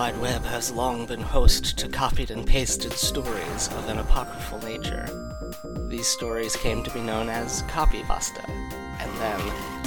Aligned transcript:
The 0.00 0.06
wide 0.06 0.20
Web 0.22 0.44
has 0.46 0.72
long 0.72 1.04
been 1.04 1.20
host 1.20 1.76
to 1.76 1.86
copied 1.86 2.30
and 2.30 2.46
pasted 2.46 2.94
stories 2.94 3.68
of 3.68 3.86
an 3.90 3.98
apocryphal 3.98 4.58
nature. 4.62 5.06
These 5.90 6.06
stories 6.06 6.56
came 6.56 6.82
to 6.84 6.90
be 6.92 7.02
known 7.02 7.28
as 7.28 7.64
copypasta, 7.64 8.48
and 8.48 9.10
then 9.20 9.38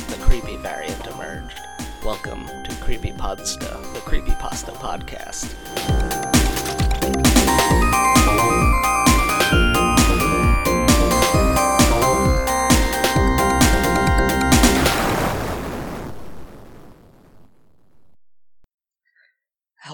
the 0.10 0.23
creepy 0.23 0.57
variant 0.57 1.04
emerged. 1.07 1.60
Welcome 2.06 2.46
to 2.46 2.76
Creepy 2.79 3.12
Creepypodsta, 3.12 3.94
the 3.94 4.02
Creepypasta 4.02 4.76
podcast. 4.76 5.49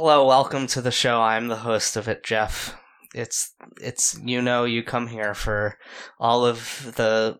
Hello, 0.01 0.25
welcome 0.25 0.65
to 0.67 0.81
the 0.81 0.91
show. 0.91 1.21
I'm 1.21 1.49
the 1.49 1.57
host 1.57 1.97
of 1.97 2.07
it, 2.07 2.23
Jeff. 2.23 2.73
It's 3.13 3.53
it's 3.81 4.17
you 4.23 4.41
know 4.41 4.63
you 4.63 4.81
come 4.81 5.07
here 5.07 5.33
for 5.33 5.77
all 6.17 6.45
of 6.45 6.93
the 6.95 7.37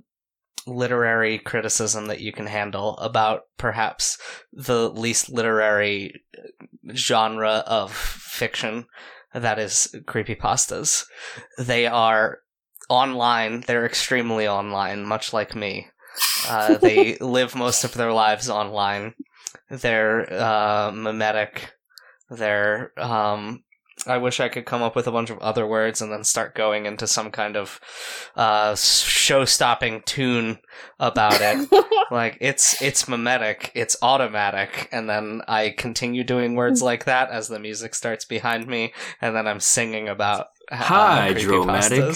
literary 0.68 1.40
criticism 1.40 2.08
that 2.08 2.20
you 2.20 2.34
can 2.34 2.48
handle 2.48 2.98
about 2.98 3.44
perhaps 3.58 4.18
the 4.52 4.90
least 4.90 5.30
literary 5.30 6.22
genre 6.94 7.64
of 7.66 7.94
fiction 7.94 8.88
that 9.34 9.58
is 9.58 9.96
creepy 10.06 10.36
pastas. 10.36 11.06
They 11.58 11.88
are 11.88 12.40
online, 12.90 13.64
they're 13.68 13.86
extremely 13.86 14.50
online, 14.50 15.06
much 15.06 15.32
like 15.32 15.56
me. 15.56 15.88
Uh, 16.46 16.76
they 16.76 17.16
live 17.22 17.56
most 17.56 17.86
of 17.86 17.94
their 17.94 18.12
lives 18.12 18.50
online. 18.50 19.14
They're 19.70 20.30
uh, 20.34 20.92
mimetic. 20.92 21.72
They're 22.30 22.92
um, 22.98 23.64
I 24.08 24.18
wish 24.18 24.40
I 24.40 24.50
could 24.50 24.66
come 24.66 24.82
up 24.82 24.96
with 24.96 25.08
a 25.08 25.12
bunch 25.12 25.30
of 25.30 25.40
other 25.40 25.66
words 25.68 26.02
and 26.02 26.12
then 26.12 26.24
start 26.24 26.56
going 26.56 26.86
into 26.86 27.08
some 27.08 27.32
kind 27.32 27.58
of 27.58 27.80
uh, 28.36 28.76
show-stopping 28.76 30.04
tune 30.06 30.60
about 31.00 31.40
it. 31.42 31.70
like 32.12 32.38
it's 32.40 32.82
it's 32.82 33.08
mimetic, 33.08 33.72
it's 33.76 33.98
automatic, 34.02 34.90
and 34.92 35.10
then 35.10 35.42
I 35.48 35.74
continue 35.78 36.24
doing 36.24 36.56
words 36.56 36.82
like 36.82 37.06
that 37.06 37.30
as 37.30 37.48
the 37.48 37.60
music 37.60 37.94
starts 37.96 38.26
behind 38.26 38.68
me, 38.68 38.94
and 39.22 39.36
then 39.36 39.48
I'm 39.48 39.60
singing 39.60 40.08
about 40.08 40.48
Hydromatic. 40.72 42.16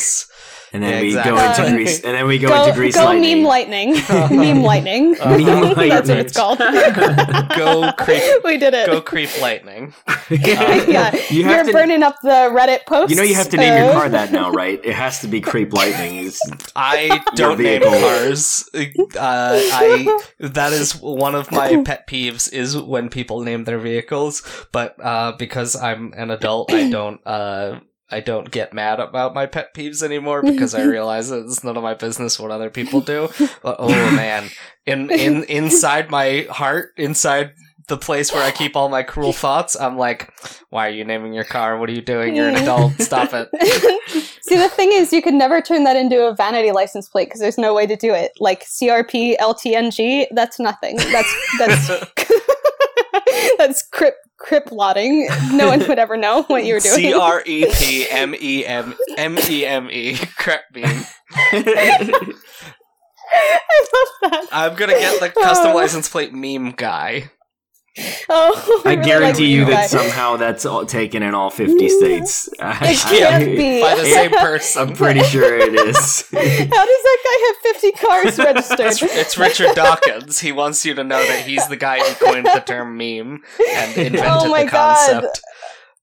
And 0.75 0.81
then 0.81 0.89
Yeah, 0.91 1.01
we 1.01 1.07
exactly. 1.09 1.31
go 1.33 1.45
into 1.45 1.71
Grease, 1.75 2.01
and 2.03 2.15
then 2.17 2.25
we 2.25 2.39
go, 2.39 2.47
go, 2.47 2.63
into 2.63 2.73
Grease 2.75 2.95
go 2.95 3.05
lightning. 3.05 3.37
meme 3.43 3.47
lightning. 3.47 3.91
meme 4.35 4.63
lightning. 4.63 5.15
Uh, 5.21 5.37
Meme 5.37 5.89
That's 5.89 6.09
what 6.09 6.17
it's 6.17 6.33
called. 6.35 6.57
Go 7.55 7.91
creep, 7.99 8.43
we 8.43 8.57
did 8.57 8.73
it. 8.73 8.87
go 8.87 8.99
creep 8.99 9.29
lightning. 9.39 9.93
yeah, 10.31 11.13
You 11.29 11.37
you 11.41 11.43
have 11.43 11.59
are 11.61 11.63
to- 11.65 11.71
burning 11.73 12.01
up 12.01 12.15
the 12.23 12.49
Reddit 12.51 12.87
post. 12.87 13.11
You 13.11 13.17
know 13.17 13.21
you 13.21 13.35
have 13.35 13.49
to 13.49 13.57
name 13.57 13.77
your 13.83 13.91
uh, 13.91 13.93
car 13.93 14.09
that 14.09 14.31
now, 14.31 14.49
right? 14.49 14.79
It 14.83 14.95
has 14.95 15.19
to 15.21 15.27
be 15.27 15.41
Creep 15.41 15.73
Lightning. 15.73 16.25
It's- 16.25 16.39
I 16.75 17.21
don't 17.35 17.59
name 17.59 17.83
cars. 17.83 18.67
Uh, 18.73 18.89
I 19.19 20.19
that 20.39 20.73
is 20.73 20.95
one 20.99 21.35
of 21.35 21.51
my 21.51 21.83
pet 21.83 22.07
peeves 22.07 22.51
is 22.51 22.75
when 22.75 23.09
people 23.09 23.41
name 23.41 23.65
their 23.65 23.77
vehicles, 23.77 24.41
but 24.71 24.95
uh, 24.99 25.33
because 25.37 25.75
I'm 25.75 26.13
an 26.17 26.31
adult, 26.31 26.73
I 26.73 26.89
don't. 26.97 27.21
I 28.13 28.19
don't 28.19 28.51
get 28.51 28.73
mad 28.73 28.99
about 28.99 29.33
my 29.33 29.47
pet 29.47 29.73
peeves 29.73 30.03
anymore 30.03 30.43
because 30.43 30.75
I 30.75 30.83
realize 30.85 31.29
that 31.29 31.45
it's 31.45 31.63
none 31.63 31.75
of 31.75 31.83
my 31.83 31.95
business 31.95 32.39
what 32.39 32.51
other 32.51 32.69
people 32.69 33.01
do. 33.01 33.29
But, 33.63 33.77
oh 33.79 34.11
man, 34.15 34.49
in 34.85 35.09
in 35.09 35.43
inside 35.45 36.11
my 36.11 36.47
heart, 36.49 36.91
inside 36.95 37.53
the 37.87 37.97
place 37.97 38.31
where 38.31 38.43
I 38.43 38.51
keep 38.51 38.75
all 38.75 38.87
my 38.87 39.03
cruel 39.03 39.33
thoughts, 39.33 39.75
I'm 39.75 39.97
like, 39.97 40.31
why 40.69 40.87
are 40.87 40.91
you 40.91 41.03
naming 41.03 41.33
your 41.33 41.43
car? 41.43 41.77
What 41.77 41.89
are 41.89 41.93
you 41.93 42.01
doing? 42.01 42.35
You're 42.35 42.49
an 42.49 42.55
adult. 42.55 42.93
Stop 43.01 43.31
it. 43.33 43.49
See, 44.43 44.57
the 44.57 44.69
thing 44.69 44.91
is, 44.93 45.11
you 45.11 45.21
could 45.21 45.33
never 45.33 45.59
turn 45.61 45.83
that 45.85 45.95
into 45.95 46.25
a 46.25 46.35
vanity 46.35 46.71
license 46.71 47.09
plate 47.09 47.25
because 47.25 47.41
there's 47.41 47.57
no 47.57 47.73
way 47.73 47.87
to 47.87 47.95
do 47.95 48.13
it. 48.13 48.31
Like 48.39 48.63
CRP 48.63 49.37
LTNG, 49.37 50.27
that's 50.31 50.59
nothing. 50.59 50.97
That's 50.97 51.57
that's 51.57 51.87
that's 53.57 53.81
crip 53.81 54.15
crip 54.43 54.71
lotting. 54.71 55.27
No 55.51 55.67
one 55.67 55.79
would 55.87 55.97
ever 55.99 56.17
know 56.17 56.43
what 56.43 56.65
you 56.65 56.75
were 56.75 56.79
doing. 56.79 56.95
C 56.95 57.13
R 57.13 57.41
E 57.45 57.65
P 57.73 58.07
M 58.09 58.35
E 58.39 58.65
M 58.65 58.93
M 59.17 59.37
E 59.49 59.65
M 59.65 59.89
E. 59.89 60.17
Crap 60.37 60.61
beam. 60.71 60.85
I 63.35 63.85
love 63.93 64.31
that. 64.31 64.47
I'm 64.51 64.75
gonna 64.75 64.93
get 64.93 65.19
the 65.19 65.29
custom 65.29 65.71
Oh. 65.71 65.75
license 65.75 66.07
plate 66.09 66.33
meme 66.33 66.71
guy. 66.71 67.31
Oh, 68.29 68.81
I 68.85 68.95
guarantee 68.95 69.43
like 69.43 69.49
you 69.51 69.65
that 69.65 69.71
guy. 69.71 69.85
somehow 69.87 70.37
that's 70.37 70.65
all 70.65 70.85
taken 70.85 71.21
in 71.21 71.35
all 71.35 71.49
50 71.51 71.89
states. 71.89 72.49
It 72.53 72.59
can't 72.99 73.45
be. 73.45 73.81
By 73.81 73.95
the 73.95 74.05
same 74.05 74.31
person. 74.39 74.89
I'm 74.89 74.95
pretty 74.95 75.21
sure 75.23 75.55
it 75.57 75.73
is. 75.75 76.27
How 76.31 76.39
does 76.39 76.67
that 76.69 77.17
guy 77.23 77.45
have 77.47 77.75
50 77.75 77.91
cars 77.91 78.37
registered? 78.39 79.09
it's 79.11 79.37
Richard 79.37 79.75
Dawkins. 79.75 80.39
He 80.39 80.51
wants 80.51 80.83
you 80.85 80.95
to 80.95 81.03
know 81.03 81.23
that 81.23 81.45
he's 81.45 81.67
the 81.67 81.75
guy 81.77 81.99
who 81.99 82.25
coined 82.25 82.47
the 82.47 82.63
term 82.65 82.97
meme 82.97 83.41
and 83.75 83.91
invented 83.97 84.21
Oh 84.25 84.49
my 84.49 84.63
the 84.65 84.71
God. 84.71 84.95
concept. 85.11 85.41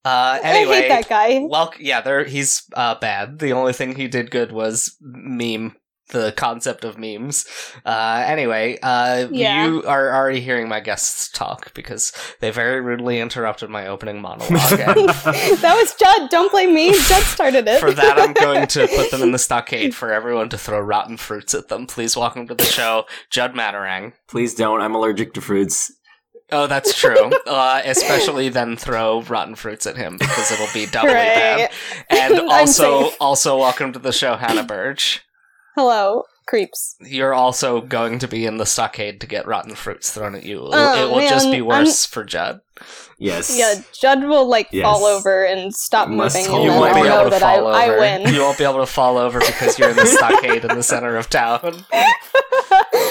Uh, 0.05 0.39
I 0.43 0.65
hate 0.65 0.89
that 0.89 1.09
guy. 1.09 1.41
well, 1.43 1.75
yeah, 1.79 2.01
there 2.01 2.25
he's 2.25 2.63
uh, 2.75 2.95
bad. 2.95 3.39
The 3.39 3.53
only 3.53 3.73
thing 3.73 3.97
he 3.97 4.07
did 4.09 4.31
good 4.31 4.51
was 4.53 4.97
meme 5.01 5.77
the 6.11 6.33
concept 6.37 6.85
of 6.85 6.99
memes. 6.99 7.47
Uh, 7.85 8.23
anyway, 8.27 8.79
uh, 8.83 9.29
Yeah. 9.31 9.67
you 9.67 9.83
are 9.85 10.15
already 10.15 10.41
hearing 10.41 10.69
my 10.69 10.81
guests 10.81 11.29
talk 11.29 11.73
because 11.75 12.13
they 12.41 12.51
very 12.51 12.81
rudely 12.81 13.21
interrupted 13.21 13.71
my 13.71 13.87
opening 13.87 14.21
monologue. 14.21 14.49
that 14.79 15.77
was 15.81 15.95
Judd. 15.95 16.31
Don't 16.31 16.51
blame 16.53 16.75
me. 16.75 16.93
Judd 16.93 17.23
started 17.25 17.67
it. 17.69 17.81
for 17.81 17.93
that, 17.93 18.19
I'm 18.19 18.33
going 18.33 18.67
to 18.69 18.87
put 18.89 19.11
them 19.11 19.23
in 19.23 19.33
the 19.33 19.39
stockade 19.51 19.95
for 19.95 20.13
everyone 20.13 20.49
to 20.51 20.59
throw 20.59 20.81
rotten 20.81 21.17
fruits 21.17 21.55
at 21.55 21.69
them. 21.69 21.87
Please 21.87 22.17
welcome 22.17 22.47
to 22.49 22.55
the 22.55 22.65
show, 22.65 23.05
Judd 23.31 23.55
Matterang. 23.55 24.13
Please 24.29 24.55
don't. 24.55 24.81
I'm 24.81 24.95
allergic 24.95 25.33
to 25.35 25.41
fruits. 25.41 25.93
Oh, 26.53 26.67
that's 26.67 26.99
true. 26.99 27.31
Uh, 27.47 27.81
especially 27.85 28.49
then 28.49 28.77
throw 28.77 29.23
rotten 29.23 29.55
fruits 29.55 29.87
at 29.87 29.97
him 29.97 30.19
because 30.19 30.51
it'll 30.51 30.67
be 30.75 30.87
doubly 30.87 31.11
Hooray. 31.13 31.69
bad. 31.69 31.71
And 32.11 32.41
also, 32.51 33.11
also 33.21 33.57
welcome 33.59 33.93
to 33.93 34.01
the 34.01 34.13
show, 34.13 34.35
Hannah 34.35 34.65
Burge. 34.65 35.21
Hello, 35.77 36.25
creeps. 36.47 36.97
You're 37.01 37.35
also 37.35 37.81
going 37.81 38.19
to 38.19 38.29
be 38.29 38.45
in 38.45 38.57
the 38.57 38.67
stockade 38.67 39.21
to 39.21 39.27
get 39.27 39.47
rotten 39.47 39.75
fruits 39.75 40.13
thrown 40.13 40.35
at 40.35 40.45
you. 40.45 40.61
Oh, 40.61 41.03
it 41.03 41.11
will 41.11 41.25
oh, 41.25 41.29
just 41.29 41.51
be 41.51 41.63
worse 41.63 42.05
for 42.05 42.25
Judd. 42.25 42.61
Yes. 43.19 43.57
Yeah, 43.57 43.75
Judd 43.93 44.25
will 44.25 44.47
like 44.49 44.69
Yes. 44.73 44.85
fall 44.85 45.05
over 45.05 45.45
and 45.45 45.75
stop 45.75 46.09
Must 46.09 46.35
moving, 46.35 46.51
hold 46.51 46.61
and 46.61 46.65
You 46.65 46.71
then 46.71 46.81
won't 46.81 46.93
I'll 46.97 47.03
be 47.03 47.09
know 47.09 47.21
able 47.21 47.25
to 47.25 47.31
that 47.31 47.43
I, 47.43 47.57
fall 47.57 47.67
I 47.69 47.89
win. 47.99 48.35
You 48.35 48.41
won't 48.41 48.59
be 48.59 48.65
able 48.65 48.79
to 48.81 48.87
fall 48.87 49.19
over 49.19 49.41
because 49.41 49.79
you're 49.79 49.91
in 49.91 49.97
the 49.97 50.07
stockade 50.07 50.65
in 50.65 50.77
the 50.77 50.83
center 50.83 51.17
of 51.17 51.29
town. 51.29 51.85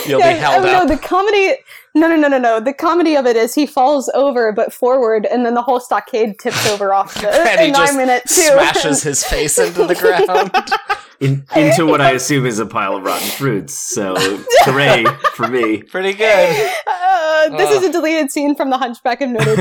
You'll 0.07 0.19
be 0.19 0.25
held 0.25 0.65
oh, 0.65 0.69
up. 0.69 0.87
No, 0.87 0.95
the 0.95 1.01
comedy. 1.01 1.55
No, 1.95 2.07
no, 2.07 2.15
no, 2.15 2.27
no, 2.27 2.37
no. 2.37 2.59
The 2.59 2.73
comedy 2.73 3.15
of 3.15 3.25
it 3.25 3.35
is 3.35 3.53
he 3.53 3.65
falls 3.65 4.09
over 4.13 4.51
but 4.51 4.73
forward, 4.73 5.25
and 5.25 5.45
then 5.45 5.53
the 5.53 5.61
whole 5.61 5.79
stockade 5.79 6.39
tips 6.39 6.67
over 6.67 6.93
off 6.93 7.13
the. 7.21 7.29
And 7.29 7.59
he 7.59 7.67
and 7.67 7.75
just 7.75 7.93
I'm 7.93 7.99
in 7.99 8.09
it 8.09 8.23
too. 8.27 8.41
smashes 8.41 9.03
his 9.03 9.23
face 9.23 9.57
into 9.59 9.85
the 9.85 9.95
ground. 9.95 10.51
In, 11.19 11.45
into 11.53 11.85
what 11.85 11.99
I 11.99 12.11
assume 12.11 12.45
is 12.45 12.59
a 12.59 12.65
pile 12.65 12.95
of 12.95 13.03
rotten 13.03 13.27
fruits. 13.27 13.73
So, 13.73 14.15
hooray 14.61 15.03
for 15.33 15.49
me. 15.49 15.83
Pretty 15.83 16.13
good. 16.13 16.71
Uh, 16.87 17.57
this 17.57 17.71
is 17.71 17.83
a 17.83 17.91
deleted 17.91 18.31
scene 18.31 18.55
from 18.55 18.69
The 18.69 18.77
Hunchback 18.77 19.19
of 19.19 19.29
Notre 19.29 19.57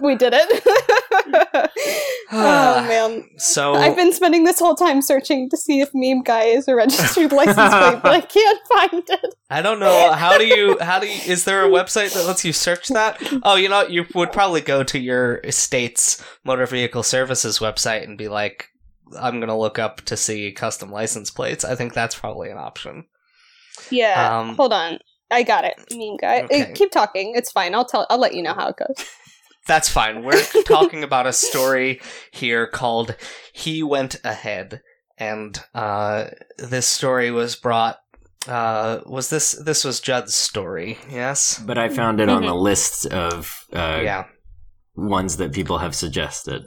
We 0.00 0.14
did 0.16 0.32
it. 0.34 0.62
oh 2.32 2.84
man. 2.88 3.24
So 3.38 3.74
I've 3.74 3.96
been 3.96 4.12
spending 4.12 4.44
this 4.44 4.58
whole 4.58 4.74
time 4.74 5.02
searching 5.02 5.48
to 5.50 5.56
see 5.56 5.80
if 5.80 5.90
meme 5.94 6.22
guy 6.22 6.44
is 6.44 6.68
a 6.68 6.74
registered 6.74 7.32
license 7.32 7.56
plate, 7.56 8.00
but 8.02 8.12
I 8.12 8.20
can't 8.28 8.60
find 8.68 9.02
it. 9.08 9.34
I 9.50 9.62
don't 9.62 9.78
know 9.80 10.12
how 10.12 10.38
do 10.38 10.44
you 10.46 10.78
how 10.80 10.98
do 10.98 11.06
you 11.06 11.20
is 11.26 11.44
there 11.44 11.64
a 11.64 11.68
website 11.68 12.14
that 12.14 12.26
lets 12.26 12.44
you 12.44 12.52
search 12.52 12.88
that? 12.88 13.20
Oh, 13.42 13.56
you 13.56 13.68
know 13.68 13.76
what? 13.76 13.90
you 13.90 14.06
would 14.14 14.32
probably 14.32 14.60
go 14.60 14.82
to 14.84 14.98
your 14.98 15.40
state's 15.50 16.22
motor 16.44 16.66
vehicle 16.66 17.02
services 17.02 17.58
website 17.58 18.04
and 18.04 18.18
be 18.18 18.28
like, 18.28 18.68
I'm 19.18 19.40
gonna 19.40 19.58
look 19.58 19.78
up 19.78 20.00
to 20.02 20.16
see 20.16 20.52
custom 20.52 20.90
license 20.90 21.30
plates. 21.30 21.64
I 21.64 21.74
think 21.74 21.94
that's 21.94 22.14
probably 22.18 22.50
an 22.50 22.58
option. 22.58 23.06
Yeah. 23.90 24.38
Um, 24.40 24.56
hold 24.56 24.72
on. 24.72 24.98
I 25.30 25.42
got 25.42 25.64
it. 25.64 25.74
Meme 25.92 26.16
guy. 26.18 26.40
Uh, 26.40 26.44
Okay. 26.44 26.72
keep 26.74 26.92
talking. 26.92 27.34
It's 27.34 27.50
fine. 27.50 27.74
I'll 27.74 27.84
tell. 27.84 28.06
I'll 28.10 28.18
let 28.18 28.34
you 28.34 28.42
know 28.42 28.54
how 28.54 28.68
it 28.68 28.76
goes. 28.76 29.06
That's 29.66 29.88
fine. 29.88 30.22
We're 30.22 30.42
talking 30.64 31.02
about 31.02 31.26
a 31.26 31.32
story 31.32 32.00
here 32.30 32.66
called 32.66 33.16
He 33.52 33.82
Went 33.82 34.16
Ahead. 34.24 34.82
And 35.18 35.58
uh, 35.74 36.26
this 36.58 36.86
story 36.86 37.30
was 37.30 37.56
brought 37.56 37.98
uh, 38.48 39.00
was 39.06 39.28
this 39.30 39.52
this 39.52 39.84
was 39.84 40.00
Judd's 40.00 40.34
story, 40.34 40.98
yes? 41.10 41.58
But 41.58 41.78
I 41.78 41.88
found 41.88 42.20
it 42.20 42.28
on 42.28 42.42
the 42.42 42.54
list 42.54 43.06
of 43.06 43.66
uh, 43.72 44.00
yeah. 44.02 44.24
ones 44.94 45.36
that 45.38 45.52
people 45.52 45.78
have 45.78 45.94
suggested. 45.94 46.66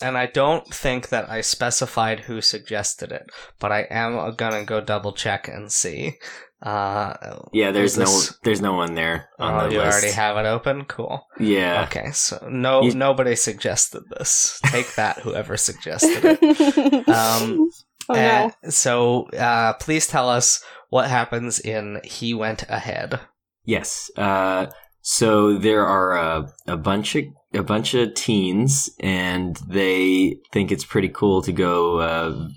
And 0.00 0.18
I 0.18 0.26
don't 0.26 0.66
think 0.66 1.08
that 1.08 1.30
I 1.30 1.40
specified 1.40 2.20
who 2.20 2.40
suggested 2.40 3.12
it, 3.12 3.30
but 3.58 3.72
I 3.72 3.86
am 3.90 4.34
gonna 4.34 4.64
go 4.64 4.80
double 4.80 5.12
check 5.12 5.48
and 5.48 5.72
see. 5.72 6.18
Uh, 6.64 7.38
Yeah, 7.52 7.72
there's 7.72 7.98
is 7.98 8.30
no 8.32 8.36
there's 8.42 8.60
no 8.62 8.72
one 8.72 8.94
there 8.94 9.28
on 9.38 9.54
Oh, 9.54 9.68
the 9.68 9.74
you 9.74 9.80
list. 9.80 9.92
already 9.92 10.12
have 10.12 10.36
it 10.38 10.46
open. 10.48 10.86
Cool. 10.86 11.20
yeah. 11.38 11.84
Okay, 11.84 12.10
so 12.12 12.46
no, 12.50 12.82
You- 12.82 12.94
nobody 12.94 13.36
suggested 13.36 14.02
this. 14.16 14.60
Take 14.66 14.94
that, 14.94 15.18
whoever 15.20 15.56
suggested 15.56 16.24
it. 16.24 17.08
Um, 17.08 17.68
oh 18.08 18.14
no. 18.14 18.50
so, 18.70 19.24
uh, 19.38 19.74
please 19.74 20.06
tell 20.06 20.28
us 20.28 20.64
what 20.88 21.08
happens 21.10 21.60
in 21.60 22.00
He 22.04 22.32
Went 22.34 22.62
Ahead. 22.68 23.20
Yes. 23.64 24.10
Uh, 24.16 24.66
so 25.02 25.58
there 25.58 25.84
are 25.86 26.16
a, 26.16 26.52
a 26.66 26.76
bunch 26.78 27.14
of 27.14 27.24
a 27.52 27.62
bunch 27.62 27.94
of 27.94 28.14
teens, 28.14 28.88
and 29.00 29.56
they 29.68 30.38
think 30.52 30.72
it's 30.72 30.84
pretty 30.84 31.08
cool 31.10 31.40
to 31.42 31.52
go 31.52 31.98
uh, 32.00 32.48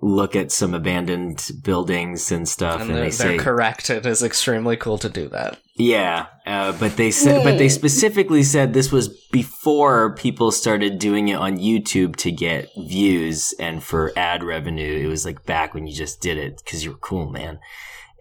look 0.00 0.36
at 0.36 0.52
some 0.52 0.74
abandoned 0.74 1.50
buildings 1.62 2.30
and 2.30 2.48
stuff. 2.48 2.80
And 2.80 2.90
And, 2.90 2.98
they're, 2.98 3.04
they 3.06 3.10
say, 3.10 3.28
they're 3.28 3.38
correct. 3.44 3.90
It 3.90 4.04
is 4.06 4.22
extremely 4.22 4.76
cool 4.76 4.98
to 4.98 5.08
do 5.08 5.28
that. 5.30 5.58
"Yeah," 5.74 6.26
uh, 6.46 6.72
but 6.78 6.96
they 6.96 7.10
said, 7.10 7.44
but 7.44 7.58
they 7.58 7.68
specifically 7.68 8.42
said 8.42 8.72
this 8.72 8.92
was 8.92 9.08
before 9.32 10.14
people 10.14 10.50
started 10.50 10.98
doing 10.98 11.28
it 11.28 11.36
on 11.36 11.58
YouTube 11.58 12.16
to 12.16 12.30
get 12.30 12.70
views 12.76 13.54
and 13.58 13.82
for 13.82 14.12
ad 14.16 14.42
revenue. 14.44 15.04
It 15.04 15.06
was 15.06 15.24
like 15.24 15.44
back 15.46 15.74
when 15.74 15.86
you 15.86 15.94
just 15.94 16.20
did 16.20 16.38
it 16.38 16.60
because 16.64 16.84
you 16.84 16.92
were 16.92 16.98
cool, 16.98 17.30
man. 17.30 17.58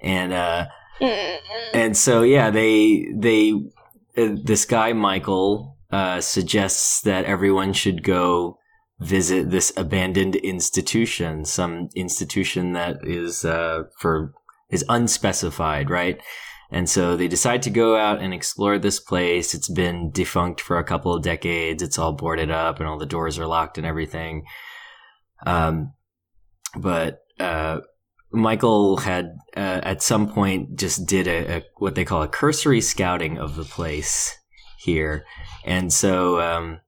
And 0.01 0.33
uh, 0.33 0.67
and 1.73 1.97
so 1.97 2.21
yeah 2.21 2.49
they 2.49 3.07
they 3.13 3.51
uh, 4.17 4.35
this 4.43 4.65
guy 4.65 4.93
michael 4.93 5.77
uh, 5.91 6.21
suggests 6.21 7.01
that 7.01 7.25
everyone 7.25 7.73
should 7.73 8.01
go 8.03 8.57
visit 8.99 9.51
this 9.51 9.73
abandoned 9.75 10.35
institution 10.37 11.43
some 11.43 11.89
institution 11.95 12.73
that 12.73 12.97
is 13.03 13.43
uh, 13.43 13.83
for 13.99 14.33
is 14.69 14.85
unspecified 14.89 15.89
right? 15.89 16.21
And 16.71 16.89
so 16.89 17.15
they 17.15 17.27
decide 17.27 17.61
to 17.63 17.69
go 17.69 17.95
out 17.95 18.21
and 18.21 18.33
explore 18.33 18.79
this 18.79 18.99
place. 18.99 19.53
It's 19.53 19.69
been 19.69 20.09
defunct 20.09 20.59
for 20.59 20.79
a 20.79 20.83
couple 20.83 21.13
of 21.13 21.21
decades. 21.21 21.83
It's 21.83 21.99
all 21.99 22.11
boarded 22.13 22.49
up 22.49 22.79
and 22.79 22.89
all 22.89 22.97
the 22.97 23.05
doors 23.05 23.37
are 23.37 23.45
locked 23.45 23.77
and 23.77 23.85
everything. 23.85 24.45
Um 25.45 25.93
but 26.75 27.19
uh 27.39 27.81
Michael 28.35 28.97
had 28.97 29.37
uh, 29.55 29.79
at 29.83 30.01
some 30.01 30.27
point 30.27 30.77
just 30.77 31.05
did 31.05 31.27
a, 31.27 31.57
a 31.57 31.63
what 31.77 31.95
they 31.95 32.05
call 32.05 32.21
a 32.21 32.27
cursory 32.27 32.81
scouting 32.81 33.37
of 33.37 33.55
the 33.55 33.63
place 33.63 34.37
here, 34.77 35.25
and 35.63 35.91
so 35.91 36.39
um, 36.41 36.81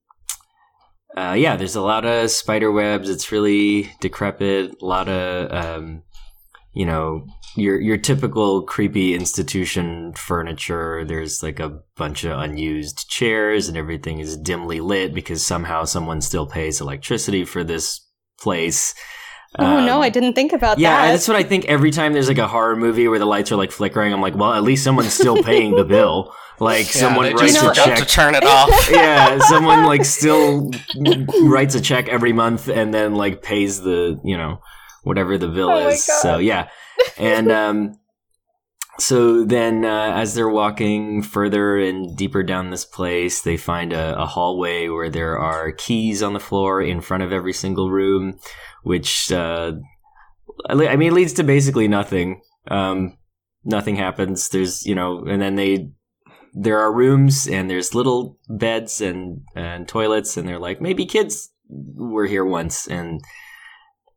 uh, 1.18 1.34
yeah, 1.34 1.56
there's 1.56 1.76
a 1.76 1.82
lot 1.82 2.06
of 2.06 2.30
spider 2.30 2.72
webs. 2.72 3.10
It's 3.10 3.32
really 3.32 3.92
decrepit. 4.02 4.76
A 4.80 4.86
lot 4.86 5.10
of 5.10 5.52
um, 5.52 6.04
you 6.74 6.86
know 6.86 7.26
your 7.56 7.82
your 7.82 7.98
typical 7.98 8.62
creepy 8.62 9.16
institution 9.16 10.14
furniture. 10.14 11.04
There's 11.06 11.42
like 11.42 11.60
a 11.60 11.80
bunch 11.96 12.24
of 12.24 12.40
unused 12.40 13.10
chairs, 13.10 13.68
and 13.68 13.76
everything 13.76 14.20
is 14.20 14.38
dimly 14.38 14.80
lit 14.80 15.12
because 15.12 15.44
somehow 15.44 15.86
someone 15.86 16.22
still 16.22 16.46
pays 16.46 16.80
electricity 16.80 17.46
for 17.46 17.64
this 17.64 18.00
place. 18.40 18.94
Oh 19.60 19.86
no, 19.86 19.96
Um, 19.98 20.02
I 20.02 20.10
didn't 20.10 20.34
think 20.34 20.54
about 20.54 20.80
yeah, 20.80 20.90
that. 20.96 21.06
Yeah, 21.06 21.12
that's 21.12 21.28
what 21.28 21.38
I 21.38 21.44
think 21.44 21.66
every 21.66 21.92
time 21.92 22.14
there's 22.14 22.28
like 22.28 22.38
a 22.38 22.48
horror 22.48 22.76
movie 22.76 23.08
where 23.08 23.20
the 23.20 23.26
lights 23.26 23.52
are 23.52 23.56
like 23.56 23.72
flickering. 23.72 24.14
I'm 24.14 24.22
like, 24.22 24.36
well, 24.36 24.54
at 24.54 24.64
least 24.64 24.84
someone's 24.84 25.14
still 25.14 25.42
paying 25.52 25.76
the 25.76 25.84
bill. 25.86 26.34
Like 26.60 26.86
someone 26.86 27.26
they 27.26 27.34
writes 27.34 27.54
just 27.54 27.64
a 27.64 27.70
forgot 27.70 27.86
to 27.98 28.06
check. 28.06 28.08
turn 28.08 28.36
it 28.36 28.44
off. 28.46 28.90
yeah, 28.92 29.38
someone 29.40 29.84
like 29.86 30.04
still 30.20 30.72
writes 31.44 31.76
a 31.76 31.82
check 31.82 32.08
every 32.10 32.34
month 32.34 32.68
and 32.68 32.94
then 32.94 33.14
like 33.16 33.44
pays 33.44 33.82
the 33.82 34.20
you 34.24 34.36
know 34.38 34.60
whatever 35.04 35.38
the 35.38 35.48
bill 35.48 35.70
Oh 35.70 35.88
is. 35.90 36.04
So 36.04 36.40
yeah, 36.40 36.70
and 37.18 37.52
um, 37.52 38.00
so 39.00 39.44
then 39.46 39.86
uh, 39.86 40.14
as 40.16 40.34
they're 40.34 40.50
walking 40.50 41.22
further 41.22 41.78
and 41.78 42.18
deeper 42.18 42.42
down 42.42 42.72
this 42.72 42.86
place, 42.86 43.42
they 43.42 43.56
find 43.58 43.94
a, 43.94 44.18
a 44.20 44.26
hallway 44.26 44.88
where 44.90 45.10
there 45.12 45.38
are 45.38 45.72
keys 45.72 46.24
on 46.24 46.34
the 46.34 46.40
floor 46.40 46.82
in 46.82 47.02
front 47.02 47.22
of 47.22 47.32
every 47.32 47.54
single 47.54 47.92
room, 47.92 48.40
which 48.88 49.32
uh, 49.32 49.74
I 50.70 50.96
mean, 50.96 51.10
it 51.10 51.14
leads 51.14 51.34
to 51.34 51.44
basically 51.44 51.88
nothing. 51.88 52.42
Um, 52.70 53.18
nothing 53.64 53.96
happens. 53.96 54.50
There's, 54.50 54.86
you 54.86 54.96
know, 54.96 55.26
and 55.26 55.42
then 55.42 55.56
they, 55.56 55.90
there 56.54 56.80
are 56.80 56.92
rooms 56.92 57.48
and 57.48 57.70
there's 57.70 57.96
little 57.96 58.40
beds 58.50 59.02
and, 59.02 59.42
and 59.56 59.88
toilets, 59.88 60.38
and 60.38 60.48
they're 60.48 60.60
like, 60.60 60.82
maybe 60.82 61.06
kids 61.06 61.52
were 61.70 62.26
here 62.26 62.46
once. 62.46 62.88
And, 62.88 63.22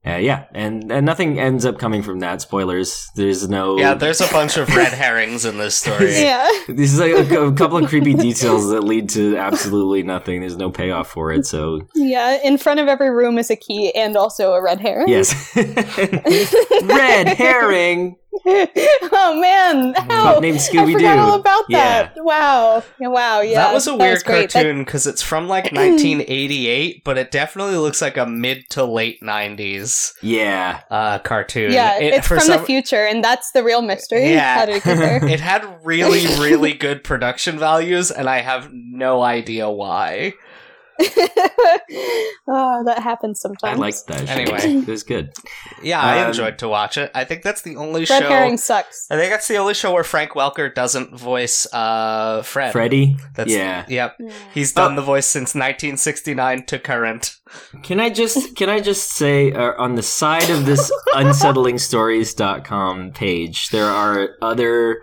uh, 0.06 0.16
yeah, 0.16 0.44
and, 0.54 0.90
and 0.90 1.04
nothing 1.04 1.38
ends 1.38 1.66
up 1.66 1.78
coming 1.78 2.02
from 2.02 2.20
that. 2.20 2.40
Spoilers. 2.40 3.10
There's 3.16 3.48
no. 3.50 3.78
Yeah, 3.78 3.92
there's 3.94 4.22
a 4.22 4.32
bunch 4.32 4.56
of 4.56 4.68
red 4.74 4.92
herrings 4.94 5.44
in 5.44 5.58
this 5.58 5.76
story. 5.76 6.12
yeah. 6.22 6.48
This 6.68 6.94
is 6.94 7.00
like 7.00 7.12
a, 7.30 7.46
a 7.48 7.52
couple 7.52 7.76
of 7.76 7.88
creepy 7.90 8.14
details 8.14 8.70
that 8.70 8.80
lead 8.82 9.10
to 9.10 9.36
absolutely 9.36 10.02
nothing. 10.02 10.40
There's 10.40 10.56
no 10.56 10.70
payoff 10.70 11.08
for 11.10 11.32
it. 11.32 11.44
So, 11.44 11.86
Yeah. 11.94 12.38
In 12.42 12.56
front 12.56 12.80
of 12.80 12.88
every 12.88 13.10
room 13.10 13.36
is 13.36 13.50
a 13.50 13.56
key 13.56 13.94
and 13.94 14.16
also 14.16 14.52
a 14.54 14.62
red 14.62 14.80
herring. 14.80 15.08
yes. 15.08 15.54
Red 16.82 17.28
herring. 17.28 18.16
oh 19.12 19.38
man. 19.40 19.94
Ow. 20.10 20.38
Named 20.40 20.56
I 20.56 20.60
Scooby 20.60 20.92
forgot 20.94 21.18
all 21.18 21.34
Doo. 21.36 21.40
about 21.40 21.64
that. 21.70 22.12
Wow. 22.16 22.82
Yeah, 22.98 23.08
Wow. 23.08 23.40
Yeah. 23.40 23.54
that 23.66 23.74
was 23.74 23.86
a 23.86 23.96
weird 23.96 24.24
great. 24.24 24.50
That- 24.50 24.62
cartoon 24.64 24.84
because 24.84 25.06
it's 25.06 25.22
from 25.22 25.48
like 25.48 25.64
1988, 25.72 27.04
but 27.04 27.18
it 27.18 27.30
definitely 27.30 27.76
looks 27.76 28.00
like 28.02 28.16
a 28.16 28.26
mid 28.26 28.68
to 28.70 28.84
late 28.84 29.20
90s 29.22 30.14
Yeah. 30.22 30.80
uh, 30.90 31.18
cartoon. 31.20 31.72
yeah, 31.72 31.98
It- 31.98 32.14
it's 32.14 32.26
from 32.28 32.40
some- 32.40 32.60
the 32.60 32.66
future, 32.66 33.04
and 33.04 33.22
that's 33.22 33.52
the 33.52 33.62
real 33.64 33.82
mystery. 33.82 34.30
Yeah. 34.30 34.58
How 34.58 34.66
did 34.66 34.76
it 34.76 34.84
get 34.84 34.98
there? 34.98 35.24
It 35.30 35.40
had 35.40 35.64
really, 35.84 36.26
really 36.40 36.72
good 36.86 37.04
production 37.04 37.58
values, 37.58 38.10
and 38.10 38.28
I 38.28 38.40
have 38.40 38.70
no 38.72 39.22
idea 39.22 39.70
why. 39.70 40.34
oh, 42.48 42.82
that 42.86 43.00
happens 43.02 43.40
sometimes. 43.40 43.80
I 43.80 43.90
sometimes. 43.90 44.06
liked 44.06 44.06
that. 44.08 44.28
show. 44.28 44.34
Anyway. 44.34 44.82
it 44.82 44.88
was 44.88 45.02
good. 45.02 45.32
Yeah, 45.82 46.00
I 46.00 46.20
Um, 46.22 46.28
enjoyed 46.28 46.58
to 46.58 46.68
watch 46.68 46.96
it. 46.98 47.10
I 47.14 47.24
think 47.24 47.42
that's 47.42 47.62
the 47.62 47.76
only 47.76 48.00
Red 48.00 48.08
show. 48.22 48.28
herring 48.28 48.56
sucks. 48.56 49.06
I 49.10 49.16
think 49.16 49.30
that's 49.32 49.48
the 49.48 49.56
only 49.56 49.74
show 49.74 49.92
where 49.92 50.04
Frank 50.04 50.32
Welker 50.32 50.74
doesn't 50.74 51.16
voice 51.18 51.66
uh, 51.72 52.42
Fred. 52.42 52.72
Freddy. 52.72 53.16
That's, 53.34 53.50
yeah. 53.52 53.84
Yep. 53.88 54.18
He's 54.54 54.72
done 54.72 54.92
Oh. 54.92 54.96
the 54.96 55.02
voice 55.02 55.26
since 55.26 55.54
1969 55.54 56.66
to 56.66 56.78
current. 56.78 57.36
Can 57.82 57.98
I 57.98 58.10
just 58.10 58.54
can 58.56 58.68
I 58.68 58.78
just 58.80 59.10
say 59.10 59.52
uh, 59.52 59.72
on 59.76 59.96
the 59.96 60.02
side 60.02 60.48
of 60.50 60.66
this 60.66 60.92
unsettlingstories.com 61.14 63.10
page 63.12 63.68
there 63.70 63.86
are 63.86 64.30
other 64.40 65.00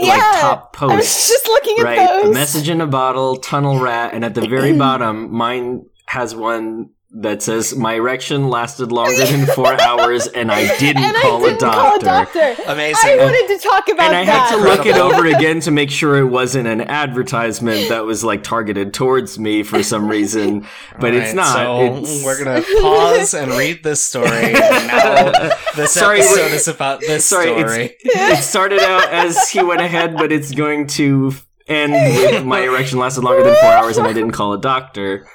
like 0.00 0.06
Yeah, 0.08 0.38
top 0.40 0.76
I 0.82 0.96
was 0.96 1.28
just 1.28 1.46
looking 1.48 1.78
at 1.78 1.84
right? 1.84 1.96
those. 2.22 2.30
A 2.30 2.32
message 2.32 2.68
in 2.68 2.80
a 2.80 2.86
bottle, 2.86 3.36
tunnel 3.36 3.78
rat, 3.80 4.12
and 4.14 4.24
at 4.24 4.34
the 4.34 4.46
very 4.46 4.72
bottom, 4.78 5.32
mine 5.32 5.86
has 6.06 6.34
one 6.34 6.90
that 7.16 7.42
says, 7.42 7.76
"My 7.76 7.94
erection 7.94 8.48
lasted 8.50 8.90
longer 8.90 9.24
than 9.24 9.46
four 9.46 9.80
hours, 9.80 10.26
and 10.26 10.50
I 10.50 10.76
didn't, 10.78 11.02
and 11.04 11.16
call, 11.16 11.44
I 11.44 11.48
didn't 11.50 11.62
a 11.62 11.70
call 11.72 11.96
a 11.96 11.98
doctor. 12.00 12.40
doctor. 12.40 12.62
Amazing. 12.66 13.10
I 13.10 13.16
wanted 13.24 13.54
to 13.56 13.62
talk 13.68 13.88
about 13.88 13.96
that. 13.98 14.06
And 14.08 14.16
I 14.16 14.24
that. 14.24 14.50
had 14.50 14.56
to 14.56 14.62
look 14.62 14.86
it 14.86 14.96
over 14.96 15.26
again 15.26 15.60
to 15.60 15.70
make 15.70 15.90
sure 15.90 16.16
it 16.18 16.24
wasn't 16.26 16.66
an 16.66 16.80
advertisement 16.80 17.88
that 17.88 18.04
was 18.04 18.24
like 18.24 18.42
targeted 18.42 18.92
towards 18.94 19.38
me 19.38 19.62
for 19.62 19.82
some 19.82 20.08
reason, 20.08 20.66
but 20.98 21.14
it's 21.14 21.34
not. 21.34 21.54
So 21.54 21.82
It's- 21.98 22.24
we're 22.24 22.42
gonna 22.42 22.62
pause 22.82 23.34
and 23.34 23.52
read 23.52 23.82
this 23.84 24.02
story. 24.02 24.52
Now 24.52 25.50
this 25.76 25.92
Sorry, 25.94 26.18
episode 26.20 26.36
we're- 26.40 26.52
is 26.56 26.68
about 26.68 27.00
this 27.00 27.24
Sorry, 27.26 27.46
story. 27.58 27.96
it 28.02 28.42
started 28.42 28.80
out 28.80 29.08
as 29.10 29.50
he 29.50 29.62
went 29.62 29.80
ahead, 29.80 30.16
but 30.16 30.32
it's 30.32 30.52
going 30.52 30.88
to 30.88 31.32
end 31.66 31.92
with 31.92 32.44
my 32.44 32.60
erection 32.60 32.98
lasted 32.98 33.22
longer 33.24 33.42
than 33.42 33.54
four 33.60 33.70
hours 33.72 33.96
and 33.96 34.06
I 34.06 34.12
didn't 34.12 34.32
call 34.32 34.52
a 34.52 34.60
doctor. 34.60 35.26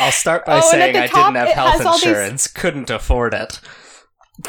I'll 0.00 0.12
start 0.12 0.44
by 0.46 0.58
Oh, 0.58 0.70
saying 0.70 0.96
I 0.96 1.06
top, 1.06 1.32
didn't 1.32 1.46
have 1.46 1.54
health 1.54 1.86
all 1.86 1.92
these- 1.98 2.04
insurance, 2.06 2.46
couldn't 2.46 2.90
afford 2.90 3.34
it. 3.34 3.60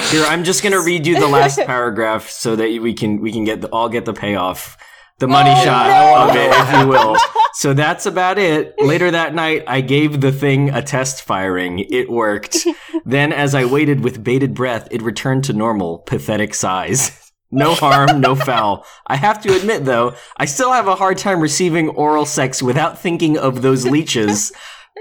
Here, 0.10 0.24
I'm 0.26 0.44
just 0.44 0.64
gonna 0.64 0.82
read 0.82 1.06
you 1.06 1.20
the 1.20 1.28
last 1.28 1.60
paragraph 1.66 2.30
so 2.30 2.56
that 2.56 2.82
we 2.82 2.94
can 2.94 3.20
we 3.22 3.32
can 3.32 3.44
get 3.44 3.62
the, 3.62 3.68
all 3.70 3.90
get 3.90 4.06
the 4.06 4.14
payoff, 4.14 4.78
the 5.20 5.28
money 5.28 5.52
Oh, 5.54 5.64
shot 5.64 5.88
no. 5.88 6.30
of 6.30 6.36
it, 6.36 6.52
if 6.52 6.80
you 6.80 6.88
will. 6.88 7.18
So 7.56 7.74
that's 7.74 8.06
about 8.06 8.38
it. 8.40 8.74
Later 8.82 9.12
that 9.12 9.36
night, 9.36 9.64
I 9.68 9.82
gave 9.82 10.22
the 10.22 10.32
thing 10.32 10.70
a 10.70 10.82
test 10.82 11.22
firing. 11.24 11.80
It 11.80 12.10
worked. 12.10 12.66
then, 13.06 13.32
as 13.34 13.54
I 13.54 13.66
waited 13.66 14.04
with 14.04 14.24
bated 14.24 14.56
breath, 14.56 14.88
it 14.90 15.02
returned 15.02 15.44
to 15.46 15.54
normal, 15.54 16.00
pathetic 16.00 16.54
size. 16.56 17.20
No 17.52 17.76
harm, 17.76 18.20
no 18.20 18.34
foul. 18.34 18.84
I 19.06 19.16
have 19.16 19.40
to 19.44 19.56
admit, 19.56 19.86
though, 19.86 20.16
I 20.38 20.46
still 20.46 20.72
have 20.72 20.88
a 20.88 20.96
hard 20.96 21.20
time 21.20 21.40
receiving 21.40 21.90
oral 21.90 22.26
sex 22.26 22.64
without 22.64 22.98
thinking 23.00 23.38
of 23.38 23.62
those 23.62 23.86
leeches. 23.86 24.52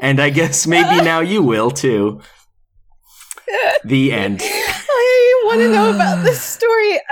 And 0.03 0.21
I 0.21 0.31
guess 0.31 0.67
maybe 0.67 1.03
now 1.03 1.21
you 1.21 1.43
will, 1.43 1.71
too. 1.71 2.21
The 3.85 4.13
end. 4.13 4.41
I 4.45 5.43
want 5.45 5.61
to 5.61 5.69
know 5.69 5.95
about 5.95 6.25
this 6.25 6.43
story. 6.43 7.01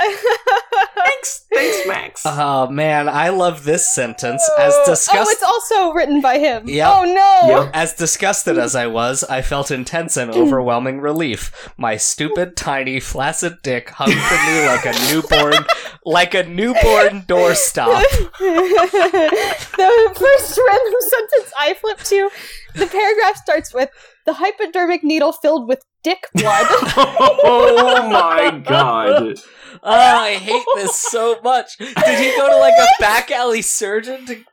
Thanks, 0.94 1.46
thanks, 1.52 1.88
Max. 1.88 2.22
Oh 2.24 2.68
man, 2.68 3.08
I 3.08 3.30
love 3.30 3.64
this 3.64 3.86
sentence. 3.92 4.42
As 4.58 4.74
oh, 4.76 4.94
oh, 5.12 5.26
it's 5.28 5.42
also 5.42 5.92
written 5.92 6.20
by 6.20 6.38
him. 6.38 6.68
Yep. 6.68 6.88
Oh 6.88 7.04
no. 7.04 7.62
Yep. 7.62 7.70
as 7.74 7.94
disgusted 7.94 8.58
as 8.58 8.74
I 8.74 8.86
was, 8.86 9.24
I 9.24 9.42
felt 9.42 9.70
intense 9.70 10.16
and 10.16 10.30
overwhelming 10.34 11.00
relief. 11.00 11.72
My 11.76 11.96
stupid, 11.96 12.56
tiny, 12.56 13.00
flaccid 13.00 13.58
dick 13.62 13.90
hung 13.90 14.10
for 14.10 14.34
me 14.46 14.66
like 14.66 14.84
a 14.84 15.12
newborn, 15.12 15.64
like 16.04 16.34
a 16.34 16.44
newborn 16.44 17.22
doorstop. 17.28 18.02
the 18.38 20.12
first 20.16 20.60
random 20.66 21.00
sentence 21.00 21.52
I 21.58 21.74
flipped 21.74 22.06
to, 22.06 22.30
the 22.74 22.86
paragraph 22.86 23.36
starts 23.36 23.74
with 23.74 23.90
the 24.26 24.34
hypodermic 24.34 25.02
needle 25.02 25.32
filled 25.32 25.68
with 25.68 25.84
dick 26.02 26.28
blood. 26.34 26.66
oh 26.96 28.08
my 28.10 28.58
god. 28.58 29.34
Oh, 29.82 29.92
I 29.92 30.34
hate 30.34 30.64
this 30.76 30.96
so 30.96 31.40
much. 31.42 31.78
Did 31.78 32.18
he 32.18 32.36
go 32.36 32.48
to 32.48 32.56
like 32.56 32.74
a 32.78 32.86
back 33.00 33.30
alley 33.30 33.62
surgeon 33.62 34.26
to? 34.26 34.44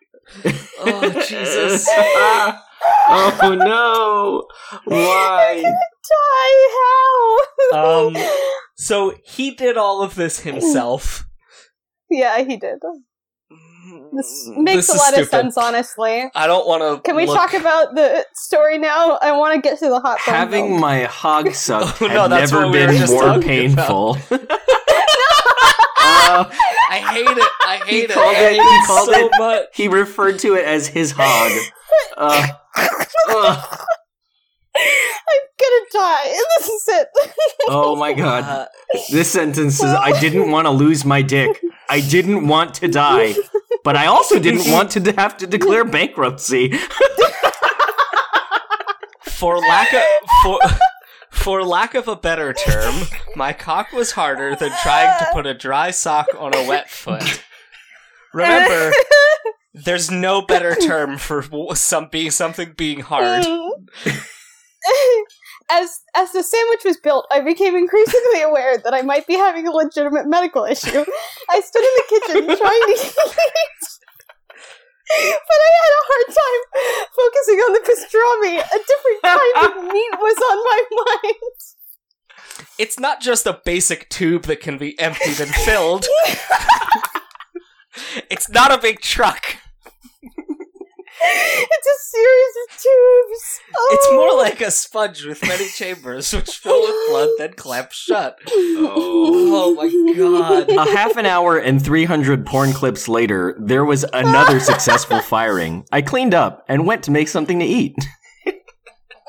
Oh 0.79 1.09
Jesus! 1.27 1.87
oh 3.09 3.55
no. 3.57 4.47
Why? 4.85 5.63
Die 6.09 6.67
how? 7.73 8.07
Um, 8.07 8.17
so 8.75 9.15
he 9.23 9.51
did 9.51 9.77
all 9.77 10.01
of 10.01 10.15
this 10.15 10.41
himself. 10.41 11.26
Yeah, 12.09 12.43
he 12.43 12.57
did. 12.57 12.79
This 14.13 14.49
makes 14.57 14.87
This 14.87 14.89
a 14.89 14.93
is 14.93 14.99
lot 14.99 15.19
of 15.21 15.27
sense, 15.29 15.57
honestly. 15.57 16.29
I 16.35 16.45
don't 16.47 16.67
want 16.67 16.81
to. 16.81 17.01
Can 17.01 17.15
we 17.15 17.25
talk 17.25 17.53
about 17.53 17.95
the 17.95 18.25
story 18.33 18.77
now? 18.77 19.17
I 19.21 19.31
want 19.31 19.55
to 19.55 19.61
get 19.61 19.79
to 19.79 19.87
the 19.87 19.99
hot 20.01 20.17
bone 20.25 20.35
Having 20.35 20.69
milk. 20.71 20.81
my 20.81 21.03
hog 21.03 21.53
sucked 21.53 22.01
Oh, 22.01 22.07
no, 22.07 22.21
had 22.23 22.29
never 22.31 22.65
what 22.65 22.71
we 22.73 22.85
been 22.85 23.09
more 23.09 23.39
painful. 23.41 24.17
Uh, 25.99 26.43
I 26.89 26.97
hate 26.99 27.25
it. 27.25 27.49
I 27.61 27.81
He 27.85 28.01
hate 28.01 28.09
it. 28.09 28.13
called 28.13 28.35
it- 28.37 28.51
he 28.53 28.57
it 28.59 28.85
called 28.87 29.09
so 29.09 29.25
it- 29.25 29.31
much. 29.39 29.63
he 29.73 29.87
referred 29.87 30.39
to 30.39 30.55
it 30.55 30.65
as 30.65 30.87
his 30.87 31.11
hog. 31.15 31.51
Uh, 32.17 32.47
uh, 33.29 33.63
I'm 34.75 35.39
gonna 35.59 35.85
die. 35.93 36.35
This 36.59 36.67
is 36.69 36.83
it. 36.89 37.07
oh 37.69 37.95
my 37.95 38.13
god. 38.13 38.43
Uh, 38.43 38.65
This 39.11 39.31
sentence 39.31 39.79
is 39.79 39.85
I 39.85 40.19
didn't 40.19 40.51
want 40.51 40.65
to 40.65 40.71
lose 40.71 41.03
my 41.05 41.21
dick. 41.21 41.61
I 41.89 42.01
didn't 42.01 42.47
want 42.47 42.75
to 42.75 42.87
die. 42.87 43.35
But 43.83 43.95
I 43.95 44.07
also 44.07 44.37
didn't 44.37 44.69
want 44.69 44.91
to 44.91 45.13
have 45.13 45.37
to 45.37 45.47
declare 45.47 45.85
bankruptcy. 45.85 46.73
for 49.21 49.57
lack 49.59 49.93
of 49.93 50.01
for, 50.43 50.59
for 51.29 51.63
lack 51.63 51.95
of 51.95 52.09
a 52.09 52.15
better 52.17 52.51
term, 52.51 53.03
my 53.37 53.53
cock 53.53 53.93
was 53.93 54.11
harder 54.11 54.55
than 54.55 54.71
trying 54.83 55.17
to 55.19 55.27
put 55.31 55.45
a 55.45 55.53
dry 55.53 55.91
sock 55.91 56.27
on 56.37 56.53
a 56.53 56.67
wet 56.67 56.89
foot. 56.89 57.41
Remember, 58.33 58.91
there's 59.73 60.11
no 60.11 60.41
better 60.41 60.75
term 60.75 61.17
for 61.17 61.43
some 61.75 62.09
being 62.11 62.31
something 62.31 62.73
being 62.75 62.99
hard. 62.99 63.45
as 65.69 66.01
as 66.15 66.31
the 66.31 66.43
sandwich 66.43 66.83
was 66.85 66.97
built, 66.97 67.25
I 67.31 67.41
became 67.41 67.75
increasingly 67.75 68.41
aware 68.41 68.77
that 68.77 68.93
I 68.93 69.01
might 69.01 69.25
be 69.27 69.35
having 69.35 69.67
a 69.67 69.71
legitimate 69.71 70.27
medical 70.27 70.63
issue. 70.65 71.05
I 71.49 71.61
stood 71.61 71.83
in 71.83 71.91
the 71.95 72.03
kitchen 72.09 72.47
trying 72.57 72.81
to 72.81 72.93
eat, 72.93 73.13
but 75.09 75.59
I 75.65 75.69
had 75.79 75.93
a 75.93 76.07
hard 76.07 76.27
time 76.35 76.61
focusing 77.15 77.59
on 77.59 77.71
the 77.73 77.79
pastrami. 77.87 78.55
A 78.59 78.79
different 78.87 79.21
kind 79.23 79.55
of 79.65 79.71
meat 79.93 80.13
was 80.19 80.37
on 80.51 80.57
my 80.63 80.81
mind. 80.91 81.57
It's 82.77 82.99
not 82.99 83.21
just 83.21 83.45
a 83.45 83.61
basic 83.65 84.09
tube 84.09 84.43
that 84.43 84.61
can 84.61 84.77
be 84.77 84.99
emptied 84.99 85.39
and 85.39 85.49
filled. 85.49 86.05
it's 88.29 88.49
not 88.49 88.71
a 88.71 88.77
big 88.77 89.01
truck. 89.01 89.57
It's 91.29 91.87
a 91.87 91.99
series 92.09 92.53
of 92.63 92.81
tubes. 92.81 93.59
Oh. 93.75 93.89
It's 93.91 94.11
more 94.13 94.37
like 94.37 94.61
a 94.61 94.71
sponge 94.71 95.25
with 95.25 95.41
many 95.47 95.67
chambers, 95.67 96.33
which 96.33 96.57
fill 96.57 96.81
with 96.81 97.09
blood, 97.09 97.29
then 97.37 97.53
clamp 97.53 97.91
shut. 97.91 98.37
Oh 98.47 99.73
my 99.75 100.13
god. 100.15 100.69
A 100.71 100.91
half 100.91 101.17
an 101.17 101.25
hour 101.25 101.57
and 101.57 101.83
300 101.83 102.45
porn 102.45 102.73
clips 102.73 103.07
later, 103.07 103.55
there 103.59 103.85
was 103.85 104.05
another 104.13 104.59
successful 104.59 105.19
firing. 105.21 105.85
I 105.91 106.01
cleaned 106.01 106.33
up 106.33 106.65
and 106.67 106.85
went 106.85 107.03
to 107.03 107.11
make 107.11 107.27
something 107.27 107.59
to 107.59 107.65
eat. 107.65 107.95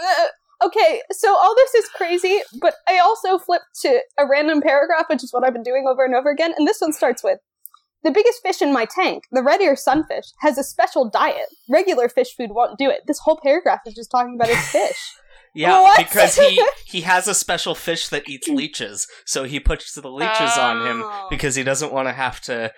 Uh, 0.00 0.66
okay, 0.66 1.00
so 1.10 1.36
all 1.36 1.54
this 1.56 1.74
is 1.74 1.88
crazy, 1.90 2.40
but 2.60 2.74
I 2.88 2.98
also 2.98 3.38
flipped 3.38 3.80
to 3.82 4.00
a 4.18 4.26
random 4.28 4.60
paragraph, 4.60 5.06
which 5.08 5.24
is 5.24 5.32
what 5.32 5.44
I've 5.44 5.52
been 5.52 5.64
doing 5.64 5.86
over 5.88 6.04
and 6.04 6.14
over 6.14 6.30
again, 6.30 6.54
and 6.56 6.66
this 6.68 6.80
one 6.80 6.92
starts 6.92 7.24
with 7.24 7.38
The 8.04 8.10
biggest 8.12 8.42
fish 8.42 8.62
in 8.62 8.72
my 8.72 8.84
tank, 8.86 9.24
the 9.32 9.42
red 9.42 9.60
ear 9.60 9.74
sunfish, 9.76 10.26
has 10.40 10.56
a 10.56 10.62
special 10.64 11.10
diet. 11.10 11.46
Regular 11.68 12.08
fish 12.08 12.34
food 12.36 12.50
won't 12.52 12.78
do 12.78 12.88
it. 12.90 13.00
This 13.06 13.18
whole 13.18 13.38
paragraph 13.42 13.80
is 13.86 13.94
just 13.94 14.10
talking 14.10 14.34
about 14.36 14.48
his 14.54 14.68
fish. 14.70 15.12
Yeah, 15.54 15.80
What? 15.80 15.96
because 15.98 16.36
he 16.36 16.62
he 16.86 17.00
has 17.00 17.26
a 17.26 17.34
special 17.34 17.74
fish 17.74 18.08
that 18.10 18.28
eats 18.28 18.46
leeches, 18.48 19.08
so 19.24 19.44
he 19.44 19.58
puts 19.58 19.94
the 19.94 20.08
leeches 20.08 20.56
on 20.56 20.86
him 20.86 21.02
Oh. 21.04 21.26
because 21.30 21.54
he 21.56 21.64
doesn't 21.64 21.92
want 21.92 22.06
to 22.06 22.12
have 22.12 22.40
to 22.42 22.70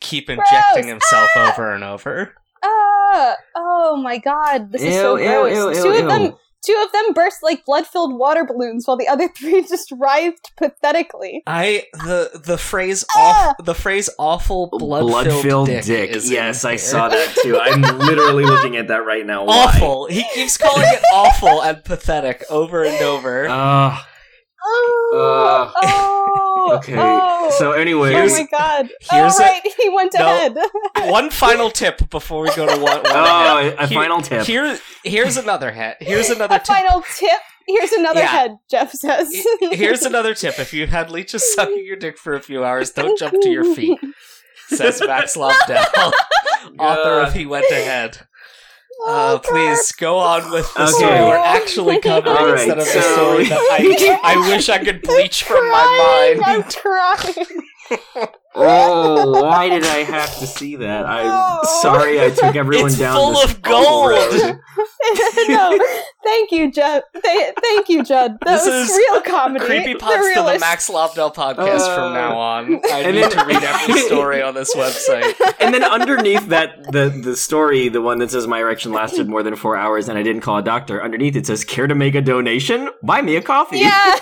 keep 0.00 0.28
injecting 0.30 0.84
Gross. 0.84 0.86
himself 0.86 1.30
Ah! 1.34 1.52
over 1.52 1.74
and 1.74 1.82
over. 1.82 2.34
Ah, 2.62 3.34
oh 3.56 3.96
my 3.96 4.18
god, 4.18 4.70
this 4.72 4.82
is 4.82 4.94
so 4.94 5.16
Ew, 5.16 5.24
ew, 5.24 5.28
gross. 5.54 5.76
ew, 5.76 5.82
two 5.82 5.88
ew, 5.94 6.02
of 6.02 6.08
them, 6.08 6.22
ew. 6.22 6.38
Two 6.64 6.80
of 6.84 6.92
them 6.92 7.12
burst 7.14 7.42
like 7.42 7.64
blood-filled 7.64 8.18
water 8.18 8.44
balloons, 8.44 8.86
while 8.86 8.96
the 8.96 9.08
other 9.08 9.28
three 9.36 9.62
just 9.62 9.92
writhed 9.98 10.52
pathetically. 10.56 11.42
I 11.46 11.84
the 11.92 12.40
the 12.44 12.58
phrase 12.58 13.04
Ah! 13.16 13.50
off 13.58 13.64
the 13.64 13.74
phrase 13.74 14.10
awful 14.18 14.68
blood 14.72 15.00
filled 15.00 15.10
Blood-filled 15.10 15.66
dick. 15.68 15.84
dick. 15.84 16.10
is 16.10 16.30
Yes, 16.30 16.64
I 16.64 16.76
saw 16.76 17.08
that 17.08 17.34
too. 17.42 17.58
I'm 17.58 17.82
literally 17.98 18.44
looking 18.44 18.76
at 18.76 18.88
that 18.88 19.04
right 19.04 19.24
now. 19.26 19.44
Why? 19.44 19.64
Awful. 19.66 20.06
He 20.06 20.24
keeps 20.34 20.56
calling 20.56 20.86
it 20.86 21.02
awful 21.12 21.62
and 21.62 21.82
pathetic 21.84 22.44
over 22.50 22.84
and 22.84 23.00
over. 23.02 23.48
Uh, 23.48 23.98
Oh, 24.64 25.70
Uh, 25.74 25.80
oh, 25.82 26.72
okay. 26.78 26.94
oh. 26.98 27.50
So, 27.58 27.72
anyways, 27.72 28.14
oh 28.32 28.42
my 28.42 28.48
god! 28.50 28.88
here's 29.10 29.38
oh 29.40 29.44
a- 29.44 29.70
he 29.82 29.88
went 29.88 30.12
No. 30.18 30.26
ahead. 30.26 30.56
one 31.10 31.30
final 31.30 31.70
tip 31.70 32.10
before 32.10 32.42
we 32.42 32.48
go 32.54 32.66
to 32.66 32.72
one. 32.82 32.96
one 32.98 33.02
oh, 33.06 33.58
ahead. 33.58 33.74
a 33.78 33.86
Here- 33.86 33.98
final 33.98 34.20
tip. 34.20 34.46
Here, 34.46 34.78
here's 35.04 35.36
another 35.36 35.70
head. 35.70 35.96
Here's 36.00 36.28
another 36.30 36.56
A 36.56 36.58
tip. 36.58 36.66
final 36.66 37.02
tip. 37.16 37.40
Here's 37.66 37.92
another 37.92 38.20
Yeah. 38.20 38.26
head. 38.26 38.58
Jeff 38.70 38.92
says. 38.92 39.30
Here's 39.60 40.02
another 40.02 40.34
tip. 40.34 40.58
If 40.58 40.72
you've 40.72 40.88
had 40.90 41.10
leeches 41.10 41.54
sucking 41.54 41.84
your 41.86 41.96
dick 41.96 42.18
for 42.18 42.34
a 42.34 42.40
few 42.40 42.64
hours, 42.64 42.90
don't 42.90 43.18
jump 43.18 43.34
to 43.42 43.48
your 43.50 43.74
feet. 43.74 43.98
Says 44.68 45.00
Max 45.06 45.34
Lobdell, 45.36 46.12
author 46.78 47.20
of 47.22 47.32
He 47.32 47.46
Went 47.46 47.64
Ahead. 47.70 48.26
Uh, 49.06 49.38
please 49.38 49.92
go 49.92 50.18
on 50.18 50.50
with 50.50 50.72
the 50.74 50.82
Okay. 50.82 50.92
story 50.92 51.20
we're 51.20 51.36
actually 51.36 52.00
covering 52.02 52.36
All 52.36 52.46
right, 52.46 52.58
instead 52.68 52.78
of 52.78 52.84
the 52.84 52.90
so- 52.90 53.12
story 53.14 53.44
that 53.48 53.58
I, 53.58 54.18
I 54.34 54.48
wish 54.50 54.68
I 54.68 54.78
could 54.78 55.02
bleach 55.02 55.44
from 55.44 55.68
my 55.70 56.34
mind. 56.36 56.44
I'm 56.44 56.60
mind. 56.60 56.74
crying. 56.76 57.62
oh, 58.58 59.42
why 59.42 59.68
did 59.68 59.84
I 59.84 59.98
have 60.04 60.36
to 60.38 60.46
see 60.46 60.76
that? 60.76 61.06
I'm 61.06 61.26
Oh. 61.30 61.80
sorry 61.82 62.20
I 62.20 62.30
took 62.30 62.54
everyone 62.56 62.88
It's 62.90 62.98
down 62.98 63.16
full 63.16 63.32
this 63.32 63.52
of 63.52 63.62
gold. 63.62 64.12
no, 65.48 65.78
thank 66.24 66.50
you, 66.52 66.70
Judd. 66.70 67.02
Th- 67.22 67.54
thank 67.62 67.88
you, 67.88 68.02
Judd. 68.04 68.38
That 68.44 68.58
This 68.58 68.66
was 68.66 68.90
is 68.90 68.96
real 68.96 69.20
comedy. 69.22 69.64
Creepy 69.64 69.92
The 69.94 69.98
Pots 69.98 70.34
to 70.34 70.42
the 70.42 70.58
Max 70.58 70.88
Lobdell 70.90 71.34
podcast 71.34 71.80
Uh, 71.80 71.94
from 71.96 72.14
now 72.14 72.36
on. 72.38 72.80
I 72.92 73.00
and 73.00 73.14
need 73.16 73.22
then- 73.24 73.30
to 73.32 73.44
read 73.44 73.62
every 73.62 74.00
story 74.00 74.42
on 74.42 74.54
this 74.54 74.74
website. 74.74 75.34
and 75.60 75.72
then 75.74 75.84
underneath 75.84 76.46
that, 76.48 76.90
the 76.92 77.08
the 77.24 77.36
story, 77.36 77.88
the 77.88 78.00
one 78.02 78.18
that 78.18 78.30
says 78.30 78.46
my 78.46 78.60
erection 78.60 78.92
lasted 78.92 79.28
more 79.28 79.42
than 79.42 79.56
four 79.56 79.76
hours 79.76 80.08
and 80.08 80.18
I 80.18 80.22
didn't 80.22 80.42
call 80.42 80.58
a 80.58 80.62
doctor. 80.62 81.02
Underneath 81.02 81.36
it 81.36 81.46
says, 81.46 81.64
"Care 81.64 81.86
to 81.86 81.94
make 81.94 82.14
a 82.14 82.20
donation? 82.20 82.88
Buy 83.02 83.22
me 83.22 83.36
a 83.36 83.42
coffee." 83.42 83.78
Yeah. 83.78 84.14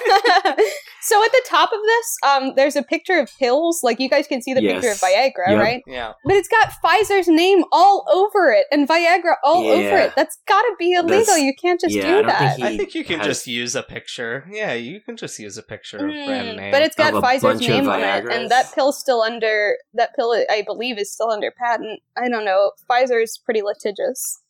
so 1.02 1.24
at 1.24 1.32
the 1.32 1.42
top 1.48 1.70
of 1.72 1.78
this, 1.86 2.16
um, 2.26 2.52
there's 2.56 2.76
a 2.76 2.82
picture 2.82 3.18
of 3.18 3.30
pills. 3.38 3.80
Like 3.82 4.00
you 4.00 4.08
guys 4.08 4.25
can 4.26 4.42
see 4.42 4.54
the 4.54 4.62
Yes. 4.62 4.74
picture 4.74 4.90
of 4.92 4.98
Viagra, 4.98 5.48
Yep. 5.50 5.58
right? 5.60 5.82
Yeah. 5.86 6.12
But 6.24 6.34
it's 6.34 6.48
got 6.48 6.70
Pfizer's 6.82 7.28
name 7.28 7.64
all 7.72 8.04
over 8.12 8.50
it 8.52 8.66
and 8.70 8.88
Viagra 8.88 9.34
all 9.44 9.66
over 9.66 9.96
it. 9.98 10.12
That's 10.16 10.38
gotta 10.46 10.74
be 10.78 10.92
illegal. 10.92 11.18
That's- 11.18 11.40
you 11.40 11.52
can't 11.60 11.80
just 11.80 11.94
yeah, 11.94 12.02
do 12.02 12.08
don't 12.16 12.26
that. 12.26 12.56
think 12.56 12.66
I 12.66 12.76
think 12.76 12.94
you 12.94 13.04
can 13.04 13.18
has- 13.18 13.26
just 13.28 13.46
use 13.46 13.74
a 13.76 13.82
picture. 13.82 14.46
Yeah, 14.50 14.72
you 14.74 15.00
can 15.00 15.16
just 15.16 15.38
use 15.38 15.56
a 15.58 15.62
picture 15.62 15.96
of 15.98 16.02
brand 16.04 16.48
Mm, 16.48 16.56
name. 16.56 16.70
but 16.72 16.82
it's 16.82 16.96
got 16.96 17.12
Pfizer's 17.14 17.60
name 17.60 17.88
on 17.88 18.00
it, 18.02 18.24
and 18.30 18.50
that 18.50 18.72
pill's 18.74 18.98
still 18.98 19.22
under 19.22 19.76
that 19.94 20.14
pill. 20.16 20.32
I 20.50 20.62
believe 20.62 20.98
is 20.98 21.12
still 21.12 21.30
under 21.30 21.50
patent. 21.50 22.00
I 22.16 22.28
don't 22.28 22.44
know. 22.44 22.72
Pfizer 22.90 23.22
is 23.22 23.38
pretty 23.44 23.62
litigious. 23.62 24.40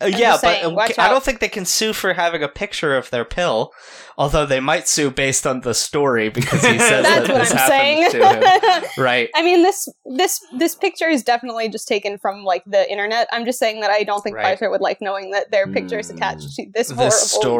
Uh, 0.00 0.06
yeah, 0.06 0.32
but 0.32 0.40
saying, 0.40 0.64
uh, 0.66 0.70
watch 0.70 0.98
I 0.98 1.06
out. 1.06 1.10
don't 1.10 1.22
think 1.24 1.40
they 1.40 1.48
can 1.48 1.64
sue 1.64 1.92
for 1.94 2.12
having 2.12 2.42
a 2.42 2.48
picture 2.48 2.94
of 2.96 3.08
their 3.10 3.24
pill. 3.24 3.72
Although 4.18 4.46
they 4.46 4.60
might 4.60 4.88
sue 4.88 5.10
based 5.10 5.46
on 5.46 5.60
the 5.60 5.74
story 5.74 6.28
because 6.30 6.62
he 6.64 6.78
says 6.78 7.04
That's 7.04 7.28
that 7.28 7.32
what 7.34 7.38
this 7.38 7.50
I'm 7.52 7.56
happened 7.58 7.70
saying. 7.70 8.10
to 8.12 8.80
him. 8.80 8.84
Right. 9.02 9.28
I 9.34 9.42
mean 9.42 9.62
this 9.62 9.88
this 10.16 10.40
this 10.58 10.74
picture 10.74 11.08
is 11.08 11.22
definitely 11.22 11.68
just 11.68 11.86
taken 11.86 12.16
from 12.18 12.42
like 12.42 12.62
the 12.66 12.90
internet. 12.90 13.28
I'm 13.30 13.44
just 13.44 13.58
saying 13.58 13.80
that 13.82 13.90
I 13.90 14.04
don't 14.04 14.22
think 14.22 14.36
Right. 14.36 14.58
Pfizer 14.58 14.70
would 14.70 14.80
like 14.80 15.00
knowing 15.02 15.32
that 15.32 15.50
their 15.50 15.66
picture 15.66 15.98
is 15.98 16.10
Mm. 16.10 16.16
attached 16.16 16.54
to 16.56 16.66
this, 16.74 16.88
This 16.88 16.96
horrible 16.96 17.10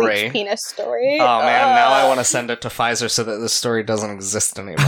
story. 0.09 0.31
penis 0.31 0.65
story. 0.65 1.19
Oh 1.21 1.41
man, 1.41 1.75
now 1.75 1.89
I 1.91 2.03
Uh. 2.05 2.09
want 2.09 2.21
to 2.21 2.25
send 2.25 2.51
it 2.51 2.61
to 2.63 2.69
Pfizer 2.69 3.11
so 3.11 3.23
that 3.25 3.37
this 3.39 3.53
story 3.53 3.83
doesn't 3.83 4.11
exist 4.11 4.59
anymore. 4.59 4.77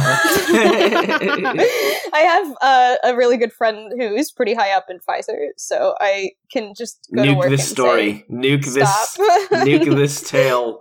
I 0.91 2.21
have 2.27 2.57
uh, 2.61 2.97
a 3.13 3.17
really 3.17 3.37
good 3.37 3.53
friend 3.53 3.93
who's 3.99 4.31
pretty 4.33 4.55
high 4.55 4.73
up 4.73 4.87
in 4.91 4.99
Pfizer, 5.01 5.49
so 5.57 5.95
I 6.01 6.31
can 6.53 6.73
just 6.77 7.09
go 7.15 7.25
to 7.25 7.31
Nuke 7.31 7.37
work 7.37 7.49
this 7.51 7.61
and 7.63 7.71
story. 7.71 8.25
Nuke 8.31 8.65
say, 8.65 8.81
this. 8.81 9.17
Nuke 9.53 9.97
this 9.97 10.29
tale. 10.29 10.81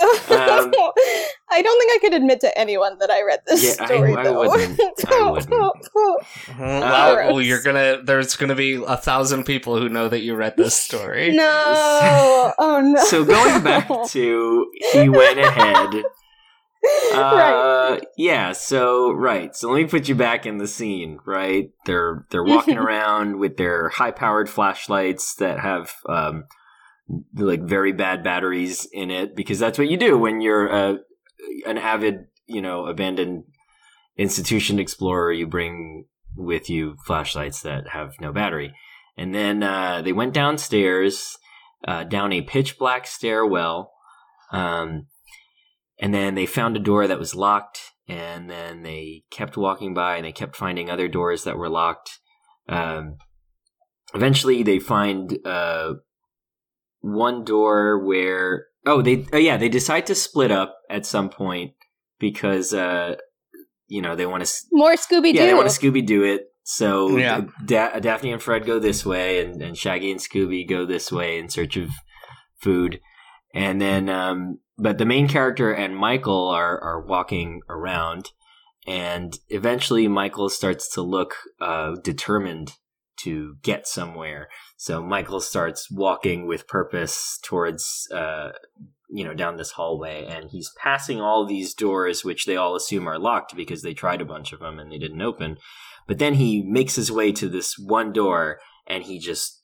Um, 0.00 0.08
I 0.30 1.60
don't 1.60 1.78
think 1.80 1.92
I 1.92 1.98
could 2.00 2.14
admit 2.14 2.38
to 2.42 2.56
anyone 2.56 2.98
that 3.00 3.10
I 3.10 3.22
read 3.24 3.40
this 3.48 3.64
Yeah, 3.64 3.82
I- 3.82 3.86
story. 3.86 4.14
I 4.14 4.22
though. 4.22 4.48
wouldn't. 4.48 4.80
I 5.08 5.30
wouldn't. 5.30 5.50
Mhm. 5.50 6.80
well, 6.80 7.16
well, 7.32 7.40
you're 7.42 7.62
gonna. 7.62 8.00
There's 8.04 8.36
gonna 8.36 8.54
be 8.54 8.74
a 8.86 8.96
thousand 8.96 9.42
people 9.44 9.76
who 9.76 9.88
know 9.88 10.08
that 10.08 10.20
you 10.20 10.36
read 10.36 10.56
this 10.56 10.76
story. 10.76 11.32
no, 11.32 12.52
oh 12.58 12.80
no. 12.80 13.02
So 13.04 13.24
going 13.24 13.64
back 13.64 13.88
to 14.10 14.70
he 14.92 15.08
went 15.08 15.40
ahead. 15.40 16.04
right. 17.12 17.96
Uh, 17.96 18.00
yeah. 18.16 18.52
So 18.52 19.12
right. 19.12 19.54
So 19.54 19.70
let 19.70 19.82
me 19.82 19.88
put 19.88 20.08
you 20.08 20.14
back 20.14 20.46
in 20.46 20.58
the 20.58 20.68
scene. 20.68 21.18
Right. 21.26 21.70
They're 21.84 22.26
they're 22.30 22.44
walking 22.44 22.78
around 22.78 23.38
with 23.38 23.56
their 23.56 23.88
high 23.88 24.12
powered 24.12 24.48
flashlights 24.48 25.34
that 25.36 25.60
have 25.60 25.92
um 26.08 26.44
like 27.34 27.62
very 27.62 27.92
bad 27.92 28.22
batteries 28.22 28.86
in 28.92 29.10
it 29.10 29.34
because 29.34 29.58
that's 29.58 29.78
what 29.78 29.88
you 29.88 29.96
do 29.96 30.18
when 30.18 30.40
you're 30.40 30.72
uh, 30.72 30.96
an 31.66 31.78
avid 31.78 32.26
you 32.46 32.60
know 32.60 32.86
abandoned 32.86 33.44
institution 34.16 34.78
explorer. 34.78 35.32
You 35.32 35.46
bring 35.46 36.04
with 36.36 36.70
you 36.70 36.96
flashlights 37.04 37.62
that 37.62 37.88
have 37.88 38.14
no 38.20 38.32
battery. 38.32 38.72
And 39.16 39.34
then 39.34 39.62
uh, 39.62 40.00
they 40.02 40.12
went 40.12 40.32
downstairs, 40.32 41.36
uh, 41.86 42.04
down 42.04 42.32
a 42.32 42.42
pitch 42.42 42.78
black 42.78 43.06
stairwell. 43.06 43.92
Um, 44.52 45.06
and 46.00 46.12
then 46.14 46.34
they 46.34 46.46
found 46.46 46.76
a 46.76 46.80
door 46.80 47.06
that 47.06 47.18
was 47.18 47.34
locked. 47.34 47.80
And 48.10 48.48
then 48.48 48.82
they 48.84 49.24
kept 49.30 49.58
walking 49.58 49.92
by 49.92 50.16
and 50.16 50.24
they 50.24 50.32
kept 50.32 50.56
finding 50.56 50.88
other 50.88 51.08
doors 51.08 51.44
that 51.44 51.58
were 51.58 51.68
locked. 51.68 52.18
Um, 52.66 53.16
eventually, 54.14 54.62
they 54.62 54.78
find 54.78 55.38
uh, 55.44 55.92
one 57.00 57.44
door 57.44 58.02
where. 58.04 58.66
Oh, 58.86 59.02
they. 59.02 59.26
Oh, 59.32 59.36
yeah. 59.36 59.56
They 59.58 59.68
decide 59.68 60.06
to 60.06 60.14
split 60.14 60.50
up 60.50 60.76
at 60.88 61.04
some 61.04 61.28
point 61.28 61.72
because, 62.18 62.72
uh, 62.72 63.16
you 63.88 64.00
know, 64.00 64.16
they 64.16 64.24
want 64.26 64.44
to 64.44 64.52
More 64.72 64.94
Scooby 64.94 65.32
Doo. 65.32 65.38
yeah, 65.40 65.46
they 65.46 65.54
want 65.54 65.68
to 65.68 65.78
Scooby 65.80 66.04
Doo 66.06 66.22
it. 66.24 66.46
So 66.64 67.16
Yeah. 67.16 67.42
da- 67.64 67.98
Daphne 67.98 68.32
and 68.32 68.42
Fred 68.42 68.66
go 68.66 68.78
this 68.78 69.04
way, 69.04 69.42
and, 69.44 69.60
and 69.62 69.76
Shaggy 69.76 70.10
and 70.10 70.20
Scooby 70.20 70.68
go 70.68 70.84
this 70.86 71.10
way 71.12 71.38
in 71.38 71.48
search 71.48 71.76
of 71.76 71.90
food. 72.60 73.00
And 73.54 73.80
then, 73.80 74.08
um, 74.10 74.58
but 74.78 74.98
the 74.98 75.04
main 75.06 75.28
character 75.28 75.72
and 75.72 75.96
Michael 75.96 76.48
are 76.48 76.80
are 76.80 77.00
walking 77.00 77.60
around, 77.68 78.30
and 78.86 79.38
eventually 79.48 80.08
Michael 80.08 80.48
starts 80.48 80.92
to 80.94 81.02
look 81.02 81.34
uh, 81.60 81.96
determined 82.02 82.72
to 83.18 83.56
get 83.62 83.86
somewhere. 83.86 84.48
So 84.76 85.02
Michael 85.02 85.40
starts 85.40 85.90
walking 85.90 86.46
with 86.46 86.68
purpose 86.68 87.38
towards, 87.42 88.06
uh, 88.14 88.50
you 89.10 89.24
know, 89.24 89.34
down 89.34 89.56
this 89.56 89.72
hallway, 89.72 90.24
and 90.24 90.50
he's 90.50 90.72
passing 90.80 91.20
all 91.20 91.44
these 91.44 91.74
doors, 91.74 92.24
which 92.24 92.46
they 92.46 92.56
all 92.56 92.76
assume 92.76 93.08
are 93.08 93.18
locked 93.18 93.56
because 93.56 93.82
they 93.82 93.94
tried 93.94 94.20
a 94.20 94.26
bunch 94.26 94.52
of 94.52 94.60
them 94.60 94.78
and 94.78 94.92
they 94.92 94.98
didn't 94.98 95.22
open. 95.22 95.56
But 96.06 96.18
then 96.18 96.34
he 96.34 96.62
makes 96.62 96.94
his 96.94 97.10
way 97.12 97.32
to 97.32 97.48
this 97.48 97.76
one 97.78 98.12
door, 98.12 98.60
and 98.86 99.02
he 99.02 99.18
just, 99.18 99.62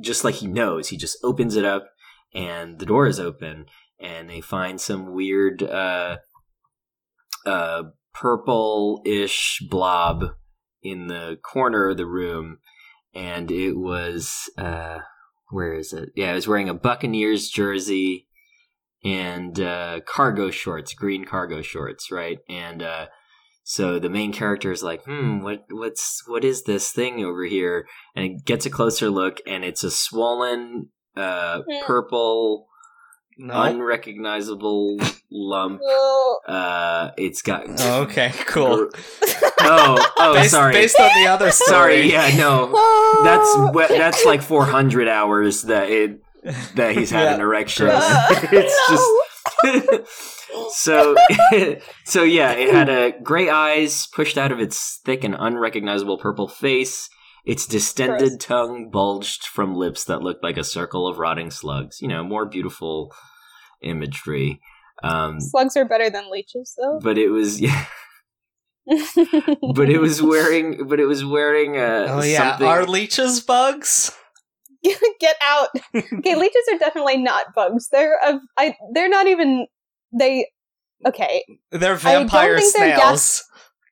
just 0.00 0.24
like 0.24 0.36
he 0.36 0.46
knows, 0.46 0.88
he 0.88 0.96
just 0.96 1.18
opens 1.22 1.56
it 1.56 1.64
up, 1.64 1.88
and 2.32 2.78
the 2.78 2.86
door 2.86 3.06
is 3.06 3.20
open, 3.20 3.66
and 4.02 4.28
they 4.28 4.40
find 4.40 4.80
some 4.80 5.14
weird, 5.14 5.62
uh, 5.62 6.16
uh, 7.46 7.82
purple-ish 8.12 9.62
blob 9.70 10.24
in 10.82 11.06
the 11.06 11.38
corner 11.42 11.88
of 11.88 11.96
the 11.96 12.06
room, 12.06 12.58
and 13.14 13.50
it 13.50 13.74
was, 13.74 14.50
uh, 14.58 14.98
where 15.50 15.74
is 15.74 15.92
it? 15.92 16.10
Yeah, 16.16 16.32
it 16.32 16.34
was 16.34 16.48
wearing 16.48 16.68
a 16.68 16.74
Buccaneers 16.74 17.48
jersey 17.48 18.26
and 19.04 19.58
uh, 19.60 20.00
cargo 20.06 20.50
shorts, 20.50 20.94
green 20.94 21.24
cargo 21.24 21.62
shorts, 21.62 22.10
right? 22.10 22.38
And 22.48 22.82
uh, 22.82 23.06
so 23.64 23.98
the 23.98 24.08
main 24.08 24.32
character 24.32 24.70
is 24.72 24.82
like, 24.82 25.04
"Hmm, 25.04 25.42
what, 25.42 25.64
what's, 25.70 26.22
what 26.26 26.44
is 26.44 26.62
this 26.64 26.92
thing 26.92 27.24
over 27.24 27.44
here?" 27.44 27.86
And 28.14 28.24
it 28.24 28.44
gets 28.44 28.66
a 28.66 28.70
closer 28.70 29.10
look, 29.10 29.40
and 29.46 29.64
it's 29.64 29.84
a 29.84 29.90
swollen, 29.90 30.90
uh, 31.16 31.62
Hmm. 31.68 31.86
purple, 31.86 32.66
No. 33.38 33.62
unrecognizable 33.62 34.98
lump. 35.30 35.80
Oh. 35.90 36.40
Uh, 36.46 37.10
it's 37.16 37.42
got. 37.42 37.64
Oh, 37.80 38.02
okay. 38.02 38.32
Cool. 38.46 38.88
Oh, 39.60 40.12
oh, 40.18 40.34
based, 40.34 40.50
sorry. 40.50 40.72
Based 40.72 40.98
on 40.98 41.10
the 41.22 41.28
other 41.30 41.50
story. 41.52 41.70
Sorry, 41.70 42.10
yeah, 42.12 42.36
no. 42.36 42.70
Oh. 42.72 43.20
That's 43.24 43.74
we- 43.92 43.96
that's 43.98 44.24
like 44.24 44.42
400 44.42 45.06
hours 45.08 45.62
that 45.62 45.88
it 45.90 46.20
that 46.74 46.96
he's 46.96 47.10
had 47.10 47.24
Yeah. 47.24 47.34
an 47.34 47.40
erection. 47.40 47.86
It's 47.92 48.88
just 48.88 49.04
so 50.70 51.14
so 52.04 52.22
yeah. 52.22 52.52
It 52.52 52.72
had 52.72 52.88
a 52.88 53.12
gray 53.22 53.48
eyes 53.48 54.06
pushed 54.08 54.36
out 54.38 54.52
of 54.52 54.58
its 54.60 55.00
thick 55.04 55.24
and 55.24 55.36
unrecognizable 55.38 56.18
purple 56.18 56.48
face. 56.48 57.08
Its 57.44 57.66
distended 57.66 58.18
Gross. 58.18 58.36
tongue 58.38 58.90
bulged 58.90 59.46
from 59.46 59.74
lips 59.74 60.04
that 60.04 60.22
looked 60.22 60.44
like 60.44 60.56
a 60.56 60.64
circle 60.64 61.08
of 61.08 61.18
rotting 61.18 61.50
slugs. 61.50 62.00
You 62.00 62.08
know, 62.08 62.22
more 62.22 62.46
beautiful 62.46 63.12
imagery. 63.82 64.60
Um, 65.02 65.40
Slugs 65.40 65.76
are 65.76 65.84
better 65.84 66.08
than 66.08 66.30
leeches, 66.30 66.74
though. 66.80 67.00
but 67.02 67.18
it 67.18 67.30
was 67.30 67.60
yeah. 67.60 67.86
But 68.86 69.90
it 69.90 70.00
was 70.00 70.22
wearing. 70.22 70.86
But 70.86 71.00
it 71.00 71.06
was 71.06 71.24
wearing. 71.24 71.76
Uh, 71.76 72.06
Oh 72.10 72.22
yeah. 72.22 72.50
something- 72.50 72.66
Are 72.66 72.84
leeches 72.86 73.40
bugs? 73.40 74.12
Get 75.20 75.36
out. 75.42 75.68
Okay, 75.94 76.34
leeches 76.34 76.62
are 76.72 76.78
definitely 76.78 77.16
not 77.18 77.54
bugs. 77.54 77.88
They're 77.90 78.18
of 78.24 78.40
I. 78.58 78.74
They're 78.92 79.08
not 79.08 79.26
even. 79.28 79.66
They. 80.16 80.46
Okay, 81.06 81.44
They're 81.72 81.94
I 81.94 82.12
don't 82.12 82.28
vampire 82.30 82.58
think 82.60 82.76
they're 82.76 82.96
snails. 82.96 83.44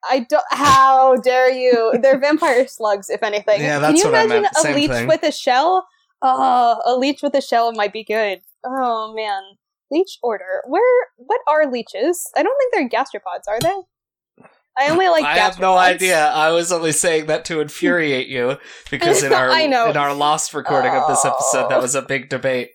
I 0.08 0.20
don't. 0.28 0.42
How 0.50 1.16
dare 1.16 1.50
you? 1.50 1.92
They're 2.00 2.18
vampire 2.18 2.66
slugs, 2.66 3.10
if 3.10 3.22
anything. 3.22 3.60
Yeah, 3.60 3.80
Can 3.80 3.82
that's 3.82 4.02
you 4.04 4.10
what 4.10 4.14
I 4.18 4.22
imagine 4.24 4.42
meant. 4.42 4.54
a 4.56 4.60
Same 4.60 4.74
leech 4.76 4.90
thing. 4.90 5.06
with 5.08 5.22
a 5.22 5.32
shell? 5.32 5.86
Oh, 6.22 6.80
a 6.84 6.96
leech 6.96 7.22
with 7.22 7.34
a 7.34 7.40
shell 7.40 7.72
might 7.72 7.92
be 7.92 8.04
good. 8.04 8.40
Oh 8.64 9.12
man, 9.14 9.42
leech 9.90 10.18
order. 10.22 10.62
Where? 10.66 11.06
What 11.16 11.40
are 11.48 11.70
leeches? 11.70 12.30
I 12.36 12.42
don't 12.42 12.56
think 12.58 12.90
they're 12.92 13.00
gastropods, 13.00 13.48
are 13.48 13.60
they? 13.60 14.44
I 14.78 14.88
only 14.90 15.08
like. 15.08 15.24
I 15.24 15.36
have 15.38 15.58
no 15.58 15.76
idea. 15.76 16.28
I 16.28 16.50
was 16.50 16.72
only 16.72 16.92
saying 16.92 17.26
that 17.26 17.44
to 17.46 17.60
infuriate 17.60 18.28
you 18.28 18.56
because 18.90 19.22
in 19.24 19.32
our 19.32 19.50
I 19.50 19.66
know. 19.66 19.90
in 19.90 19.96
our 19.96 20.14
lost 20.14 20.54
recording 20.54 20.92
of 20.92 21.08
this 21.08 21.24
episode, 21.24 21.68
that 21.70 21.78
Oh. 21.78 21.82
was 21.82 21.94
a 21.94 22.02
big 22.02 22.28
debate. 22.28 22.70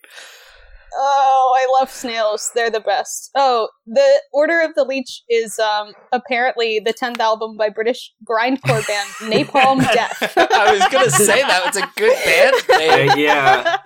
Oh, 0.98 1.56
I 1.58 1.80
love 1.80 1.90
snails. 1.92 2.52
They're 2.56 2.70
the 2.72 2.80
best. 2.80 3.32
Oh, 3.36 3.68
the 3.86 4.22
Order 4.34 4.62
of 4.62 4.76
the 4.76 4.84
Leech 4.84 5.24
is 5.30 5.60
um 5.60 5.94
apparently 6.12 6.80
the 6.80 6.94
tenth 6.94 7.20
album 7.20 7.58
by 7.58 7.70
British 7.70 8.14
grindcore 8.30 8.86
band 8.88 9.10
Napalm 9.20 9.80
Death. 9.94 10.38
I 10.38 10.72
was 10.74 10.88
gonna 10.92 11.10
say 11.10 11.42
that 11.42 11.66
was 11.66 11.76
a 11.76 11.92
good 11.98 12.18
band 12.26 12.56
name. 12.80 13.10
Uh, 13.10 13.16
yeah. 13.16 13.78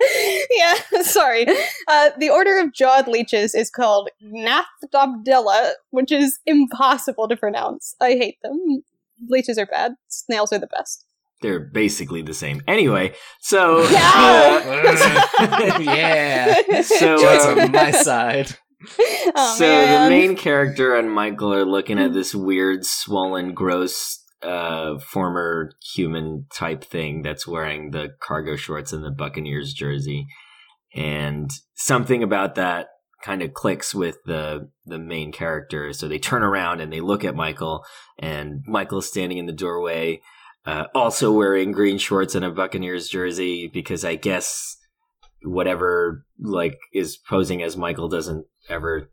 yeah, 0.50 1.02
sorry. 1.02 1.46
Uh, 1.88 2.10
the 2.18 2.30
Order 2.30 2.58
of 2.58 2.72
Jawed 2.72 3.08
Leeches 3.08 3.54
is 3.54 3.70
called 3.70 4.08
Gnathobdella, 4.22 5.72
which 5.90 6.12
is 6.12 6.38
impossible 6.46 7.28
to 7.28 7.36
pronounce. 7.36 7.94
I 8.00 8.10
hate 8.12 8.38
them. 8.42 8.82
Leeches 9.28 9.58
are 9.58 9.66
bad. 9.66 9.94
Snails 10.08 10.52
are 10.52 10.58
the 10.58 10.66
best. 10.66 11.04
They're 11.42 11.60
basically 11.60 12.22
the 12.22 12.34
same. 12.34 12.62
Anyway, 12.68 13.14
so 13.40 13.82
Yeah. 13.90 15.78
yeah. 15.80 16.82
So, 16.82 17.18
Joe's 17.18 17.46
on 17.46 17.72
my 17.72 17.90
side. 17.90 18.56
oh, 19.34 19.54
so 19.58 19.64
man. 19.66 20.10
the 20.10 20.16
main 20.16 20.36
character 20.36 20.94
and 20.94 21.10
Michael 21.10 21.52
are 21.52 21.64
looking 21.64 21.98
at 21.98 22.12
this 22.12 22.34
weird, 22.34 22.84
swollen, 22.84 23.52
gross, 23.52 24.24
uh, 24.42 24.98
former 24.98 25.72
human 25.94 26.46
type 26.52 26.82
thing 26.84 27.22
that's 27.22 27.46
wearing 27.46 27.90
the 27.90 28.08
cargo 28.20 28.56
shorts 28.56 28.92
and 28.92 29.04
the 29.04 29.10
Buccaneers 29.10 29.74
jersey, 29.74 30.26
and 30.94 31.50
something 31.74 32.22
about 32.22 32.54
that 32.54 32.88
kind 33.22 33.42
of 33.42 33.52
clicks 33.52 33.94
with 33.94 34.16
the 34.24 34.70
the 34.86 34.98
main 34.98 35.30
character. 35.30 35.92
So 35.92 36.08
they 36.08 36.18
turn 36.18 36.42
around 36.42 36.80
and 36.80 36.90
they 36.90 37.00
look 37.00 37.22
at 37.22 37.34
Michael, 37.34 37.84
and 38.18 38.62
Michael's 38.66 39.08
standing 39.08 39.36
in 39.36 39.46
the 39.46 39.52
doorway. 39.52 40.22
Uh, 40.66 40.84
also 40.94 41.32
wearing 41.32 41.72
green 41.72 41.98
shorts 41.98 42.34
and 42.34 42.44
a 42.44 42.50
Buccaneers 42.50 43.08
jersey 43.08 43.68
because 43.72 44.04
I 44.04 44.16
guess 44.16 44.76
whatever 45.42 46.24
like 46.38 46.78
is 46.92 47.16
posing 47.16 47.62
as 47.62 47.76
Michael 47.76 48.08
doesn't 48.08 48.46
ever 48.68 49.10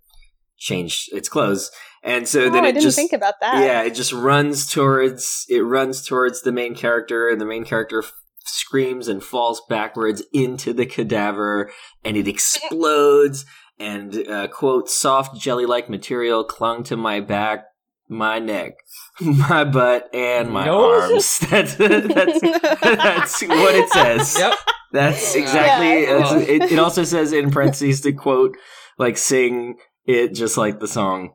change 0.57 1.10
its 1.12 1.29
clothes, 1.29 1.71
and 2.03 2.27
so 2.27 2.45
oh, 2.45 2.49
then 2.49 2.65
I 2.65 2.69
it 2.69 2.71
didn't 2.73 2.83
just 2.83 2.97
think 2.97 3.13
about 3.13 3.39
that. 3.41 3.63
yeah, 3.63 3.83
it 3.83 3.93
just 3.93 4.12
runs 4.12 4.69
towards 4.71 5.45
it 5.49 5.62
runs 5.62 6.05
towards 6.05 6.41
the 6.41 6.51
main 6.51 6.75
character, 6.75 7.29
and 7.29 7.39
the 7.39 7.45
main 7.45 7.63
character 7.63 8.03
f- 8.03 8.13
screams 8.43 9.07
and 9.07 9.23
falls 9.23 9.62
backwards 9.69 10.23
into 10.33 10.73
the 10.73 10.86
cadaver, 10.86 11.71
and 12.03 12.17
it 12.17 12.27
explodes. 12.27 13.45
And 13.79 14.27
uh, 14.27 14.47
quote, 14.47 14.89
soft 14.89 15.39
jelly-like 15.39 15.88
material 15.88 16.43
clung 16.43 16.83
to 16.86 16.97
my 16.97 17.19
back, 17.19 17.65
my 18.10 18.39
neck, 18.39 18.74
my 19.22 19.63
butt, 19.63 20.10
and 20.13 20.50
my 20.52 20.65
Nope. 20.65 21.02
arms. 21.12 21.39
That's 21.50 21.76
that's 21.76 22.39
that's 22.82 23.41
what 23.43 23.76
it 23.76 23.89
says. 23.89 24.38
Yep. 24.39 24.54
That's 24.93 25.36
exactly. 25.36 26.04
Yeah. 26.04 26.17
that's- 26.20 26.48
it, 26.48 26.72
it 26.72 26.80
also 26.80 27.04
says 27.04 27.34
in 27.34 27.52
parentheses 27.52 28.02
to 28.02 28.13
quote, 28.13 28.56
like 28.98 29.17
sing 29.17 29.76
it 30.06 30.34
just 30.34 30.58
like 30.58 30.80
the 30.80 30.88
song. 30.88 31.34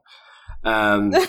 Um. 0.65 1.13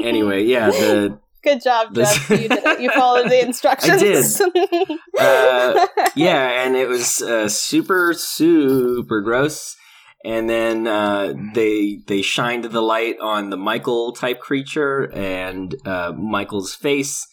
Anyway, 0.00 0.44
yeah. 0.44 0.70
The 0.70 1.18
Good 1.44 1.62
job, 1.62 1.94
This- 1.94 2.12
Jeff. 2.28 2.30
You 2.30 2.48
did. 2.48 2.80
You 2.80 2.90
followed 2.90 3.30
the 3.30 3.40
instructions. 3.44 4.02
I 4.02 4.48
did. 4.48 4.98
Uh, 5.18 5.86
yeah, 6.16 6.64
and 6.64 6.76
it 6.76 6.88
was 6.88 7.22
uh, 7.22 7.48
super 7.48 8.12
super 8.14 9.20
gross. 9.22 9.76
And 10.24 10.50
then 10.50 10.86
uh, 10.86 11.32
they 11.54 12.00
they 12.06 12.20
shined 12.20 12.64
the 12.64 12.82
light 12.82 13.16
on 13.20 13.48
the 13.48 13.56
Michael 13.56 14.12
type 14.12 14.38
creature, 14.38 15.10
and 15.14 15.74
uh, 15.86 16.12
Michael's 16.14 16.74
face 16.74 17.26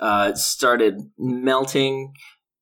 uh, 0.00 0.34
started 0.34 0.98
melting 1.16 2.12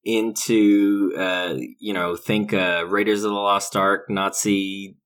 into 0.05 1.13
uh, 1.17 1.55
you 1.79 1.95
know 1.95 2.15
think 2.15 2.53
uh, 2.53 2.85
Raiders 2.89 3.25
of 3.25 3.31
the 3.31 3.37
Lost 3.37 3.75
Ark 3.75 4.11
Nazi 4.11 4.99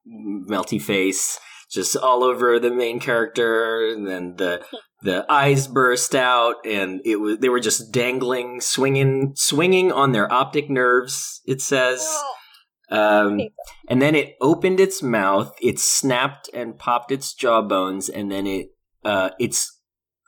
melty 0.48 0.82
face 0.82 1.38
just 1.70 1.96
all 1.96 2.24
over 2.24 2.58
the 2.58 2.70
main 2.70 2.98
character, 2.98 3.87
and 3.88 4.06
then 4.06 4.37
the 4.37 4.64
the 5.02 5.24
eyes 5.28 5.68
burst 5.68 6.14
out, 6.14 6.56
and 6.64 7.00
it 7.04 7.16
was 7.16 7.38
they 7.38 7.48
were 7.48 7.60
just 7.60 7.92
dangling, 7.92 8.60
swinging, 8.60 9.34
swinging 9.37 9.92
on 9.92 10.12
their 10.12 10.32
optic 10.32 10.68
nerves. 10.68 11.42
It 11.46 11.60
says. 11.60 12.04
Um, 12.90 13.40
and 13.88 14.01
then 14.03 14.14
it 14.14 14.37
opened 14.40 14.79
its 14.79 15.03
mouth, 15.03 15.55
it 15.61 15.79
snapped 15.79 16.51
and 16.53 16.79
popped 16.79 17.11
its 17.11 17.33
jawbones, 17.35 18.09
and 18.09 18.31
then 18.31 18.47
it 18.47 18.68
uh, 19.05 19.31
its 19.38 19.81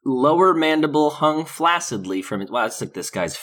lower 0.05 0.55
mandible 0.55 1.11
hung 1.11 1.45
flaccidly 1.45 2.23
from 2.23 2.41
it. 2.41 2.51
Wow, 2.51 2.63
that's 2.63 2.81
like 2.81 2.95
this 2.95 3.11
guy's 3.11 3.37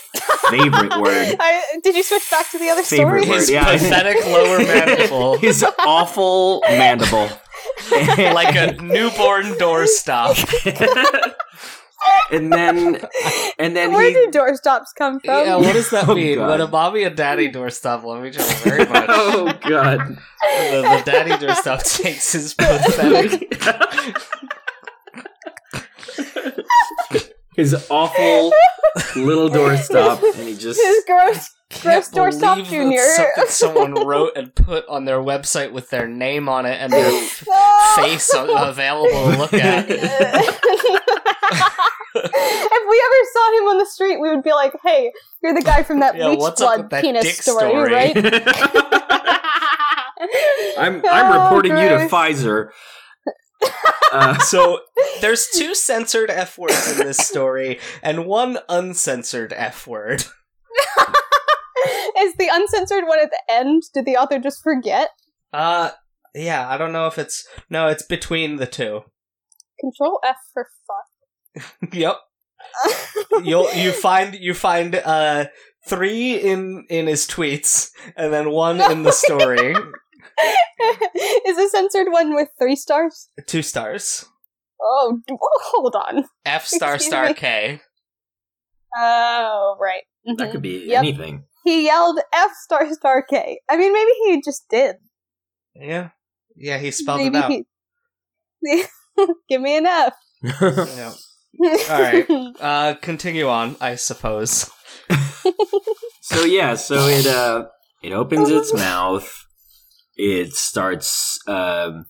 favorite 0.49 0.97
word. 0.99 1.35
I, 1.39 1.61
did 1.83 1.95
you 1.95 2.03
switch 2.03 2.29
back 2.31 2.49
to 2.51 2.57
the 2.59 2.69
other 2.69 2.83
Favorite 2.83 3.23
story? 3.23 3.29
word. 3.29 3.39
His 3.41 3.49
yeah. 3.51 3.65
pathetic 3.65 4.25
lower 4.25 4.59
mandible, 4.59 5.37
His 5.37 5.65
awful 5.79 6.61
mandible. 6.67 7.29
like 7.91 8.55
a 8.55 8.73
newborn 8.81 9.45
doorstop. 9.53 10.35
And 12.31 12.51
then 12.51 12.99
and 13.59 13.75
then 13.75 13.91
Where 13.91 14.07
he 14.07 14.13
do 14.13 14.39
doorstops 14.39 14.87
come 14.97 15.19
from? 15.19 15.45
Yeah, 15.45 15.55
what 15.57 15.73
does 15.73 15.89
that 15.91 16.07
Oh, 16.09 16.15
mean? 16.15 16.37
God. 16.37 16.49
When 16.49 16.61
a 16.61 16.67
mommy 16.67 17.03
and 17.03 17.15
daddy 17.15 17.51
doorstop 17.51 18.03
love 18.03 18.25
each 18.25 18.37
other 18.37 18.53
very 18.69 18.85
much, 18.89 19.05
oh 19.09 19.53
god 19.67 19.99
the, 20.09 20.81
the 20.81 21.01
daddy 21.05 21.31
doorstop 21.31 21.83
takes 22.01 22.33
his 22.33 22.53
pathetic. 22.53 23.53
his 27.55 27.73
awful 27.89 28.51
little 29.15 29.49
doorstop 29.49 30.21
and 30.37 30.47
he 30.47 30.55
just 30.55 30.79
His 30.81 31.03
gross. 31.05 31.49
Can't 31.73 31.83
Gross 31.83 32.09
doorstop 32.09 32.55
believe 32.55 32.67
junior. 32.67 33.01
that's 33.35 33.55
Something 33.55 33.75
someone 33.93 34.05
wrote 34.07 34.33
and 34.35 34.53
put 34.55 34.87
on 34.87 35.05
their 35.05 35.19
website 35.19 35.71
with 35.71 35.89
their 35.89 36.07
name 36.07 36.47
on 36.49 36.65
it 36.65 36.79
and 36.79 36.91
their 36.93 37.07
f- 37.13 37.47
face 37.95 38.31
available 38.33 39.31
to 39.31 39.37
look 39.37 39.53
at. 39.53 39.89
if 39.89 39.99
we 42.89 43.03
ever 43.05 43.19
saw 43.33 43.57
him 43.57 43.67
on 43.69 43.77
the 43.79 43.85
street, 43.85 44.19
we 44.19 44.29
would 44.29 44.43
be 44.43 44.53
like, 44.53 44.73
"Hey, 44.83 45.11
you're 45.41 45.53
the 45.53 45.61
guy 45.61 45.83
from 45.83 45.99
that 46.01 46.15
Yeah, 46.15 46.27
bleach 46.27 46.55
blood 46.57 46.89
that 46.89 47.01
penis 47.03 47.37
story, 47.39 47.69
story?" 47.71 47.93
right?" 47.93 48.15
I'm 50.77 51.03
I'm 51.05 51.31
Oh, 51.31 51.43
reporting 51.43 51.77
you 51.77 51.89
to 51.89 51.97
gross. 51.97 52.11
Pfizer. 52.11 52.69
Uh, 54.11 54.37
So 54.39 54.79
there's 55.21 55.47
two 55.47 55.73
censored 55.75 56.29
F 56.29 56.57
words 56.57 56.91
in 56.91 57.05
this 57.05 57.17
story 57.17 57.79
and 58.01 58.25
one 58.25 58.59
uncensored 58.69 59.53
F 59.55 59.87
word. 59.87 60.25
Is 62.19 62.33
the 62.35 62.49
uncensored 62.51 63.05
one 63.07 63.19
at 63.19 63.29
the 63.31 63.41
end? 63.53 63.83
Did 63.93 64.05
the 64.05 64.17
author 64.17 64.39
just 64.39 64.61
forget? 64.63 65.09
Uh 65.51 65.91
yeah, 66.35 66.67
I 66.67 66.77
don't 66.77 66.91
know 66.93 67.07
if 67.07 67.17
it's 67.19 67.47
no, 67.69 67.87
it's 67.87 68.03
between 68.03 68.55
the 68.57 68.65
two. 68.67 69.01
Control 69.79 70.19
F 70.25 70.37
for 70.53 70.67
fuck. 70.87 71.93
yep. 71.93 72.17
You'll 73.43 73.71
you 73.73 73.91
find 73.91 74.33
you 74.35 74.53
find 74.53 74.95
uh 74.95 75.45
three 75.87 76.35
in 76.35 76.85
in 76.89 77.07
his 77.07 77.27
tweets 77.27 77.89
and 78.15 78.31
then 78.33 78.49
one 78.51 78.79
in 78.91 79.03
the 79.03 79.11
story. 79.11 79.75
Is 81.45 81.57
the 81.57 81.69
censored 81.71 82.07
one 82.09 82.33
with 82.33 82.49
three 82.59 82.75
stars? 82.75 83.29
Two 83.45 83.61
stars. 83.61 84.25
Oh, 84.81 85.19
hold 85.29 85.95
on. 85.95 86.25
F 86.45 86.65
star 86.65 86.95
Excuse 86.95 87.11
star 87.11 87.27
me. 87.27 87.33
K. 87.35 87.81
Oh, 88.95 89.77
right. 89.79 90.03
that 90.25 90.37
Mhm. 90.49 90.51
could 90.51 90.61
be 90.61 90.85
Yep. 90.87 90.99
anything. 90.99 91.45
He 91.63 91.85
yelled 91.85 92.19
F 92.33 92.51
star 92.63 92.91
star 92.93 93.23
K. 93.23 93.59
I 93.69 93.77
mean, 93.77 93.93
maybe 93.93 94.11
he 94.25 94.41
just 94.41 94.65
did. 94.69 94.97
Yeah. 95.75 96.09
Yeah, 96.55 96.77
he 96.77 96.91
spelled 96.91 97.19
maybe 97.19 97.37
it 97.37 97.43
out. 97.43 97.51
he. 98.61 98.83
Give 99.49 99.61
me 99.61 99.77
an 99.77 99.85
F. 99.85 100.13
Yeah. 100.61 101.13
Alright. 101.87 102.27
Uh 102.59 102.95
continue 103.01 103.47
on, 103.47 103.75
I 103.79 103.93
suppose. 103.95 104.71
so 106.21 106.43
yeah, 106.45 106.73
so 106.73 107.07
it 107.07 107.27
uh 107.27 107.65
it 108.01 108.11
opens 108.11 108.49
its 108.49 108.73
mouth. 108.73 109.31
It 110.15 110.53
starts 110.53 111.39
um 111.47 112.05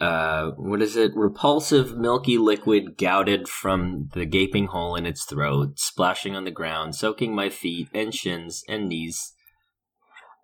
uh 0.00 0.50
what 0.56 0.82
is 0.82 0.96
it? 0.96 1.12
Repulsive 1.14 1.96
milky 1.96 2.36
liquid 2.38 2.96
gouted 2.98 3.48
from 3.48 4.08
the 4.12 4.26
gaping 4.26 4.66
hole 4.66 4.96
in 4.96 5.06
its 5.06 5.24
throat, 5.24 5.78
splashing 5.78 6.34
on 6.34 6.44
the 6.44 6.50
ground, 6.50 6.94
soaking 6.94 7.34
my 7.34 7.48
feet 7.48 7.88
and 7.94 8.14
shins 8.14 8.62
and 8.68 8.88
knees. 8.88 9.32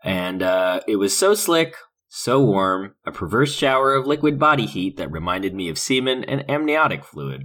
And 0.04 0.42
uh 0.42 0.80
it 0.86 0.96
was 0.96 1.16
so 1.16 1.34
slick, 1.34 1.76
so 2.08 2.40
warm, 2.42 2.94
a 3.04 3.12
perverse 3.12 3.54
shower 3.54 3.94
of 3.94 4.06
liquid 4.06 4.38
body 4.38 4.66
heat 4.66 4.96
that 4.96 5.10
reminded 5.10 5.54
me 5.54 5.68
of 5.68 5.78
semen 5.78 6.24
and 6.24 6.48
amniotic 6.48 7.04
fluid. 7.04 7.42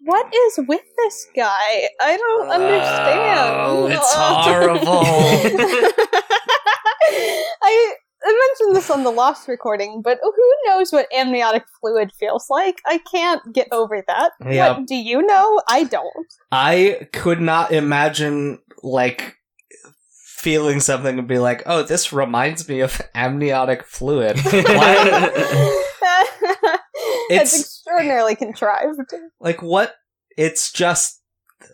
what 0.00 0.32
is 0.32 0.60
with 0.68 0.82
this 0.96 1.26
guy? 1.34 1.88
I 2.00 2.16
don't 2.16 2.48
understand. 2.48 3.54
Oh, 3.54 3.86
it's 3.86 4.14
horrible. 4.16 5.02
I 8.60 8.64
I 8.64 8.66
mentioned 8.66 8.76
this 8.76 8.90
on 8.90 9.04
the 9.04 9.10
Lost 9.10 9.48
recording, 9.48 10.02
but 10.02 10.18
who 10.22 10.32
knows 10.66 10.92
what 10.92 11.06
amniotic 11.14 11.64
fluid 11.80 12.10
feels 12.18 12.46
like? 12.50 12.80
I 12.86 12.98
can't 13.10 13.40
get 13.52 13.68
over 13.72 14.02
that. 14.06 14.32
Yeah. 14.44 14.78
What 14.78 14.86
do 14.86 14.94
you 14.94 15.22
know? 15.22 15.60
I 15.68 15.84
don't. 15.84 16.26
I 16.52 17.08
could 17.12 17.40
not 17.40 17.72
imagine 17.72 18.58
like 18.82 19.36
feeling 20.36 20.80
something 20.80 21.18
and 21.18 21.28
be 21.28 21.38
like, 21.38 21.62
"Oh, 21.66 21.82
this 21.82 22.12
reminds 22.12 22.68
me 22.68 22.80
of 22.80 23.00
amniotic 23.14 23.84
fluid." 23.84 24.38
It's 27.30 27.30
It's- 27.30 27.60
extraordinarily 27.60 28.34
contrived. 28.36 29.00
like 29.40 29.62
what? 29.62 29.94
It's 30.36 30.72
just 30.72 31.20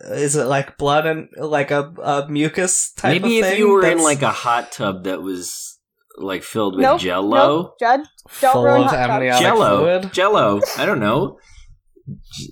is 0.01 0.35
it 0.35 0.45
like 0.45 0.77
blood 0.77 1.05
and 1.05 1.29
like 1.37 1.71
a, 1.71 1.93
a 2.01 2.27
mucus 2.27 2.91
type 2.93 3.17
of 3.17 3.21
thing? 3.23 3.41
Maybe 3.41 3.47
if 3.47 3.57
you 3.59 3.69
were 3.69 3.85
in 3.85 3.99
like 3.99 4.23
a 4.23 4.31
hot 4.31 4.71
tub 4.71 5.03
that 5.05 5.21
was 5.21 5.74
like 6.17 6.43
filled 6.43 6.75
with 6.75 6.83
Nope, 6.83 6.99
jello. 7.01 7.35
Nope, 7.63 7.75
Judd. 7.79 8.01
don't 8.41 8.53
full 8.53 8.63
ruin 8.63 8.81
of 8.83 8.89
hot 8.91 9.07
tub. 9.07 9.39
Jello. 9.41 9.77
fluid. 9.79 10.13
Jello. 10.13 10.61
I 10.77 10.85
don't 10.85 10.99
know. 10.99 11.37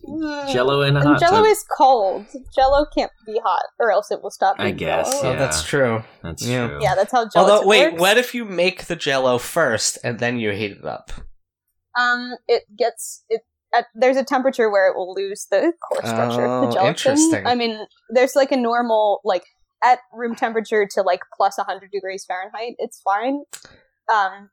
Mm. 0.08 0.52
Jello 0.52 0.82
in 0.82 0.96
a 0.96 1.00
And 1.00 1.10
hot 1.10 1.20
Jello 1.20 1.38
tub. 1.44 1.46
is 1.46 1.64
cold. 1.78 2.26
Jello 2.56 2.86
can't 2.96 3.12
be 3.26 3.40
hot, 3.44 3.64
or 3.80 3.92
else 3.92 4.10
it 4.12 4.22
will 4.24 4.32
stop. 4.32 4.56
I 4.60 4.72
guess, 4.72 5.22
Jell-O. 5.22 5.34
Oh, 5.34 5.38
that's 5.38 5.64
true. 5.64 6.04
That's 6.24 6.44
Yeah. 6.46 6.68
true. 6.68 6.80
Yeah, 6.82 6.96
that's 6.96 7.12
how 7.12 7.28
Jello. 7.30 7.50
Although, 7.52 7.68
wait, 7.68 7.92
works. 7.92 8.02
what 8.02 8.18
if 8.18 8.34
you 8.34 8.46
make 8.46 8.86
the 8.86 8.96
Jello 8.96 9.38
first 9.38 9.98
and 10.04 10.20
then 10.20 10.40
you 10.40 10.52
heat 10.52 10.72
it 10.72 10.86
up? 10.86 11.12
Um, 12.00 12.34
it 12.48 12.64
gets 12.78 13.24
it. 13.30 13.42
At, 13.76 13.86
there's 13.96 14.18
a 14.18 14.24
temperature 14.24 14.70
where 14.70 14.88
it 14.88 14.96
will 14.96 15.14
lose 15.16 15.48
the 15.50 15.74
core 15.82 16.02
structure 16.06 16.46
of 16.46 16.52
Oh, 16.52 16.62
the 16.68 16.72
gelatin. 16.74 16.88
interesting. 16.90 17.48
I 17.48 17.56
mean, 17.56 17.86
there's 18.10 18.36
like 18.36 18.52
a 18.52 18.58
normal 18.58 19.20
like 19.24 19.44
at 19.84 20.00
room 20.14 20.36
temperature 20.36 20.88
to 20.92 21.02
like 21.02 21.22
plus 21.36 21.58
100 21.58 21.92
degrees 21.92 22.26
Fahrenheit. 22.26 22.76
It's 22.78 23.02
fine. 23.02 23.44
Um, 24.14 24.50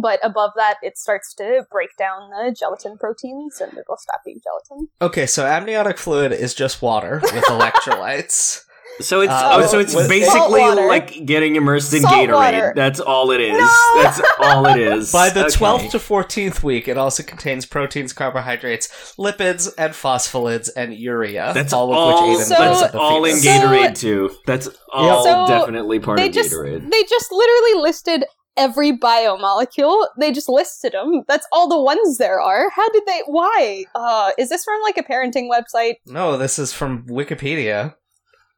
But 0.00 0.20
above 0.22 0.52
that, 0.56 0.76
it 0.82 0.96
starts 0.96 1.34
to 1.34 1.64
break 1.70 1.90
down 1.98 2.30
the 2.30 2.54
gelatin 2.58 2.96
proteins, 2.96 3.60
and 3.60 3.72
it'll 3.72 3.96
stop 3.96 4.20
being 4.24 4.40
gelatin. 4.42 4.88
Okay, 5.02 5.26
so 5.26 5.44
amniotic 5.44 5.98
fluid 5.98 6.32
is 6.32 6.54
just 6.54 6.80
water 6.80 7.20
with 7.22 7.44
electrolytes. 7.44 8.62
So 9.00 9.20
it's 9.22 9.32
Uh, 9.32 9.50
oh, 9.54 9.66
so 9.66 9.78
it's 9.78 9.94
basically 9.94 10.60
like 10.60 11.24
getting 11.26 11.56
immersed 11.56 11.92
in 11.94 12.02
Salt 12.02 12.14
Gatorade. 12.14 12.32
water. 12.32 12.72
That's 12.76 13.00
all 13.00 13.30
it 13.30 13.40
is. 13.40 13.52
No! 13.58 13.68
That's 14.02 14.20
all 14.40 14.66
it 14.66 14.78
is. 14.80 15.12
By 15.12 15.30
the 15.30 15.46
Okay. 15.46 15.56
12th 15.56 15.90
to 15.92 15.98
14th 15.98 16.62
week, 16.62 16.88
it 16.88 16.96
also 16.98 17.22
contains 17.22 17.66
proteins, 17.66 18.12
carbohydrates, 18.12 19.14
lipids, 19.18 19.72
and 19.78 19.92
phospholipids, 19.92 20.68
and 20.76 20.94
urea. 20.94 21.52
That's 21.54 21.72
all 21.72 21.92
all. 21.92 22.10
of 22.10 22.14
which 22.28 22.34
aid 22.34 22.40
in 22.40 22.44
So- 22.46 22.54
the 22.54 22.60
growth 22.60 22.72
that's 22.80 22.82
of 22.86 22.92
the 22.92 22.98
all 22.98 23.24
in 23.24 23.36
fetus. 23.36 23.44
So- 23.44 23.50
Gatorade 23.68 23.98
too. 23.98 24.30
That's 24.46 24.68
all 24.92 25.24
So 25.24 25.46
definitely 25.46 25.98
part 26.00 26.18
they 26.18 26.28
of 26.28 26.32
just 26.34 26.52
Gatorade. 26.52 26.90
they 26.90 27.02
just 27.04 27.32
literally 27.32 27.74
listed 27.82 28.24
every 28.56 28.92
biomolecule. 28.92 30.06
They 30.18 30.32
just 30.32 30.48
listed 30.48 30.92
them. 30.92 31.22
That's 31.28 31.46
all 31.52 31.68
the 31.68 31.80
ones 31.80 32.18
there 32.18 32.40
are. 32.40 32.68
How 32.70 32.88
did 32.90 33.04
they? 33.06 33.22
Why? 33.26 33.84
Uh, 33.94 34.32
is 34.38 34.48
this 34.48 34.64
from 34.64 34.82
like 34.82 34.98
a 34.98 35.02
parenting 35.02 35.48
website? 35.48 35.94
No, 36.06 36.36
this 36.36 36.58
is 36.58 36.72
from 36.72 37.06
Wikipedia. 37.06 37.94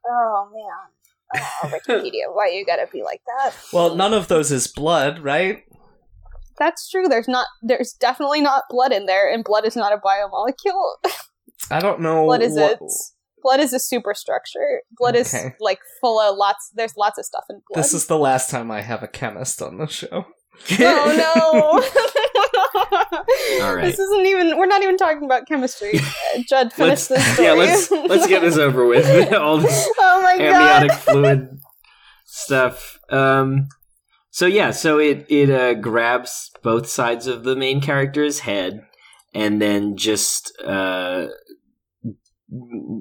Oh 0.07 0.49
man. 0.53 1.43
Oh, 1.65 1.69
Wikipedia. 1.69 2.33
Why 2.33 2.49
you 2.49 2.65
gotta 2.67 2.87
be 2.93 3.03
like 3.03 3.23
that? 3.39 3.55
Well, 3.73 3.95
none 3.95 4.13
of 4.13 4.29
those 4.29 4.53
is 4.53 4.67
blood, 4.67 5.19
right? 5.21 5.63
That's 6.59 6.89
true. 6.91 7.09
There's 7.09 7.29
not. 7.29 7.47
There's 7.63 7.93
definitely 7.95 8.41
not 8.43 8.65
blood 8.69 8.93
in 8.93 9.07
there, 9.07 9.33
and 9.33 9.43
blood 9.43 9.65
is 9.65 9.75
not 9.77 9.93
a 9.93 9.97
biomolecule. 9.97 11.13
I 11.71 11.81
don't 11.81 12.01
know. 12.01 12.25
blood 12.27 12.43
is 12.43 12.55
what- 12.57 12.73
it. 12.73 12.79
Blood 13.43 13.59
is 13.59 13.73
a 13.73 13.81
superstructure. 13.81 14.83
Blood 14.97 15.17
is 15.17 15.35
like 15.59 15.81
full 16.01 16.21
of 16.21 16.37
lots. 16.37 16.71
There's 16.77 16.97
lots 16.97 17.19
of 17.19 17.25
stuff 17.25 17.45
in 17.51 17.61
blood. 17.69 17.83
This 17.83 17.93
is 17.93 18.07
the 18.07 18.17
last 18.19 18.51
time 18.51 18.71
I 18.71 18.83
have 18.83 19.03
a 19.03 19.09
chemist 19.09 19.61
on 19.61 19.79
the 19.79 19.89
show. 19.89 20.27
oh 20.79 21.13
no! 21.19 21.83
All 23.13 23.75
right. 23.75 23.85
This 23.85 23.99
isn't 23.99 24.27
even. 24.27 24.57
We're 24.57 24.67
not 24.67 24.83
even 24.83 24.97
talking 24.97 25.25
about 25.25 25.47
chemistry. 25.47 26.01
Judd, 26.49 26.73
finish 26.73 27.07
this 27.07 27.25
story. 27.35 27.49
yeah, 27.49 27.55
let's 27.55 27.91
let's 27.91 28.27
get 28.27 28.43
this 28.43 28.57
over 28.57 28.87
with. 28.87 29.07
all 29.33 29.59
this 29.59 29.89
oh 29.99 30.23
my 30.23 30.33
amniotic 30.35 30.91
god! 30.91 30.99
fluid 30.99 31.61
stuff. 32.25 32.99
Um, 33.11 33.69
so 34.31 34.47
yeah, 34.47 34.71
so 34.71 34.99
it 34.99 35.27
it 35.29 35.51
uh, 35.51 35.75
grabs 35.75 36.51
both 36.63 36.89
sides 36.89 37.27
of 37.27 37.45
the 37.45 37.57
main 37.57 37.81
character's 37.81 38.41
head, 38.41 38.87
and 39.35 39.61
then 39.61 39.97
just 39.97 40.53
uh, 40.65 41.27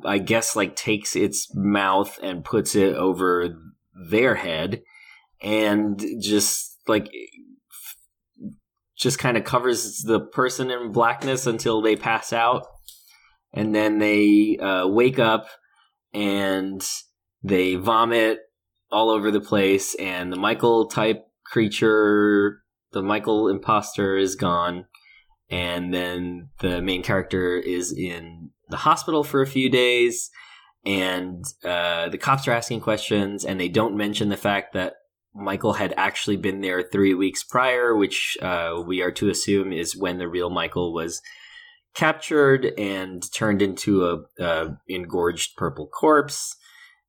I 0.06 0.18
guess 0.18 0.56
like 0.56 0.76
takes 0.76 1.16
its 1.16 1.54
mouth 1.56 2.20
and 2.22 2.44
puts 2.44 2.76
it 2.76 2.96
over 2.96 3.56
their 4.10 4.36
head, 4.36 4.82
and 5.42 6.04
just 6.20 6.78
like 6.88 7.10
just 9.02 9.18
kind 9.18 9.36
of 9.36 9.44
covers 9.44 10.04
the 10.04 10.20
person 10.20 10.70
in 10.70 10.92
blackness 10.92 11.48
until 11.48 11.82
they 11.82 11.96
pass 11.96 12.32
out, 12.32 12.68
and 13.52 13.74
then 13.74 13.98
they 13.98 14.58
uh, 14.58 14.88
wake 14.88 15.18
up 15.18 15.48
and 16.14 16.88
they 17.44 17.76
vomit 17.76 18.38
all 18.92 19.10
over 19.10 19.32
the 19.32 19.42
place, 19.42 19.96
and 19.96 20.32
the 20.32 20.38
Michael 20.38 20.88
type 20.88 21.26
creature, 21.46 22.62
the 22.92 23.02
Michael 23.02 23.48
imposter, 23.48 24.18
is 24.18 24.36
gone, 24.36 24.86
and 25.50 25.92
then 25.92 26.50
the 26.60 26.82
main 26.82 27.02
character 27.02 27.58
is 27.58 27.92
in 27.92 28.52
the 28.70 28.78
hospital 28.78 29.24
for 29.24 29.42
a 29.42 29.48
few 29.48 29.70
days, 29.70 30.30
and 30.86 31.44
uh, 31.64 32.08
the 32.10 32.20
cops 32.20 32.48
are 32.48 32.52
asking 32.52 32.82
questions, 32.82 33.46
and 33.46 33.60
they 33.60 33.70
don't 33.70 33.98
mention 33.98 34.30
the 34.30 34.38
fact 34.38 34.74
that 34.74 34.94
Michael 35.34 35.74
had 35.74 35.94
actually 35.98 36.38
been 36.38 36.62
there 36.62 36.84
three 36.84 37.14
weeks 37.14 37.44
prior, 37.44 37.96
which 37.96 38.38
uh, 38.42 38.82
we 38.86 39.02
are 39.02 39.12
to 39.12 39.30
assume 39.30 39.72
is 39.72 39.96
when 39.96 40.18
the 40.18 40.28
real 40.28 40.50
Michael 40.50 40.94
was 40.94 41.22
captured 41.94 42.66
and 42.78 43.24
turned 43.34 43.62
into 43.62 44.06
a, 44.06 44.44
a 44.44 44.78
engorged 44.88 45.56
purple 45.56 45.88
corpse. 45.88 46.56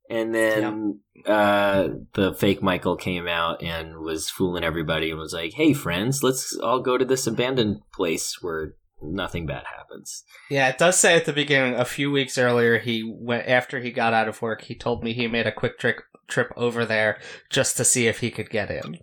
And 0.09 0.35
then 0.35 0.99
uh, 1.25 1.89
the 2.13 2.33
fake 2.33 2.61
Michael 2.61 2.95
came 2.95 3.27
out 3.27 3.63
and 3.63 3.99
was 3.99 4.29
fooling 4.29 4.63
everybody 4.63 5.09
and 5.09 5.19
was 5.19 5.33
like, 5.33 5.53
"Hey, 5.53 5.73
friends, 5.73 6.21
let's 6.21 6.57
all 6.57 6.81
go 6.81 6.97
to 6.97 7.05
this 7.05 7.25
abandoned 7.25 7.81
place 7.93 8.37
where 8.41 8.75
nothing 9.03 9.45
bad 9.45 9.63
happens." 9.65 10.23
Yeah, 10.49 10.69
it 10.69 10.77
does 10.77 10.97
say 10.97 11.15
at 11.15 11.25
the 11.25 11.33
beginning. 11.33 11.75
A 11.75 11.85
few 11.85 12.11
weeks 12.11 12.37
earlier, 12.37 12.79
he 12.79 13.03
went 13.03 13.47
after 13.47 13.79
he 13.79 13.91
got 13.91 14.13
out 14.13 14.27
of 14.27 14.41
work. 14.41 14.61
He 14.63 14.75
told 14.75 15.03
me 15.03 15.13
he 15.13 15.27
made 15.27 15.47
a 15.47 15.51
quick 15.51 15.77
trick 15.77 15.97
trip 16.27 16.51
over 16.55 16.85
there 16.85 17.19
just 17.49 17.77
to 17.77 17.85
see 17.85 18.07
if 18.07 18.19
he 18.19 18.31
could 18.31 18.49
get 18.49 18.71
in. 18.71 18.99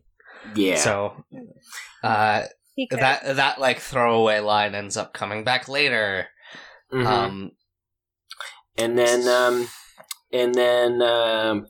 Yeah. 0.55 0.77
So, 0.77 1.25
uh, 2.03 2.45
that 2.91 3.37
that 3.37 3.61
like 3.61 3.79
throwaway 3.79 4.41
line 4.41 4.75
ends 4.75 4.97
up 4.97 5.13
coming 5.13 5.45
back 5.45 5.69
later. 5.69 6.29
Mhm. 6.93 7.07
Um, 7.07 7.51
and 8.77 8.99
then 8.99 9.29
um 9.29 9.69
and 10.33 10.55
then 10.55 11.03
um 11.03 11.67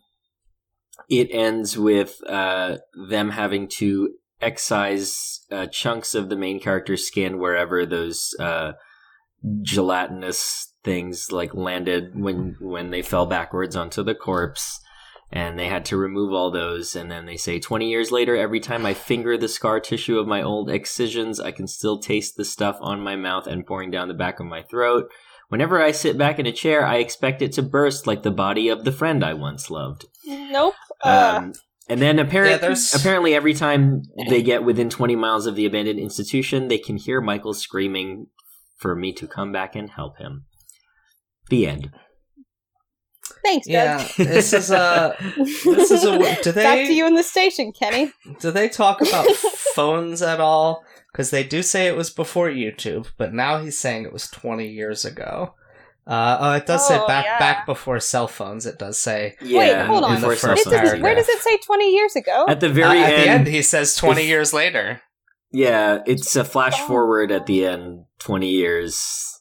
it 1.08 1.28
ends 1.32 1.76
with 1.76 2.16
uh 2.26 2.76
them 3.08 3.30
having 3.30 3.68
to 3.68 4.14
excise 4.40 5.40
uh, 5.50 5.66
chunks 5.66 6.14
of 6.14 6.28
the 6.28 6.36
main 6.36 6.60
character's 6.60 7.06
skin 7.06 7.38
wherever 7.38 7.84
those 7.84 8.34
uh 8.38 8.72
gelatinous 9.62 10.74
things 10.84 11.32
like 11.32 11.54
landed 11.54 12.18
when 12.18 12.56
when 12.60 12.90
they 12.90 13.02
fell 13.02 13.26
backwards 13.26 13.76
onto 13.76 14.02
the 14.02 14.14
corpse 14.14 14.80
and 15.32 15.58
they 15.58 15.68
had 15.68 15.84
to 15.84 15.96
remove 15.96 16.32
all 16.32 16.50
those 16.50 16.96
and 16.96 17.10
then 17.10 17.26
they 17.26 17.36
say 17.36 17.58
20 17.58 17.88
years 17.88 18.10
later 18.10 18.36
every 18.36 18.60
time 18.60 18.84
i 18.84 18.94
finger 18.94 19.36
the 19.36 19.48
scar 19.48 19.80
tissue 19.80 20.18
of 20.18 20.26
my 20.26 20.42
old 20.42 20.70
excisions 20.70 21.40
i 21.40 21.50
can 21.50 21.66
still 21.66 21.98
taste 21.98 22.36
the 22.36 22.44
stuff 22.44 22.76
on 22.80 23.00
my 23.00 23.16
mouth 23.16 23.46
and 23.46 23.66
pouring 23.66 23.90
down 23.90 24.08
the 24.08 24.14
back 24.14 24.40
of 24.40 24.46
my 24.46 24.62
throat 24.62 25.10
Whenever 25.50 25.82
I 25.82 25.90
sit 25.90 26.16
back 26.16 26.38
in 26.38 26.46
a 26.46 26.52
chair, 26.52 26.86
I 26.86 26.98
expect 26.98 27.42
it 27.42 27.52
to 27.54 27.62
burst 27.62 28.06
like 28.06 28.22
the 28.22 28.30
body 28.30 28.68
of 28.68 28.84
the 28.84 28.92
friend 28.92 29.24
I 29.24 29.34
once 29.34 29.68
loved. 29.68 30.06
nope. 30.24 30.74
Uh, 31.02 31.34
Um, 31.38 31.52
and 31.90 32.00
then 32.00 32.18
apparent, 32.18 32.62
Yeah, 32.62 32.74
apparently, 32.94 33.34
every 33.34 33.52
time 33.54 34.02
they 34.28 34.42
get 34.50 34.64
within 34.64 34.88
20 34.88 35.16
miles 35.16 35.46
of 35.46 35.56
the 35.56 35.66
abandoned 35.66 35.98
institution, 35.98 36.68
they 36.68 36.78
can 36.78 36.96
hear 36.96 37.20
Michael 37.20 37.52
screaming 37.52 38.26
for 38.78 38.96
me 38.96 39.12
to 39.12 39.26
come 39.26 39.52
back 39.52 39.76
and 39.76 39.90
help 39.90 40.18
him. 40.18 40.46
The 41.50 41.66
end. 41.66 41.90
thanks, 43.44 43.66
Doug. 43.66 43.74
yeah, 43.74 44.08
this 44.16 44.52
is 44.52 44.70
a 44.70 45.16
this 45.64 45.90
is 45.90 46.04
a. 46.04 46.18
Do 46.42 46.52
they 46.52 46.62
Back 46.62 46.86
to 46.86 46.94
you 46.94 47.06
in 47.06 47.14
the 47.14 47.22
station, 47.22 47.72
Kenny. 47.72 48.12
do 48.40 48.50
they 48.50 48.68
talk 48.68 49.00
about 49.02 49.26
phones 49.74 50.22
at 50.22 50.40
all? 50.40 50.84
Because 51.12 51.30
they 51.30 51.42
do 51.42 51.60
say 51.62 51.88
it 51.88 51.96
was 51.96 52.08
before 52.10 52.48
YouTube, 52.48 53.08
but 53.18 53.34
now 53.34 53.60
he's 53.60 53.76
saying 53.76 54.04
it 54.04 54.12
was 54.12 54.28
twenty 54.28 54.68
years 54.68 55.04
ago. 55.04 55.54
Uh, 56.06 56.36
oh, 56.40 56.52
it 56.54 56.66
does 56.66 56.86
say 56.88 56.98
Oh, 56.98 57.06
back 57.06 57.24
yeah. 57.24 57.38
back 57.38 57.66
before 57.66 58.00
cell 58.00 58.26
phones. 58.26 58.66
It 58.66 58.78
does 58.78 58.98
say 58.98 59.36
Wait, 59.42 59.76
hold 59.86 60.02
on. 60.04 60.16
before 60.16 60.32
It 60.32 60.38
cell 60.38 60.54
doesn't- 60.56 60.72
phones. 60.72 61.02
where 61.02 61.14
does 61.14 61.28
it 61.28 61.38
say 61.40 61.56
20 61.58 61.94
years 61.94 62.16
ago? 62.16 62.46
At 62.48 62.60
the 62.60 62.68
uh, 62.70 62.72
very 62.72 62.98
at 63.02 63.12
end, 63.12 63.22
the 63.22 63.28
end. 63.28 63.46
He 63.48 63.62
says 63.62 63.94
twenty 63.96 64.22
if- 64.22 64.28
years 64.28 64.52
later. 64.52 65.02
yeah, 65.52 65.98
it's 66.06 66.34
a 66.36 66.44
flash 66.44 66.74
Oh. 66.80 66.86
forward 66.86 67.30
at 67.30 67.46
the 67.46 67.64
end, 67.66 68.04
20 68.18 68.48
years. 68.48 69.40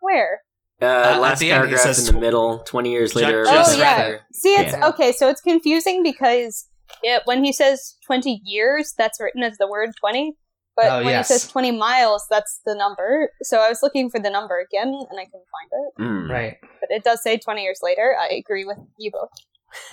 Where? 0.00 0.42
Uh, 0.82 0.84
at 1.14 1.20
last 1.20 1.38
the 1.38 1.50
end, 1.50 1.60
paragraph 1.62 1.80
says 1.80 2.08
in 2.08 2.14
the 2.14 2.20
middle, 2.20 2.58
20 2.64 2.90
years 2.90 3.14
later. 3.14 3.44
just 3.44 3.76
oh, 3.76 3.80
yeah. 3.80 3.90
right 3.90 3.96
there. 4.08 4.20
See, 4.32 4.54
it's 4.54 4.72
Yeah. 4.72 4.88
okay. 4.88 5.12
So 5.12 5.28
it's 5.28 5.40
confusing 5.40 6.02
because 6.02 6.68
it, 7.02 7.22
when 7.24 7.42
he 7.44 7.52
says 7.52 7.94
20 8.06 8.40
years, 8.44 8.92
that's 8.98 9.18
written 9.20 9.42
as 9.42 9.56
the 9.56 9.66
word 9.68 9.90
20. 9.98 10.36
But 10.76 10.86
Oh, 10.86 10.96
when 10.98 11.08
yes. 11.08 11.28
he 11.28 11.34
says 11.34 11.48
20 11.50 11.70
miles, 11.72 12.24
that's 12.30 12.60
the 12.66 12.74
number. 12.74 13.30
So 13.42 13.58
I 13.58 13.68
was 13.68 13.80
looking 13.82 14.10
for 14.10 14.18
the 14.18 14.30
number 14.30 14.58
again, 14.58 14.88
and 14.88 15.18
I 15.20 15.24
couldn't 15.24 15.46
find 15.54 15.70
it. 15.72 16.02
Mm. 16.02 16.30
Right. 16.32 16.56
But 16.80 16.90
it 16.90 17.04
does 17.04 17.22
say 17.22 17.36
20 17.38 17.62
years 17.62 17.78
later. 17.82 18.16
I 18.20 18.34
agree 18.34 18.64
with 18.64 18.78
you 18.98 19.10
both. 19.12 19.30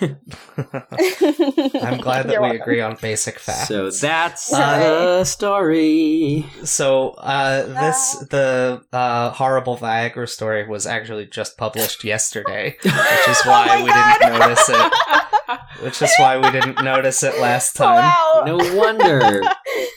I'm 0.62 1.98
glad 1.98 2.26
that 2.26 2.32
You're 2.32 2.40
we 2.42 2.48
welcome. 2.48 2.60
agree 2.62 2.80
on 2.80 2.96
basic 3.00 3.38
facts. 3.38 3.68
So 3.68 3.90
that's 3.90 4.52
Uh, 4.52 4.78
the 5.18 5.24
story. 5.24 6.46
So 6.64 7.10
uh, 7.18 7.64
this 7.66 8.16
the 8.30 8.84
uh, 8.92 9.30
horrible 9.30 9.76
Viagra 9.76 10.28
story 10.28 10.66
was 10.68 10.86
actually 10.86 11.26
just 11.26 11.56
published 11.58 12.04
yesterday, 12.04 12.76
which 12.82 13.28
is 13.28 13.42
why 13.44 13.66
Oh 13.70 13.82
we 13.84 13.90
God. 13.90 14.18
didn't 14.20 14.38
notice 14.38 14.68
it. 14.68 14.92
Which 15.82 16.00
is 16.02 16.10
why 16.18 16.38
we 16.38 16.50
didn't 16.50 16.82
notice 16.84 17.22
it 17.22 17.38
last 17.40 17.74
time. 17.76 17.96
Wow. 17.96 18.42
No 18.46 18.56
wonder. 18.76 19.42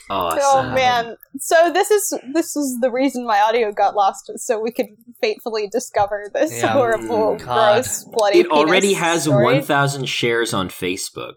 Awesome. 0.08 0.40
Oh 0.70 0.72
man! 0.72 1.16
So 1.40 1.72
this 1.72 1.90
is 1.90 2.14
this 2.32 2.54
is 2.54 2.78
the 2.80 2.92
reason 2.92 3.26
my 3.26 3.40
audio 3.40 3.72
got 3.72 3.96
lost, 3.96 4.30
so 4.36 4.60
we 4.60 4.70
could 4.70 4.86
fatefully 5.20 5.66
discover 5.66 6.30
this 6.32 6.52
Yeah. 6.56 6.68
horrible, 6.74 7.34
Mm, 7.34 7.44
God. 7.44 7.74
gross, 7.82 8.04
bloody. 8.12 8.38
It 8.38 8.46
already 8.52 8.92
has 8.92 9.24
story. 9.24 9.42
1,000 9.42 10.06
shares 10.08 10.54
on 10.54 10.68
Facebook 10.68 11.34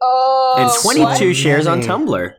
Oh, 0.00 0.54
and 0.58 0.68
what? 1.00 1.16
22 1.18 1.34
shares 1.34 1.66
on. 1.66 1.80
Tumblr. 1.82 2.34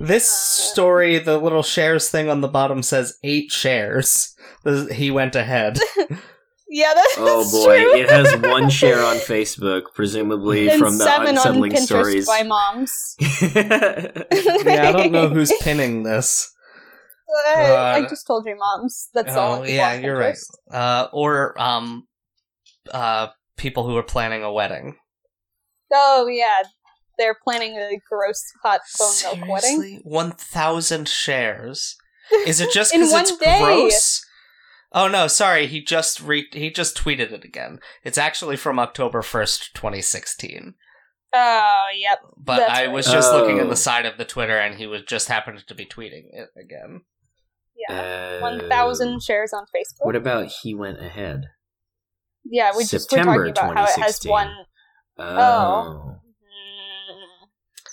This 0.00 0.28
story, 0.30 1.18
the 1.18 1.38
little 1.38 1.62
shares 1.62 2.10
thing 2.10 2.28
on 2.28 2.42
the 2.42 2.48
bottom 2.48 2.82
says 2.82 3.16
eight 3.24 3.50
shares. 3.50 4.34
He 4.92 5.10
went 5.10 5.34
ahead. 5.34 5.78
Yeah, 6.70 6.92
that's 6.94 7.14
Oh 7.16 7.50
boy, 7.50 7.80
true. 7.80 7.94
it 7.96 8.10
has 8.10 8.36
one 8.50 8.68
share 8.80 9.02
on 9.02 9.16
Facebook, 9.16 9.84
presumably 9.94 10.68
and 10.68 10.78
from 10.78 10.98
the 10.98 11.04
seven 11.04 11.28
unsettling 11.28 11.72
on 11.72 11.78
Pinterest 11.78 11.84
stories. 11.86 12.26
by 12.26 12.42
moms. 12.42 13.16
Yeah, 13.40 14.88
I 14.88 14.92
don't 14.92 15.12
know 15.12 15.28
who's 15.34 15.52
pinning 15.60 16.02
this. 16.02 16.52
I, 17.46 17.96
I 17.96 18.02
just 18.08 18.26
told 18.26 18.46
you, 18.46 18.56
moms. 18.56 19.08
That's 19.14 19.34
all. 19.34 19.60
Oh, 19.60 19.64
yeah, 19.64 19.94
you're 19.94 20.16
right. 20.16 20.36
Uh, 20.70 21.08
or 21.12 21.58
um, 21.60 22.06
uh, 22.92 23.28
people 23.56 23.86
who 23.86 23.96
are 23.96 24.02
planning 24.02 24.42
a 24.42 24.52
wedding. 24.52 24.96
Oh 25.92 26.26
yeah, 26.26 26.62
they're 27.18 27.36
planning 27.44 27.76
a 27.76 27.98
gross 28.10 28.42
hot 28.62 28.80
bone 28.98 29.40
milk 29.40 29.50
wedding. 29.62 30.00
One 30.04 30.32
thousand 30.32 31.08
shares. 31.08 31.96
Is 32.46 32.60
it 32.60 32.72
just 32.72 32.92
because 32.92 33.12
it's 33.12 33.36
day. 33.38 33.58
gross? 33.60 34.22
Oh 34.92 35.06
no, 35.08 35.26
sorry. 35.26 35.66
He 35.66 35.82
just 35.82 36.20
re- 36.20 36.48
he 36.52 36.70
just 36.70 36.96
tweeted 36.96 37.30
it 37.32 37.44
again. 37.44 37.78
It's 38.04 38.18
actually 38.18 38.56
from 38.56 38.78
October 38.78 39.20
first, 39.22 39.74
twenty 39.74 40.00
sixteen. 40.00 40.74
Oh 41.34 41.84
yep. 41.98 42.20
But 42.38 42.58
That's 42.60 42.78
I 42.78 42.86
right. 42.86 42.92
was 42.92 43.06
just 43.06 43.32
looking 43.32 43.58
in 43.58 43.66
Oh. 43.66 43.70
the 43.70 43.76
side 43.76 44.06
of 44.06 44.16
the 44.16 44.24
Twitter, 44.24 44.56
and 44.58 44.76
he 44.76 44.86
was 44.86 45.02
just 45.02 45.28
happened 45.28 45.62
to 45.66 45.74
be 45.74 45.84
tweeting 45.84 46.24
it 46.32 46.48
again. 46.58 47.02
Yeah. 47.88 48.38
Uh, 48.38 48.40
One 48.40 48.68
thousand 48.68 49.22
shares 49.22 49.52
on 49.52 49.64
Facebook. 49.64 50.06
What 50.06 50.16
about 50.16 50.50
he 50.62 50.74
went 50.74 51.00
ahead? 51.04 51.42
yeah, 52.50 52.70
we 52.74 52.84
just 52.84 52.94
were 52.94 52.98
September 53.18 53.52
talking 53.52 53.72
about 53.72 53.76
how 53.76 53.84
it 53.84 54.02
has 54.02 54.18
2016. 54.20 54.30
one. 54.30 54.54
Oh. 55.18 56.16
Mm, 56.24 57.24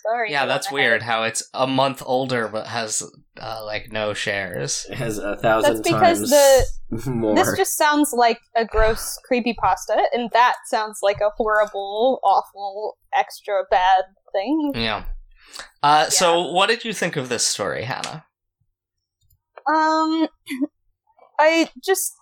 sorry. 0.02 0.32
Yeah, 0.32 0.46
that's 0.46 0.72
went 0.72 0.80
ahead. 0.82 0.92
weird. 0.92 1.04
How 1.04 1.24
it's 1.24 1.50
a 1.54 1.68
month 1.68 2.02
older 2.06 2.48
but 2.48 2.68
has 2.68 3.04
uh, 3.42 3.64
like 3.66 3.92
no 3.92 4.14
shares. 4.14 4.86
It 4.90 4.96
has 4.96 5.18
a 5.18 5.36
thousand 5.38 5.76
That's 5.76 5.90
because 5.90 6.30
times 6.32 6.66
the- 7.04 7.12
more. 7.12 7.36
This 7.36 7.56
just 7.58 7.78
sounds 7.78 8.14
like 8.14 8.40
a 8.56 8.66
gross 8.66 9.18
creepy 9.26 9.54
pasta, 9.54 9.98
and 10.14 10.30
that 10.32 10.56
sounds 10.68 11.00
like 11.02 11.22
a 11.22 11.30
horrible, 11.38 12.20
awful, 12.24 12.98
extra 13.14 13.64
bad 13.70 14.04
thing. 14.34 14.72
Yeah. 14.76 15.04
Uh, 15.84 16.10
So, 16.10 16.52
what 16.52 16.68
did 16.68 16.84
you 16.86 16.94
think 16.94 17.16
of 17.16 17.30
this 17.30 17.46
story, 17.46 17.84
Hannah? 17.84 18.26
Um, 19.68 20.28
I 21.40 21.70
just 21.84 22.14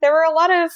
there 0.00 0.12
were 0.12 0.22
a 0.22 0.32
lot 0.32 0.50
of 0.50 0.70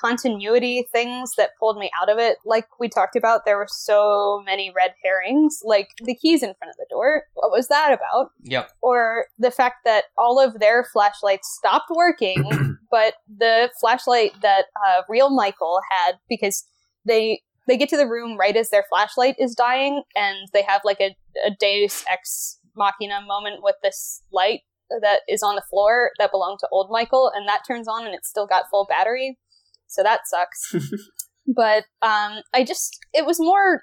continuity 0.00 0.86
things 0.92 1.34
that 1.36 1.50
pulled 1.58 1.78
me 1.78 1.90
out 2.00 2.10
of 2.10 2.18
it. 2.18 2.38
Like 2.44 2.66
we 2.78 2.88
talked 2.88 3.16
about, 3.16 3.44
there 3.44 3.56
were 3.56 3.68
so 3.68 4.42
many 4.44 4.72
red 4.74 4.94
herrings, 5.04 5.60
like 5.64 5.88
the 6.02 6.14
keys 6.14 6.42
in 6.42 6.54
front 6.54 6.70
of 6.70 6.76
the 6.76 6.86
door. 6.90 7.24
What 7.34 7.50
was 7.50 7.68
that 7.68 7.92
about? 7.92 8.30
Yep. 8.42 8.70
Or 8.82 9.26
the 9.38 9.50
fact 9.50 9.78
that 9.84 10.04
all 10.16 10.40
of 10.40 10.60
their 10.60 10.84
flashlights 10.84 11.48
stopped 11.48 11.90
working, 11.94 12.78
but 12.90 13.14
the 13.28 13.70
flashlight 13.80 14.32
that 14.42 14.66
uh, 14.86 15.02
real 15.08 15.30
Michael 15.30 15.80
had, 15.90 16.18
because 16.28 16.64
they 17.04 17.42
they 17.66 17.76
get 17.76 17.90
to 17.90 17.98
the 17.98 18.06
room 18.06 18.38
right 18.38 18.56
as 18.56 18.70
their 18.70 18.84
flashlight 18.88 19.36
is 19.38 19.54
dying, 19.54 20.02
and 20.16 20.48
they 20.52 20.62
have 20.62 20.80
like 20.84 21.00
a, 21.00 21.14
a 21.46 21.50
Deus 21.58 22.04
ex 22.10 22.58
machina 22.74 23.20
moment 23.26 23.62
with 23.62 23.74
this 23.82 24.22
light 24.32 24.60
that 25.02 25.20
is 25.28 25.42
on 25.42 25.54
the 25.54 25.62
floor 25.68 26.12
that 26.18 26.30
belonged 26.30 26.58
to 26.60 26.68
old 26.72 26.90
Michael, 26.90 27.30
and 27.34 27.46
that 27.46 27.62
turns 27.66 27.86
on 27.86 28.06
and 28.06 28.14
it's 28.14 28.28
still 28.28 28.46
got 28.46 28.70
full 28.70 28.86
battery. 28.88 29.38
So 29.88 30.02
that 30.02 30.20
sucks. 30.26 30.74
but 31.46 31.84
um, 32.02 32.42
I 32.54 32.64
just, 32.66 32.98
it 33.12 33.26
was 33.26 33.40
more 33.40 33.82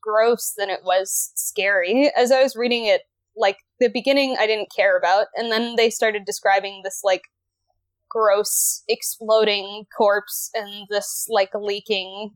gross 0.00 0.54
than 0.56 0.70
it 0.70 0.80
was 0.84 1.32
scary. 1.34 2.10
As 2.16 2.32
I 2.32 2.42
was 2.42 2.56
reading 2.56 2.86
it, 2.86 3.02
like 3.36 3.58
the 3.80 3.88
beginning, 3.88 4.36
I 4.38 4.46
didn't 4.46 4.72
care 4.74 4.96
about, 4.96 5.26
and 5.36 5.50
then 5.50 5.76
they 5.76 5.90
started 5.90 6.24
describing 6.24 6.82
this 6.84 7.00
like 7.02 7.22
gross 8.08 8.82
exploding 8.88 9.84
corpse 9.96 10.50
and 10.54 10.86
this 10.90 11.26
like 11.30 11.50
leaking 11.54 12.32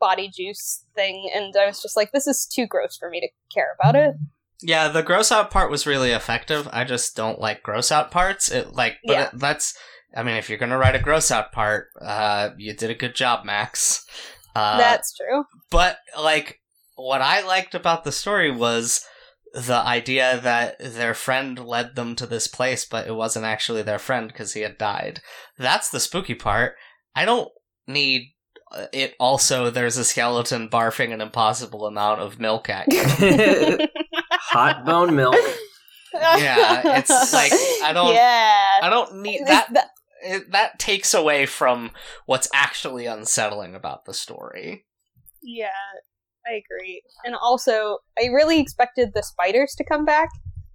body 0.00 0.28
juice 0.28 0.84
thing, 0.94 1.30
and 1.34 1.54
I 1.56 1.66
was 1.66 1.80
just 1.80 1.96
like, 1.96 2.10
this 2.12 2.26
is 2.26 2.46
too 2.46 2.66
gross 2.66 2.96
for 2.96 3.08
me 3.10 3.20
to 3.20 3.28
care 3.54 3.76
about 3.78 3.94
it. 3.94 4.14
Yeah, 4.60 4.88
the 4.88 5.02
gross 5.02 5.30
out 5.30 5.50
part 5.50 5.70
was 5.70 5.86
really 5.86 6.10
effective. 6.10 6.68
I 6.72 6.84
just 6.84 7.14
don't 7.14 7.40
like 7.40 7.62
gross 7.62 7.92
out 7.92 8.10
parts. 8.10 8.50
It 8.50 8.72
like, 8.72 8.96
but 9.04 9.12
Yeah. 9.12 9.22
it, 9.26 9.30
that's. 9.38 9.76
I 10.16 10.22
mean, 10.22 10.36
if 10.36 10.48
you're 10.48 10.58
gonna 10.58 10.78
write 10.78 10.94
a 10.94 11.00
gross 11.00 11.30
out 11.30 11.52
part, 11.52 11.88
uh, 12.00 12.50
you 12.56 12.74
did 12.74 12.90
a 12.90 12.94
good 12.94 13.14
job, 13.14 13.44
Max. 13.44 14.04
Uh, 14.54 14.78
That's 14.78 15.12
true. 15.16 15.44
but 15.70 15.98
like, 16.18 16.60
what 16.96 17.20
I 17.20 17.40
liked 17.44 17.74
about 17.74 18.04
the 18.04 18.12
story 18.12 18.50
was 18.52 19.04
the 19.52 19.74
idea 19.74 20.38
that 20.42 20.76
their 20.78 21.14
friend 21.14 21.58
led 21.58 21.96
them 21.96 22.14
to 22.16 22.26
this 22.26 22.46
place, 22.46 22.84
but 22.84 23.06
it 23.06 23.14
wasn't 23.14 23.44
actually 23.44 23.82
their 23.82 23.98
friend 23.98 24.28
because 24.28 24.52
he 24.52 24.60
had 24.60 24.78
died. 24.78 25.20
That's 25.58 25.90
the 25.90 26.00
spooky 26.00 26.34
part. 26.34 26.74
I 27.16 27.24
don't 27.24 27.48
need 27.86 28.32
uh, 28.72 28.86
it. 28.92 29.14
Also, 29.18 29.70
there's 29.70 29.96
a 29.96 30.04
skeleton 30.04 30.68
barfing 30.68 31.12
an 31.12 31.20
impossible 31.20 31.86
amount 31.86 32.20
of 32.20 32.38
milk 32.40 32.68
at 32.68 32.86
you. 32.92 33.00
Hot 34.32 34.84
bone 34.84 35.14
milk. 35.16 35.36
Yeah, 36.12 36.98
it's 36.98 37.32
like, 37.32 37.52
I 37.82 37.92
don't- 37.94 38.14
Yeah. 38.14 38.78
I 38.82 38.88
don't 38.88 39.16
need 39.22 39.40
Is 39.40 39.48
that. 39.48 39.90
That- 40.24 40.30
It, 40.30 40.50
that 40.52 40.78
takes 40.78 41.14
away 41.14 41.46
from 41.46 41.90
what's 42.26 42.48
actually 42.54 43.06
unsettling 43.06 43.74
about 43.74 44.04
the 44.04 44.14
story. 44.14 44.86
Yeah, 45.42 45.68
I 46.46 46.52
agree. 46.52 47.02
And 47.24 47.34
also, 47.34 47.98
I 48.18 48.26
really 48.26 48.60
expected 48.60 49.12
the 49.14 49.22
spiders 49.22 49.74
to 49.76 49.84
come 49.84 50.04
back. 50.04 50.28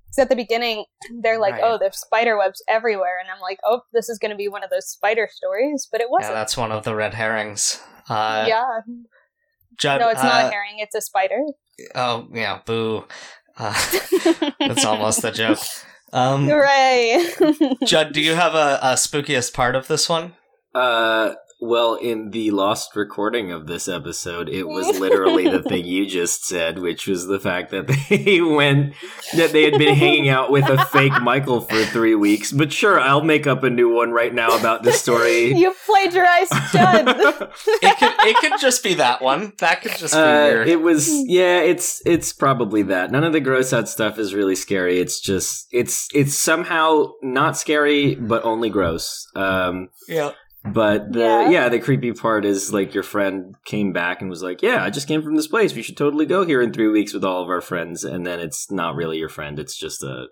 Because 0.05 0.23
at 0.23 0.29
the 0.29 0.35
beginning, 0.35 0.85
they're 1.21 1.37
like, 1.39 1.53
Right. 1.53 1.63
oh, 1.63 1.77
there's 1.79 1.97
spider 1.99 2.35
webs 2.37 2.63
everywhere. 2.67 3.17
And 3.19 3.29
I'm 3.29 3.39
like, 3.41 3.59
oh, 3.63 3.81
this 3.93 4.09
is 4.09 4.17
going 4.17 4.31
to 4.31 4.35
be 4.37 4.47
one 4.47 4.63
of 4.63 4.71
those 4.71 4.87
spider 4.87 5.27
stories. 5.31 5.87
But 5.91 6.01
it 6.01 6.09
wasn't. 6.09 6.33
that's 6.33 6.57
one 6.57 6.71
of 6.71 6.83
the 6.83 6.95
red 6.95 7.13
herrings. 7.13 7.79
Uh, 8.07 8.45
Yeah. 8.47 8.65
Judd, 9.77 10.01
No, 10.01 10.09
it's 10.09 10.21
not 10.23 10.45
uh, 10.45 10.47
a 10.47 10.51
herring, 10.51 10.79
it's 10.79 10.95
a 10.95 10.99
spider. 11.01 11.39
Oh, 11.95 12.27
yeah, 12.33 12.59
boo. 12.65 13.05
Uh, 13.57 13.73
that's 14.59 14.83
almost 14.83 15.23
a 15.23 15.31
joke. 15.41 15.59
Um, 16.11 16.47
Hooray! 16.47 17.29
Judd, 17.85 18.13
do 18.13 18.21
you 18.21 18.35
have 18.35 18.55
a, 18.55 18.79
a 18.81 18.93
spookiest 18.93 19.53
part 19.53 19.75
of 19.75 19.87
this 19.87 20.09
one? 20.09 20.33
Uh, 20.73 21.33
well, 21.61 21.95
in 21.95 22.31
the 22.31 22.51
lost 22.51 22.95
recording 22.95 23.51
of 23.51 23.67
this 23.67 23.87
episode, 23.87 24.47
it 24.49 24.63
was 24.67 24.97
literally 24.99 25.49
the 25.49 25.61
thing 25.61 25.85
you 25.85 26.05
just 26.05 26.45
said, 26.45 26.79
which 26.79 27.07
was 27.07 27.27
the 27.27 27.39
fact 27.39 27.71
that 27.71 27.87
they 28.09 28.39
went 28.41 28.93
that 29.35 29.51
they 29.51 29.63
had 29.63 29.77
been 29.77 29.95
hanging 29.95 30.29
out 30.29 30.51
with 30.51 30.69
a 30.69 30.85
fake 30.85 31.21
Michael 31.21 31.61
for 31.61 31.83
three 31.85 32.15
weeks. 32.15 32.51
But 32.51 32.71
sure, 32.71 32.99
I'll 32.99 33.23
make 33.23 33.45
up 33.47 33.63
a 33.63 33.69
new 33.69 33.93
one 33.93 34.11
right 34.11 34.33
now 34.33 34.57
about 34.57 34.83
this 34.83 35.01
story. 35.01 35.53
you 35.53 35.73
plagiarized 35.85 36.53
Judd. 36.71 37.07
It 37.09 37.97
could 37.97 38.13
it 38.19 38.37
could 38.37 38.59
just 38.59 38.83
be 38.83 38.93
that 38.95 39.21
one. 39.21 39.53
That 39.59 39.81
could 39.81 39.97
just 39.97 40.13
be 40.13 40.19
Uh, 40.19 40.47
your. 40.47 40.63
it 40.63 40.81
was 40.81 41.09
yeah 41.27 41.59
it's 41.59 42.01
it's 42.05 42.31
probably 42.33 42.83
that 42.83 43.11
none 43.11 43.23
of 43.23 43.33
the 43.33 43.39
gross 43.39 43.73
out 43.73 43.89
stuff 43.89 44.17
is 44.17 44.33
really 44.33 44.55
scary 44.55 44.99
it's 44.99 45.19
just 45.19 45.67
it's 45.71 46.07
it's 46.13 46.35
somehow 46.35 47.11
not 47.21 47.57
scary 47.57 48.15
but 48.15 48.43
only 48.45 48.69
gross 48.69 49.27
um 49.35 49.89
yeah. 50.07 50.31
But 50.73 51.11
the 51.13 51.19
Yeah. 51.19 51.49
yeah. 51.49 51.69
the 51.69 51.79
creepy 51.79 52.11
part 52.13 52.45
is 52.45 52.73
like 52.73 52.93
your 52.93 53.03
friend 53.03 53.55
came 53.65 53.91
back 53.93 54.21
and 54.21 54.29
was 54.29 54.41
like 54.43 54.61
yeah 54.61 54.83
i 54.83 54.89
just 54.89 55.07
came 55.07 55.21
from 55.21 55.35
this 55.35 55.47
place 55.47 55.73
we 55.75 55.81
should 55.81 55.97
totally 55.97 56.25
go 56.25 56.45
here 56.45 56.61
in 56.61 56.71
three 56.73 56.87
weeks 56.87 57.13
with 57.13 57.23
all 57.23 57.41
of 57.43 57.49
our 57.49 57.61
friends 57.61 58.03
and 58.03 58.25
then 58.25 58.39
it's 58.39 58.69
not 58.71 58.95
really 58.95 59.17
your 59.17 59.29
friend 59.29 59.59
it's 59.59 59.77
just 59.77 60.03
a 60.03 60.27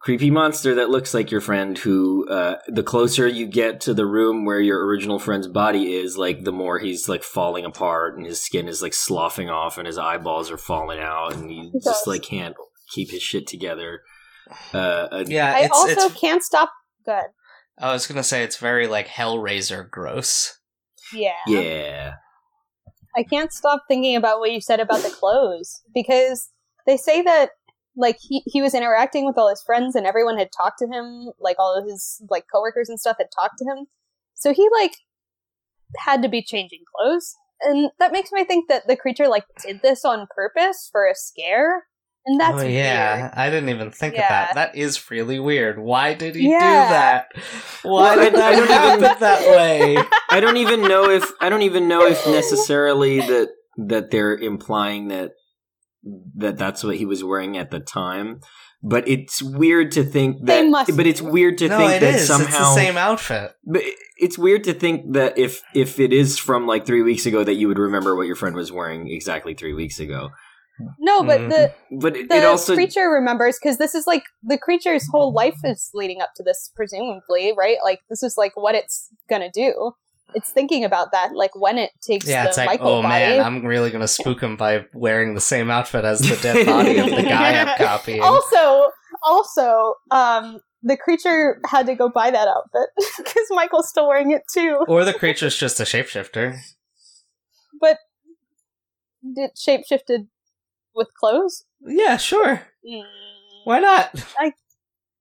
creepy 0.00 0.30
monster 0.30 0.74
that 0.74 0.88
looks 0.88 1.12
like 1.12 1.30
your 1.30 1.42
friend 1.42 1.76
who 1.78 2.26
uh, 2.30 2.56
the 2.68 2.82
closer 2.82 3.26
you 3.26 3.46
get 3.46 3.82
to 3.82 3.92
the 3.92 4.06
room 4.06 4.46
where 4.46 4.60
your 4.60 4.86
original 4.86 5.18
friend's 5.18 5.46
body 5.48 5.92
is 5.94 6.16
like 6.16 6.44
the 6.44 6.52
more 6.52 6.78
he's 6.78 7.06
like 7.08 7.22
falling 7.22 7.66
apart 7.66 8.16
and 8.16 8.24
his 8.26 8.40
skin 8.42 8.66
is 8.66 8.80
like 8.80 8.94
sloughing 8.94 9.50
off 9.50 9.76
and 9.76 9.86
his 9.86 9.98
eyeballs 9.98 10.50
are 10.50 10.56
falling 10.56 10.98
out 11.00 11.34
and 11.34 11.50
he 11.50 11.70
It 11.74 11.84
just 11.84 12.06
like 12.06 12.22
can't 12.22 12.56
keep 12.90 13.10
his 13.10 13.22
shit 13.22 13.46
together 13.46 14.00
uh, 14.72 15.08
and- 15.12 15.28
Yeah, 15.28 15.52
I 15.54 15.60
it's, 15.64 15.76
also 15.76 16.06
it's. 16.06 16.20
can't 16.20 16.42
stop. 16.42 16.70
Good. 17.04 17.24
I 17.80 17.92
was 17.92 18.06
gonna 18.06 18.22
say 18.22 18.42
it's 18.42 18.58
very 18.58 18.86
like 18.86 19.08
Hellraiser 19.08 19.90
gross. 19.90 20.58
Yeah. 21.12 21.32
yeah 21.46 22.12
I 23.16 23.22
can't 23.22 23.52
stop 23.52 23.82
thinking 23.88 24.16
about 24.16 24.38
what 24.38 24.52
you 24.52 24.60
said 24.60 24.80
about 24.80 25.02
the 25.02 25.10
clothes 25.10 25.82
because 25.92 26.50
they 26.86 26.96
say 26.96 27.22
that 27.22 27.50
like 27.96 28.18
he, 28.20 28.42
he 28.46 28.62
was 28.62 28.74
interacting 28.74 29.26
with 29.26 29.36
all 29.36 29.48
his 29.48 29.62
friends 29.62 29.94
and 29.96 30.06
everyone 30.06 30.38
had 30.38 30.50
talked 30.56 30.78
to 30.78 30.86
him 30.86 31.30
like 31.40 31.56
all 31.58 31.76
of 31.76 31.84
his 31.84 32.22
like 32.30 32.44
coworkers 32.52 32.88
and 32.88 33.00
stuff 33.00 33.16
had 33.18 33.26
talked 33.34 33.58
to 33.58 33.64
him 33.64 33.86
so 34.34 34.52
he 34.52 34.68
like 34.72 34.92
had 35.98 36.22
to 36.22 36.28
be 36.28 36.42
changing 36.42 36.80
clothes 36.94 37.34
and 37.62 37.90
that 37.98 38.12
makes 38.12 38.30
me 38.32 38.44
think 38.44 38.68
that 38.68 38.86
the 38.86 38.96
creature 38.96 39.28
like 39.28 39.44
did 39.66 39.82
this 39.82 40.04
on 40.04 40.28
purpose 40.34 40.88
for 40.90 41.06
a 41.06 41.14
scare 41.14 41.86
and 42.26 42.40
that's 42.40 42.62
oh 42.62 42.66
yeah, 42.66 43.20
weird. 43.22 43.32
I 43.34 43.50
didn't 43.50 43.68
even 43.70 43.90
think 43.90 44.14
of 44.14 44.20
that. 44.20 44.54
That 44.54 44.76
is 44.76 45.10
really 45.10 45.40
weird. 45.40 45.78
Why 45.78 46.14
did 46.14 46.34
he 46.34 46.50
Yeah. 46.50 46.58
do 46.58 46.92
that? 46.94 47.26
Why 47.82 48.16
did 48.16 48.34
I- 48.34 48.48
I 48.48 48.50
that 48.50 48.56
don't 48.56 48.68
happen 48.68 49.04
even- 49.04 49.16
that 49.20 49.40
way? 49.56 49.96
I 50.30 50.40
don't 50.40 50.56
even 50.58 50.82
know 50.82 51.08
if 51.10 51.30
I 51.40 51.48
don't 51.48 51.62
even 51.62 51.88
know 51.88 52.06
if 52.06 52.26
necessarily 52.26 53.20
that 53.20 53.48
that 53.86 54.10
they're 54.10 54.36
implying 54.36 55.08
that 55.08 55.30
that 56.36 56.56
that's 56.58 56.82
what 56.84 56.96
he 56.96 57.06
was 57.06 57.22
wearing 57.24 57.56
at 57.56 57.70
the 57.70 57.80
time. 57.80 58.40
but 58.82 59.06
it's 59.06 59.42
weird 59.42 59.92
to 59.92 60.02
think 60.02 60.38
They 60.46 60.62
that. 60.62 60.68
must 60.70 60.96
but 60.96 61.06
it's 61.06 61.20
weird 61.20 61.58
to 61.58 61.68
no, 61.68 61.76
think 61.76 61.92
it 61.92 62.00
that 62.00 62.14
is. 62.14 62.26
somehow 62.26 62.46
It's 62.46 62.58
the 62.58 62.74
same 62.74 62.96
outfit. 62.96 63.52
But 63.64 63.82
it's 64.16 64.38
weird 64.38 64.64
to 64.64 64.72
think 64.72 65.12
that 65.12 65.36
if 65.38 65.60
if 65.74 66.00
it 66.00 66.12
is 66.14 66.38
from 66.38 66.66
like 66.66 66.86
three 66.86 67.02
weeks 67.02 67.26
ago, 67.26 67.44
that 67.44 67.54
you 67.54 67.68
would 67.68 67.78
remember 67.78 68.16
what 68.16 68.26
your 68.26 68.36
friend 68.36 68.56
was 68.56 68.72
wearing 68.72 69.08
exactly 69.08 69.52
three 69.54 69.74
weeks 69.74 70.00
ago. 70.00 70.30
No, 70.98 71.22
but 71.22 71.48
the 71.48 71.72
But 71.90 72.16
it, 72.16 72.28
the 72.28 72.36
it 72.36 72.44
also 72.44 72.74
creature 72.74 73.08
remembers 73.08 73.58
because 73.62 73.78
this 73.78 73.94
is 73.94 74.06
like 74.06 74.24
the 74.42 74.58
creature's 74.58 75.06
whole 75.10 75.32
life 75.32 75.56
is 75.64 75.90
leading 75.94 76.20
up 76.20 76.30
to 76.36 76.42
this, 76.42 76.70
presumably, 76.74 77.52
right? 77.56 77.78
Like 77.82 78.00
this 78.08 78.22
is 78.22 78.36
like 78.36 78.52
what 78.56 78.74
it's 78.74 79.08
gonna 79.28 79.50
do. 79.50 79.92
It's 80.34 80.52
thinking 80.52 80.84
about 80.84 81.10
that, 81.12 81.34
like 81.34 81.50
when 81.56 81.76
it 81.76 81.90
takes 82.06 82.26
Yeah, 82.26 82.44
the 82.44 82.48
it's 82.50 82.56
like, 82.58 82.66
Michael 82.66 82.88
oh 82.98 83.02
body. 83.02 83.08
man, 83.36 83.40
I'm 83.44 83.64
really 83.66 83.90
gonna 83.90 84.06
spook 84.08 84.40
him 84.40 84.56
by 84.56 84.86
wearing 84.94 85.34
the 85.34 85.40
same 85.40 85.70
outfit 85.70 86.04
as 86.04 86.20
the 86.20 86.36
dead 86.40 86.66
body 86.66 86.98
of 86.98 87.10
the 87.10 87.22
guy 87.22 87.60
I'm 87.60 87.76
copying. 87.78 88.20
also, 88.22 88.90
also, 89.24 89.94
um, 90.12 90.60
the 90.82 90.96
creature 90.96 91.60
had 91.66 91.86
to 91.86 91.94
go 91.96 92.08
buy 92.08 92.30
that 92.30 92.46
outfit 92.48 92.88
because 93.18 93.46
Michael's 93.50 93.88
still 93.88 94.06
wearing 94.08 94.30
it 94.30 94.42
too. 94.54 94.78
Or 94.88 95.04
the 95.04 95.12
creature's 95.12 95.56
just 95.56 95.80
a 95.80 95.82
shapeshifter. 95.82 96.56
But 97.80 97.98
it 99.36 99.58
shapeshifted 99.58 100.28
with 100.94 101.08
clothes. 101.18 101.64
Yeah, 101.80 102.16
sure. 102.16 102.62
Mm, 102.88 103.02
Why 103.64 103.78
not? 103.80 104.12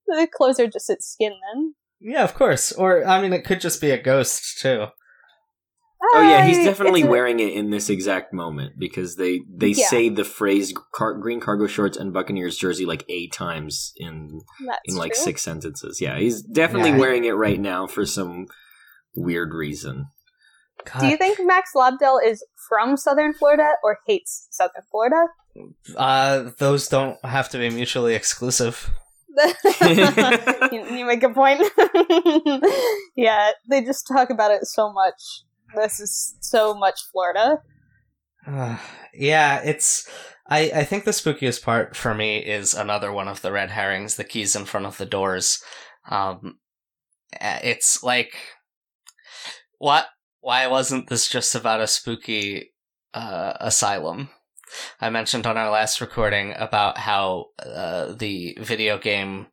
the 0.07 0.27
clothes 0.31 0.59
are 0.59 0.67
just 0.67 0.89
its 0.89 1.07
skin 1.07 1.33
then. 1.53 1.75
Yeah, 1.99 2.23
of 2.23 2.33
course. 2.33 2.71
Or 2.71 3.05
I 3.05 3.21
mean, 3.21 3.33
it 3.33 3.43
could 3.45 3.61
just 3.61 3.81
be 3.81 3.91
a 3.91 4.01
ghost 4.01 4.59
too. 4.59 4.87
Oh 6.01 6.21
yeah, 6.21 6.45
he's 6.45 6.63
definitely 6.65 7.01
a- 7.01 7.07
wearing 7.07 7.39
it 7.41 7.53
in 7.53 7.71
this 7.71 7.89
exact 7.89 8.33
moment 8.33 8.75
because 8.79 9.17
they 9.17 9.41
they 9.53 9.67
Yeah. 9.69 9.87
say 9.87 10.07
the 10.09 10.23
phrase 10.23 10.73
car- 10.93 11.17
green 11.17 11.41
cargo 11.41 11.67
shorts 11.67 11.97
and 11.97 12.13
Buccaneers 12.13 12.57
jersey 12.57 12.85
like 12.85 13.03
eight 13.09 13.33
times 13.33 13.91
in 13.97 14.39
That's 14.65 14.79
in 14.85 14.95
like 14.95 15.11
true. 15.13 15.23
six 15.23 15.41
sentences. 15.41 15.99
Yeah, 15.99 16.17
he's 16.17 16.41
definitely 16.41 16.91
Yeah. 16.91 16.99
wearing 16.99 17.25
it 17.25 17.31
right 17.33 17.59
now 17.59 17.85
for 17.85 18.05
some 18.05 18.47
weird 19.15 19.53
reason. 19.53 20.05
God. 20.85 21.01
Do 21.01 21.07
you 21.07 21.17
think 21.17 21.39
Max 21.41 21.71
Lobdell 21.75 22.19
is 22.25 22.45
from 22.67 22.97
Southern 22.97 23.33
Florida 23.33 23.73
or 23.83 23.97
hates 24.07 24.47
Southern 24.51 24.83
Florida? 24.89 25.25
Uh, 25.95 26.51
those 26.57 26.87
don't 26.87 27.23
have 27.25 27.49
to 27.49 27.57
be 27.57 27.69
mutually 27.69 28.15
exclusive. 28.15 28.89
you, 29.37 30.85
you 30.97 31.05
make 31.05 31.23
a 31.23 31.29
point. 31.29 31.61
yeah, 33.15 33.51
they 33.69 33.83
just 33.83 34.07
talk 34.07 34.29
about 34.29 34.51
it 34.51 34.65
so 34.65 34.91
much. 34.91 35.21
This 35.75 35.99
is 35.99 36.35
so 36.39 36.73
much 36.73 36.99
Florida. 37.11 37.59
Uh, 38.45 38.77
yeah, 39.13 39.61
it's. 39.63 40.09
I, 40.51 40.71
I 40.73 40.83
think 40.83 41.03
the 41.03 41.11
spookiest 41.11 41.61
part 41.61 41.95
for 41.95 42.15
me 42.15 42.39
is 42.39 42.73
another 42.73 43.11
one 43.11 43.27
of 43.27 43.43
the 43.43 43.51
red 43.51 43.69
herrings, 43.69 44.15
the 44.15 44.23
keys 44.23 44.55
in 44.55 44.65
front 44.65 44.87
of 44.87 44.97
the 44.97 45.05
doors. 45.05 45.63
Um, 46.09 46.57
it's 47.39 48.01
like, 48.01 48.33
what? 49.77 50.07
Why 50.49 50.65
wasn't 50.65 51.09
this 51.09 51.29
just 51.29 51.53
about 51.53 51.79
a 51.79 51.85
spooky 51.85 52.73
uh, 53.13 53.53
asylum? 53.59 54.29
I 54.99 55.11
mentioned 55.11 55.45
on 55.45 55.57
our 55.57 55.69
last 55.69 56.01
recording 56.01 56.55
about 56.57 56.97
how 56.97 57.49
uh, 57.63 58.13
the 58.13 58.57
video 58.59 58.97
game 58.97 59.45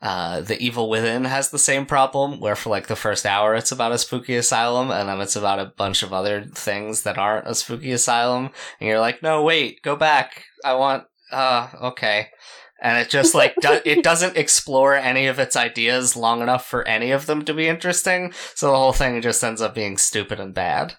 uh, 0.00 0.42
The 0.42 0.56
Evil 0.62 0.88
Within 0.88 1.24
has 1.24 1.50
the 1.50 1.58
same 1.58 1.86
problem, 1.86 2.38
where 2.38 2.54
for 2.54 2.70
like 2.70 2.86
the 2.86 2.94
first 2.94 3.26
hour 3.26 3.56
it's 3.56 3.72
about 3.72 3.90
a 3.90 3.98
spooky 3.98 4.36
asylum, 4.36 4.92
and 4.92 5.08
then 5.08 5.20
it's 5.20 5.34
about 5.34 5.58
a 5.58 5.72
bunch 5.76 6.04
of 6.04 6.12
other 6.12 6.44
things 6.54 7.02
that 7.02 7.18
aren't 7.18 7.48
a 7.48 7.54
spooky 7.56 7.90
asylum, 7.90 8.50
and 8.78 8.88
you're 8.88 9.00
like, 9.00 9.24
no, 9.24 9.42
wait, 9.42 9.82
go 9.82 9.96
back. 9.96 10.44
I 10.64 10.74
want, 10.74 11.02
uh, 11.32 11.66
okay. 11.82 12.28
And 12.80 12.96
it 12.98 13.08
just 13.10 13.34
like 13.34 13.54
do- 13.60 13.80
it 13.84 14.04
doesn't 14.04 14.36
explore 14.36 14.94
any 14.94 15.26
of 15.26 15.38
its 15.40 15.56
ideas 15.56 16.14
long 16.16 16.42
enough 16.42 16.64
for 16.64 16.86
any 16.86 17.10
of 17.10 17.26
them 17.26 17.44
to 17.46 17.52
be 17.54 17.66
interesting, 17.66 18.32
so 18.54 18.70
the 18.70 18.76
whole 18.76 18.92
thing 18.92 19.20
just 19.20 19.42
ends 19.42 19.60
up 19.60 19.74
being 19.74 19.98
stupid 19.98 20.38
and 20.38 20.54
bad. 20.54 20.94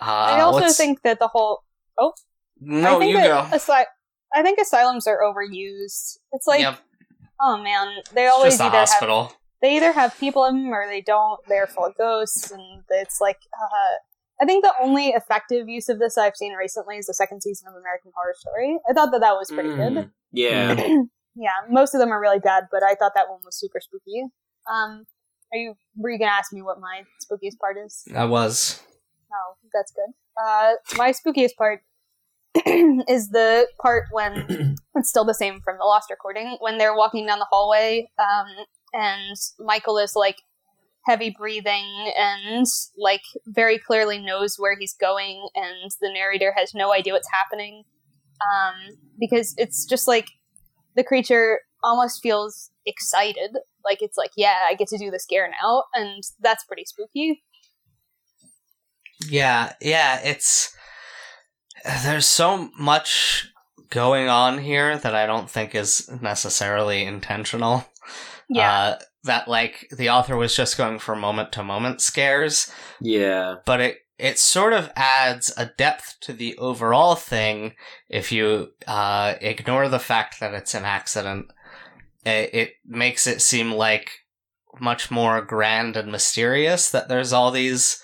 Uh, 0.00 0.04
I 0.04 0.40
also 0.40 0.60
what's- 0.62 0.76
think 0.76 1.02
that 1.02 1.18
the 1.18 1.28
whole 1.28 1.62
Oh 1.98 2.12
no, 2.60 2.96
I 2.96 2.98
think 2.98 3.12
you 3.12 3.22
go. 3.22 3.46
Asy- 3.52 3.86
I 4.34 4.42
think 4.42 4.58
asylums 4.58 5.06
are 5.06 5.20
overused. 5.22 6.18
It's 6.32 6.46
like, 6.46 6.60
yep, 6.60 6.78
oh 7.40 7.58
man, 7.62 7.96
they 8.14 8.24
it's 8.24 8.32
always 8.32 8.52
just 8.54 8.62
either 8.62 8.78
have 8.78 8.88
hospital. 8.88 9.32
they 9.60 9.76
either 9.76 9.92
have 9.92 10.18
people 10.18 10.46
in 10.46 10.62
them 10.64 10.72
or 10.72 10.86
they 10.88 11.02
don't. 11.02 11.38
They're 11.48 11.66
full 11.66 11.84
of 11.84 11.96
ghosts, 11.98 12.50
and 12.50 12.82
it's 12.88 13.20
like. 13.20 13.38
Uh, 13.62 13.96
I 14.42 14.44
think 14.44 14.64
the 14.64 14.74
only 14.82 15.10
effective 15.10 15.68
use 15.68 15.88
of 15.88 16.00
this 16.00 16.18
I've 16.18 16.34
seen 16.36 16.52
recently 16.54 16.96
is 16.96 17.06
the 17.06 17.14
second 17.14 17.42
season 17.42 17.68
of 17.68 17.74
American 17.76 18.10
Horror 18.14 18.34
Story. 18.36 18.76
I 18.90 18.92
thought 18.92 19.12
that 19.12 19.20
that 19.20 19.34
was 19.34 19.50
pretty 19.52 19.68
good. 19.70 19.92
Mm, 19.92 20.10
Yeah. 20.32 21.02
Yeah, 21.34 21.48
most 21.70 21.94
of 21.94 22.00
them 22.00 22.10
are 22.10 22.20
really 22.20 22.40
bad, 22.40 22.64
but 22.70 22.82
I 22.82 22.94
thought 22.94 23.12
that 23.14 23.30
one 23.30 23.40
was 23.42 23.58
super 23.58 23.78
spooky. 23.80 24.24
Um, 24.70 25.06
are 25.50 25.56
you 25.56 25.74
were 25.96 26.10
you 26.10 26.18
gonna 26.18 26.30
ask 26.30 26.52
me 26.52 26.60
what 26.60 26.78
my 26.78 27.04
spookiest 27.24 27.58
part 27.58 27.76
is? 27.82 28.04
I 28.14 28.26
was. 28.26 28.82
Oh, 29.32 29.54
that's 29.72 29.92
good. 29.92 30.12
Uh, 30.38 30.72
my 30.98 31.10
spookiest 31.12 31.56
part 31.56 31.80
is 33.08 33.30
the 33.30 33.66
part 33.80 34.04
when 34.12 34.76
it's 34.96 35.08
still 35.08 35.24
the 35.24 35.32
same 35.32 35.60
from 35.64 35.78
the 35.78 35.84
Lost 35.86 36.10
recording 36.10 36.58
when 36.60 36.76
they're 36.76 36.94
walking 36.94 37.26
down 37.26 37.38
the 37.38 37.46
hallway, 37.50 38.10
um, 38.18 38.46
and 38.92 39.34
Michael 39.58 39.96
is 39.96 40.14
like 40.14 40.36
heavy 41.04 41.34
breathing 41.36 42.12
and 42.16 42.66
like 42.96 43.22
very 43.46 43.78
clearly 43.78 44.18
knows 44.18 44.56
where 44.56 44.76
he's 44.78 44.94
going, 44.94 45.48
and 45.54 45.90
the 46.00 46.12
narrator 46.12 46.52
has 46.56 46.74
no 46.74 46.92
idea 46.92 47.12
what's 47.12 47.30
happening, 47.32 47.84
um, 48.40 48.96
because 49.18 49.54
it's 49.58 49.84
just 49.84 50.06
like 50.06 50.28
the 50.96 51.04
creature 51.04 51.60
almost 51.82 52.22
feels 52.22 52.70
excited, 52.86 53.50
like 53.84 54.02
it's 54.02 54.16
like, 54.16 54.30
yeah, 54.36 54.58
I 54.68 54.74
get 54.74 54.88
to 54.88 54.98
do 54.98 55.10
the 55.10 55.18
scare 55.18 55.50
now, 55.62 55.84
and 55.94 56.22
that's 56.40 56.64
pretty 56.64 56.84
spooky. 56.84 57.42
Yeah, 59.28 59.72
yeah, 59.80 60.20
it's 60.22 60.74
there's 62.04 62.26
so 62.26 62.70
much 62.78 63.48
going 63.90 64.28
on 64.28 64.58
here 64.58 64.96
that 64.98 65.14
I 65.14 65.26
don't 65.26 65.50
think 65.50 65.74
is 65.74 66.10
necessarily 66.20 67.04
intentional. 67.04 67.84
Yeah. 68.48 68.72
Uh, 68.72 68.98
that 69.24 69.48
like 69.48 69.88
the 69.96 70.10
author 70.10 70.36
was 70.36 70.54
just 70.56 70.76
going 70.76 70.98
for 70.98 71.14
moment 71.14 71.52
to 71.52 71.62
moment 71.62 72.00
scares, 72.00 72.70
Yeah. 73.00 73.56
but 73.64 73.80
it 73.80 73.98
it 74.18 74.38
sort 74.38 74.72
of 74.72 74.90
adds 74.94 75.52
a 75.56 75.66
depth 75.66 76.16
to 76.20 76.32
the 76.32 76.56
overall 76.58 77.14
thing 77.16 77.74
if 78.08 78.30
you 78.30 78.68
uh, 78.86 79.34
ignore 79.40 79.88
the 79.88 79.98
fact 79.98 80.38
that 80.38 80.54
it's 80.54 80.74
an 80.74 80.84
accident. 80.84 81.46
It, 82.24 82.54
it 82.54 82.72
makes 82.86 83.26
it 83.26 83.42
seem 83.42 83.72
like 83.72 84.10
much 84.80 85.10
more 85.10 85.42
grand 85.42 85.96
and 85.96 86.12
mysterious 86.12 86.88
that 86.90 87.08
there's 87.08 87.32
all 87.32 87.50
these 87.50 88.00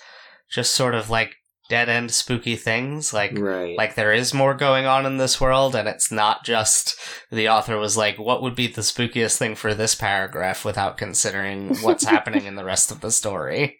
just 0.51 0.73
sort 0.75 0.93
of 0.93 1.09
like 1.09 1.35
dead 1.69 1.87
end 1.87 2.11
spooky 2.11 2.55
things 2.57 3.13
like 3.13 3.31
Right. 3.37 3.77
like 3.77 3.95
there 3.95 4.11
is 4.11 4.33
more 4.33 4.53
going 4.53 4.85
on 4.85 5.05
in 5.05 5.17
this 5.17 5.39
world 5.39 5.75
and 5.75 5.87
it's 5.87 6.11
not 6.11 6.43
just 6.43 6.99
the 7.31 7.47
author 7.47 7.77
was 7.77 7.95
like 7.95 8.19
what 8.19 8.41
would 8.41 8.55
be 8.55 8.67
the 8.67 8.81
spookiest 8.81 9.37
thing 9.37 9.55
for 9.55 9.73
this 9.73 9.95
paragraph 9.95 10.65
without 10.65 10.97
considering 10.97 11.75
what's 11.81 12.03
happening 12.15 12.45
in 12.45 12.55
the 12.55 12.65
rest 12.65 12.91
of 12.91 12.99
the 13.01 13.11
story 13.11 13.79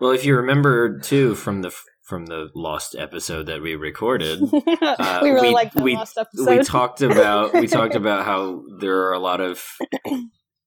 well, 0.00 0.12
if 0.12 0.24
you 0.24 0.34
remember 0.34 0.98
too 0.98 1.34
from 1.34 1.60
the 1.60 1.70
from 2.02 2.24
the 2.26 2.48
lost 2.56 2.96
episode 2.98 3.46
that 3.46 3.60
we 3.62 3.76
recorded, 3.76 4.40
Uh, 4.42 5.20
we 5.22 5.30
really 5.30 5.48
we- 5.50 5.54
liked 5.54 5.74
that 5.74 5.82
we- 5.84 5.94
last 5.94 6.16
episode. 6.18 6.58
we 6.58 6.64
talked 6.64 7.02
about 7.02 7.52
we 7.52 7.66
talked 7.78 7.94
about 7.94 8.24
how 8.24 8.62
there 8.80 8.96
are 9.02 9.12
a 9.12 9.18
lot 9.20 9.40
of 9.42 9.62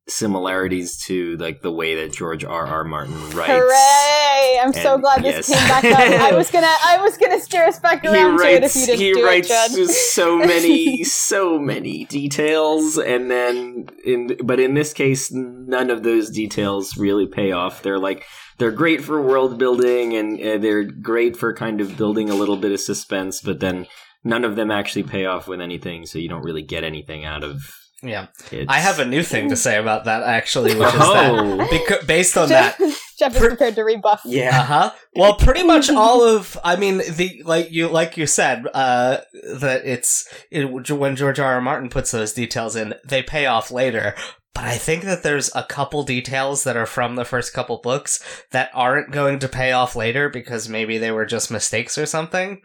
similarities 0.08 0.98
to 1.06 1.38
like 1.38 1.62
the 1.62 1.72
way 1.72 1.96
that 1.96 2.14
George 2.14 2.44
R. 2.44 2.66
R. 2.66 2.84
Martin 2.84 3.16
writes. 3.32 3.52
Hooray! 3.52 4.60
I'm 4.62 4.74
so 4.74 4.98
glad 4.98 5.24
this 5.24 5.48
yes. 5.48 5.60
came 5.60 5.68
back 5.70 5.86
up. 5.86 6.34
I 6.34 6.36
was 6.36 6.52
gonna, 6.52 6.68
I 6.86 7.00
was 7.02 7.18
gonna 7.18 7.40
steer 7.40 7.64
us 7.66 7.80
back 7.80 8.04
around 8.04 8.38
to 8.38 8.44
it 8.46 8.56
if 8.56 8.62
writes. 8.62 8.76
you 8.76 8.86
didn't 8.86 9.00
He 9.00 9.14
do 9.14 9.26
writes 9.26 9.50
it, 9.50 9.76
Judd. 9.78 9.90
so 9.90 10.38
many, 10.40 11.04
so 11.04 11.58
many 11.58 12.06
details, 12.06 12.98
and 12.98 13.32
then 13.32 13.88
in 14.04 14.38
but 14.44 14.60
in 14.60 14.74
this 14.74 14.94
case, 14.94 15.32
none 15.32 15.90
of 15.90 16.04
those 16.04 16.30
details 16.30 16.98
really 16.98 17.26
pay 17.28 17.52
off. 17.52 17.82
They're 17.82 18.00
like 18.00 18.26
they're 18.58 18.72
great 18.72 19.04
for 19.04 19.22
world 19.22 19.58
building, 19.58 20.16
and 20.16 20.40
uh, 20.40 20.58
they're 20.58 20.84
great 20.84 21.38
for 21.38 21.54
kind 21.54 21.80
of 21.80 21.98
building 21.98 22.30
a 22.30 22.36
little 22.36 22.58
bit 22.58 22.72
of 22.72 22.80
suspense, 22.80 23.42
but 23.42 23.62
then 23.62 23.88
none 24.24 24.44
of 24.44 24.56
them 24.56 24.70
actually 24.70 25.04
pay 25.04 25.26
off 25.26 25.48
with 25.48 25.62
anything, 25.62 26.06
so 26.06 26.20
you 26.20 26.28
don't 26.30 26.44
really 26.44 26.62
get 26.62 26.84
anything 26.84 27.24
out 27.26 27.44
of 27.44 27.62
yeah 28.04 28.28
it. 28.52 28.66
i 28.70 28.80
have 28.80 29.00
a 29.00 29.06
new 29.06 29.24
thing 29.24 29.50
to 29.50 29.56
say 29.56 29.78
about 29.78 30.06
that 30.06 30.22
actually 30.24 30.76
which 30.76 30.88
is 30.94 31.00
that 31.00 31.32
Oh. 31.34 31.58
beca- 31.72 32.06
based 32.06 32.38
on 32.38 32.50
that 32.50 32.78
Jeff, 32.78 33.00
Jeff 33.20 33.34
is 33.36 33.40
Per- 33.42 33.48
prepared 33.50 33.76
to 33.76 33.84
rebuff. 33.84 34.22
yeah. 34.26 34.60
Uh-huh. 34.62 34.92
Well, 35.16 35.36
pretty 35.36 35.64
much 35.64 35.90
all 35.90 36.24
of 36.24 36.58
I 36.64 36.76
mean 36.76 36.98
the 36.98 37.42
like 37.46 37.72
you 37.72 37.88
like 37.88 38.18
you 38.18 38.26
said 38.26 38.66
uh 38.74 39.18
that 39.60 39.86
it's 39.86 40.28
it, 40.52 40.66
when 40.66 41.16
George 41.16 41.40
R. 41.40 41.54
R. 41.54 41.62
Martin 41.62 41.90
puts 41.90 42.10
those 42.12 42.34
details 42.34 42.76
in, 42.76 42.96
they 43.08 43.22
pay 43.24 43.46
off 43.46 43.70
later. 43.72 44.16
But 44.56 44.66
I 44.66 44.78
think 44.78 45.04
that 45.04 45.24
there's 45.24 45.50
a 45.56 45.64
couple 45.64 46.04
details 46.04 46.64
that 46.64 46.76
are 46.78 46.86
from 46.88 47.16
the 47.16 47.26
first 47.26 47.54
couple 47.54 47.78
books 47.78 48.24
that 48.52 48.70
aren't 48.74 49.12
going 49.12 49.40
to 49.40 49.48
pay 49.48 49.72
off 49.72 49.96
later 49.96 50.28
because 50.30 50.68
maybe 50.68 50.98
they 50.98 51.12
were 51.12 51.26
just 51.26 51.50
mistakes 51.52 51.98
or 51.98 52.06
something. 52.08 52.62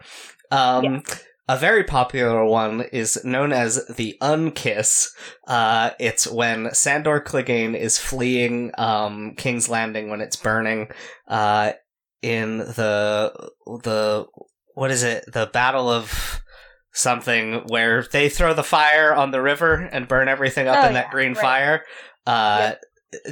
Um 0.51 1.03
a 1.49 1.57
very 1.57 1.82
popular 1.84 2.44
one 2.44 2.82
is 2.92 3.24
known 3.24 3.53
as 3.53 3.86
the 3.86 4.16
Unkiss. 4.20 5.09
Uh, 5.46 5.90
it's 5.99 6.26
when 6.26 6.72
Sandor 6.74 7.20
Clegane 7.20 7.74
is 7.74 7.99
fleeing 7.99 8.72
um, 8.76 9.34
King's 9.36 9.68
Landing 9.68 10.11
when 10.11 10.20
it's 10.20 10.36
burning 10.36 10.88
uh, 11.26 11.72
in 12.22 12.59
the 12.59 13.32
the 13.82 14.26
what 14.74 14.90
is 14.90 15.03
it? 15.03 15.24
The 15.32 15.46
Battle 15.46 15.88
of 15.90 16.40
something 16.92 17.62
where 17.68 18.03
they 18.12 18.28
throw 18.28 18.55
the 18.55 18.62
fire 18.62 19.14
on 19.14 19.30
the 19.30 19.40
river 19.40 19.74
and 19.74 20.09
burn 20.09 20.28
everything 20.28 20.68
up 20.68 20.84
Oh, 20.84 20.88
in 20.88 20.94
that 20.94 21.07
yeah, 21.07 21.12
green 21.12 21.32
right. 21.32 21.40
fire. 21.40 21.82
Uh, 22.26 22.72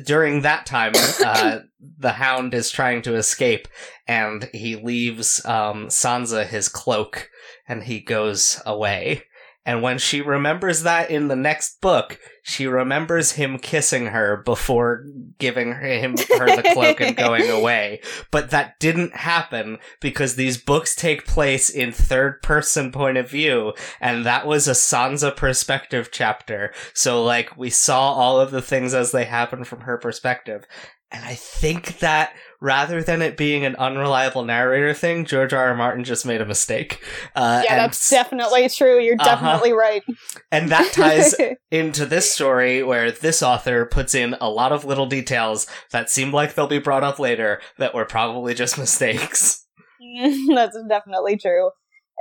During 0.05 0.43
that 0.43 0.64
time, 0.66 0.93
uh, 1.24 1.61
the 1.99 2.12
Hound 2.12 2.55
is 2.55 2.70
trying 2.70 3.03
to 3.03 3.14
escape, 3.14 3.68
and 4.09 4.49
he 4.53 4.77
leaves 4.77 5.45
um, 5.45 5.89
Sansa 5.89 6.47
his 6.47 6.68
cloak, 6.68 7.31
and 7.68 7.83
he 7.83 8.01
goes 8.01 8.62
away. 8.64 9.24
And 9.67 9.83
when 9.83 9.99
she 9.99 10.23
remembers 10.23 10.85
that 10.85 11.11
in 11.11 11.27
the 11.27 11.35
next 11.35 11.81
book, 11.81 12.21
she 12.45 12.69
remembers 12.69 13.33
him 13.33 13.59
kissing 13.59 14.07
her 14.07 14.37
before 14.37 15.05
giving 15.39 15.73
her, 15.73 15.87
him 15.87 16.14
her 16.39 16.47
the 16.47 16.71
cloak 16.73 17.01
and 17.01 17.17
going 17.17 17.51
away. 17.51 18.01
But 18.31 18.51
that 18.51 18.79
didn't 18.79 19.17
happen 19.17 19.79
because 20.01 20.37
these 20.37 20.57
books 20.57 20.95
take 20.95 21.27
place 21.27 21.69
in 21.69 21.91
third 21.91 22.41
person 22.43 22.93
point 22.93 23.19
of 23.19 23.29
view, 23.29 23.75
and 24.01 24.25
that 24.25 24.47
was 24.47 24.69
a 24.69 24.73
Sansa 24.73 25.35
perspective 25.35 26.11
chapter. 26.12 26.73
So 26.95 27.25
like 27.25 27.57
we 27.57 27.69
saw 27.69 28.12
all 28.12 28.41
of 28.41 28.53
the 28.53 28.62
things 28.62 28.95
as 28.95 29.11
they 29.11 29.25
happen 29.25 29.64
from 29.64 29.81
her 29.81 29.99
perspective. 29.99 30.64
And 31.11 31.25
I 31.25 31.35
think 31.35 31.99
that 31.99 32.35
rather 32.67 33.01
than 33.03 33.23
it 33.23 33.37
being 33.37 33.64
an 33.64 33.77
unreliable 33.77 34.45
narrator 34.45 34.93
thing, 34.93 35.25
George 35.25 35.53
R. 35.53 35.69
R. 35.69 35.75
Martin 35.77 36.03
just 36.03 36.27
made 36.27 36.41
a 36.41 36.45
mistake. 36.45 37.01
Uh, 37.37 37.62
yeah, 37.64 37.71
and 37.75 37.81
that's 37.81 38.11
definitely 38.11 38.69
true. 38.69 38.99
You're 39.01 39.14
Uh-huh. 39.21 39.25
definitely 39.37 39.73
right. 39.73 40.03
and 40.51 40.69
that 40.71 40.93
ties 40.93 41.35
into 41.71 42.05
this 42.05 42.33
story 42.33 42.83
where 42.83 43.12
this 43.12 43.43
author 43.43 43.87
puts 43.87 44.14
in 44.14 44.35
a 44.41 44.51
lot 44.51 44.73
of 44.73 44.85
little 44.85 45.07
details 45.07 45.67
that 45.93 46.11
seem 46.11 46.33
like 46.33 46.55
they'll 46.55 46.67
be 46.67 46.79
brought 46.81 47.05
up 47.05 47.19
later 47.21 47.61
that 47.79 47.95
were 47.95 48.05
probably 48.05 48.53
just 48.53 48.77
mistakes. 48.85 49.64
That's 50.49 50.77
definitely 50.89 51.37
true. 51.39 51.71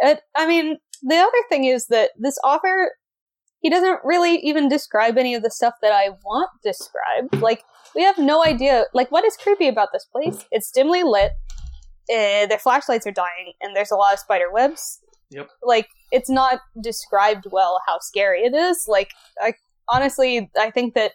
It, 0.01 0.21
I 0.35 0.45
mean, 0.47 0.77
the 1.01 1.15
other 1.17 1.31
thing 1.49 1.65
is 1.65 1.87
that 1.87 2.11
this 2.17 2.37
author, 2.43 2.91
he 3.61 3.69
doesn't 3.69 3.99
really 4.03 4.35
even 4.37 4.69
describe 4.69 5.17
any 5.17 5.33
of 5.33 5.41
the 5.43 5.49
stuff 5.49 5.73
that 5.81 5.91
I 5.91 6.09
want 6.23 6.49
described. 6.63 7.41
Like, 7.41 7.63
we 7.95 8.03
have 8.03 8.17
no 8.17 8.43
idea. 8.43 8.85
Like, 8.93 9.11
what 9.11 9.25
is 9.25 9.37
creepy 9.37 9.67
about 9.67 9.89
this 9.93 10.05
place? 10.05 10.45
It's 10.51 10.71
dimly 10.71 11.03
lit. 11.03 11.31
Uh, 12.09 12.45
their 12.45 12.59
flashlights 12.59 13.07
are 13.07 13.11
dying, 13.11 13.53
and 13.61 13.75
there's 13.75 13.91
a 13.91 13.95
lot 13.95 14.13
of 14.13 14.19
spider 14.19 14.51
webs. 14.51 14.99
Yep. 15.31 15.49
Like, 15.63 15.87
it's 16.11 16.29
not 16.29 16.59
described 16.81 17.47
well 17.51 17.79
how 17.87 17.97
scary 17.99 18.41
it 18.41 18.53
is. 18.53 18.85
Like, 18.87 19.11
I 19.41 19.53
honestly, 19.89 20.51
I 20.57 20.69
think 20.71 20.93
that 20.93 21.13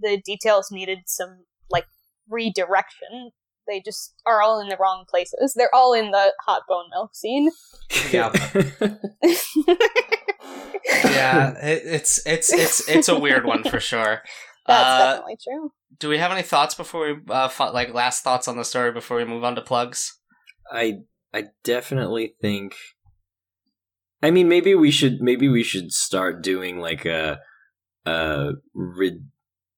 the 0.00 0.20
details 0.24 0.70
needed 0.70 1.00
some 1.06 1.44
like 1.70 1.84
redirection 2.28 3.32
they 3.70 3.80
just 3.80 4.14
are 4.26 4.42
all 4.42 4.60
in 4.60 4.68
the 4.68 4.76
wrong 4.78 5.04
places. 5.08 5.54
They're 5.56 5.74
all 5.74 5.94
in 5.94 6.10
the 6.10 6.34
hot 6.44 6.62
bone 6.68 6.86
milk 6.90 7.14
scene. 7.14 7.50
Yeah. 8.10 8.32
yeah, 11.04 11.56
it, 11.64 11.82
it's 11.84 12.26
it's 12.26 12.52
it's 12.52 12.88
it's 12.88 13.08
a 13.08 13.18
weird 13.18 13.46
one 13.46 13.62
for 13.62 13.80
sure. 13.80 14.22
That's 14.66 14.88
Uh, 14.88 14.98
definitely 15.12 15.38
true. 15.42 15.72
Do 15.98 16.08
we 16.08 16.18
have 16.18 16.32
any 16.32 16.42
thoughts 16.42 16.74
before 16.74 17.06
we 17.06 17.20
uh, 17.28 17.48
fo- 17.48 17.72
like 17.72 17.92
last 17.94 18.22
thoughts 18.22 18.48
on 18.48 18.56
the 18.56 18.64
story 18.64 18.92
before 18.92 19.16
we 19.16 19.24
move 19.24 19.44
on 19.44 19.54
to 19.56 19.62
plugs? 19.62 20.18
I 20.72 20.98
I 21.32 21.46
definitely 21.64 22.34
think. 22.40 22.74
I 24.22 24.30
mean, 24.30 24.48
maybe 24.48 24.74
we 24.74 24.90
should 24.90 25.20
maybe 25.20 25.48
we 25.48 25.62
should 25.62 25.92
start 25.92 26.42
doing 26.42 26.78
like 26.78 27.06
a, 27.06 27.40
a 28.04 28.50
red, 28.74 29.28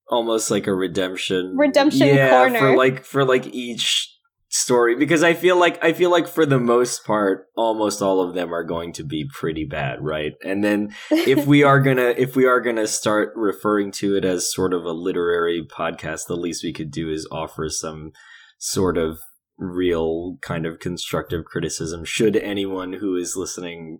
almost 0.09 0.51
like 0.51 0.67
a 0.67 0.73
redemption 0.73 1.55
Redemption 1.57 2.07
yeah, 2.07 2.29
corner. 2.29 2.59
for 2.59 2.77
like 2.77 3.05
for 3.05 3.25
like 3.25 3.47
each 3.47 4.12
story 4.53 4.95
because 4.95 5.23
I 5.23 5.33
feel 5.33 5.57
like 5.57 5.83
I 5.83 5.93
feel 5.93 6.11
like 6.11 6.27
for 6.27 6.45
the 6.45 6.59
most 6.59 7.03
part, 7.05 7.47
almost 7.57 8.01
all 8.01 8.21
of 8.21 8.35
them 8.35 8.53
are 8.53 8.63
going 8.63 8.93
to 8.93 9.03
be 9.03 9.27
pretty 9.33 9.65
bad, 9.65 9.99
right? 10.01 10.33
And 10.45 10.63
then 10.63 10.95
if 11.11 11.47
we 11.47 11.63
are 11.63 11.81
gonna 11.81 12.13
if 12.15 12.35
we 12.35 12.45
are 12.45 12.61
gonna 12.61 12.87
start 12.87 13.33
referring 13.35 13.91
to 13.93 14.15
it 14.15 14.23
as 14.23 14.53
sort 14.53 14.73
of 14.73 14.85
a 14.85 14.91
literary 14.91 15.65
podcast, 15.65 16.27
the 16.27 16.37
least 16.37 16.63
we 16.63 16.71
could 16.71 16.91
do 16.91 17.09
is 17.09 17.27
offer 17.31 17.67
some 17.67 18.11
sort 18.59 18.97
of 18.97 19.19
real 19.57 20.37
kind 20.41 20.65
of 20.65 20.79
constructive 20.79 21.45
criticism 21.45 22.03
should 22.03 22.35
anyone 22.35 22.93
who 22.93 23.15
is 23.15 23.35
listening 23.35 23.99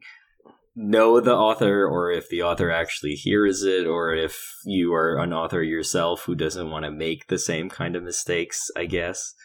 know 0.75 1.19
the 1.19 1.33
author 1.33 1.85
or 1.85 2.09
if 2.09 2.27
the 2.29 2.41
author 2.41 2.71
actually 2.71 3.13
hears 3.13 3.61
it 3.61 3.85
or 3.85 4.15
if 4.15 4.55
you 4.65 4.91
are 4.91 5.17
an 5.17 5.31
author 5.31 5.61
yourself 5.61 6.23
who 6.23 6.33
doesn't 6.33 6.71
want 6.71 6.83
to 6.83 6.91
make 6.91 7.27
the 7.27 7.37
same 7.37 7.69
kind 7.69 7.95
of 7.95 8.01
mistakes 8.01 8.71
i 8.75 8.85
guess 8.85 9.35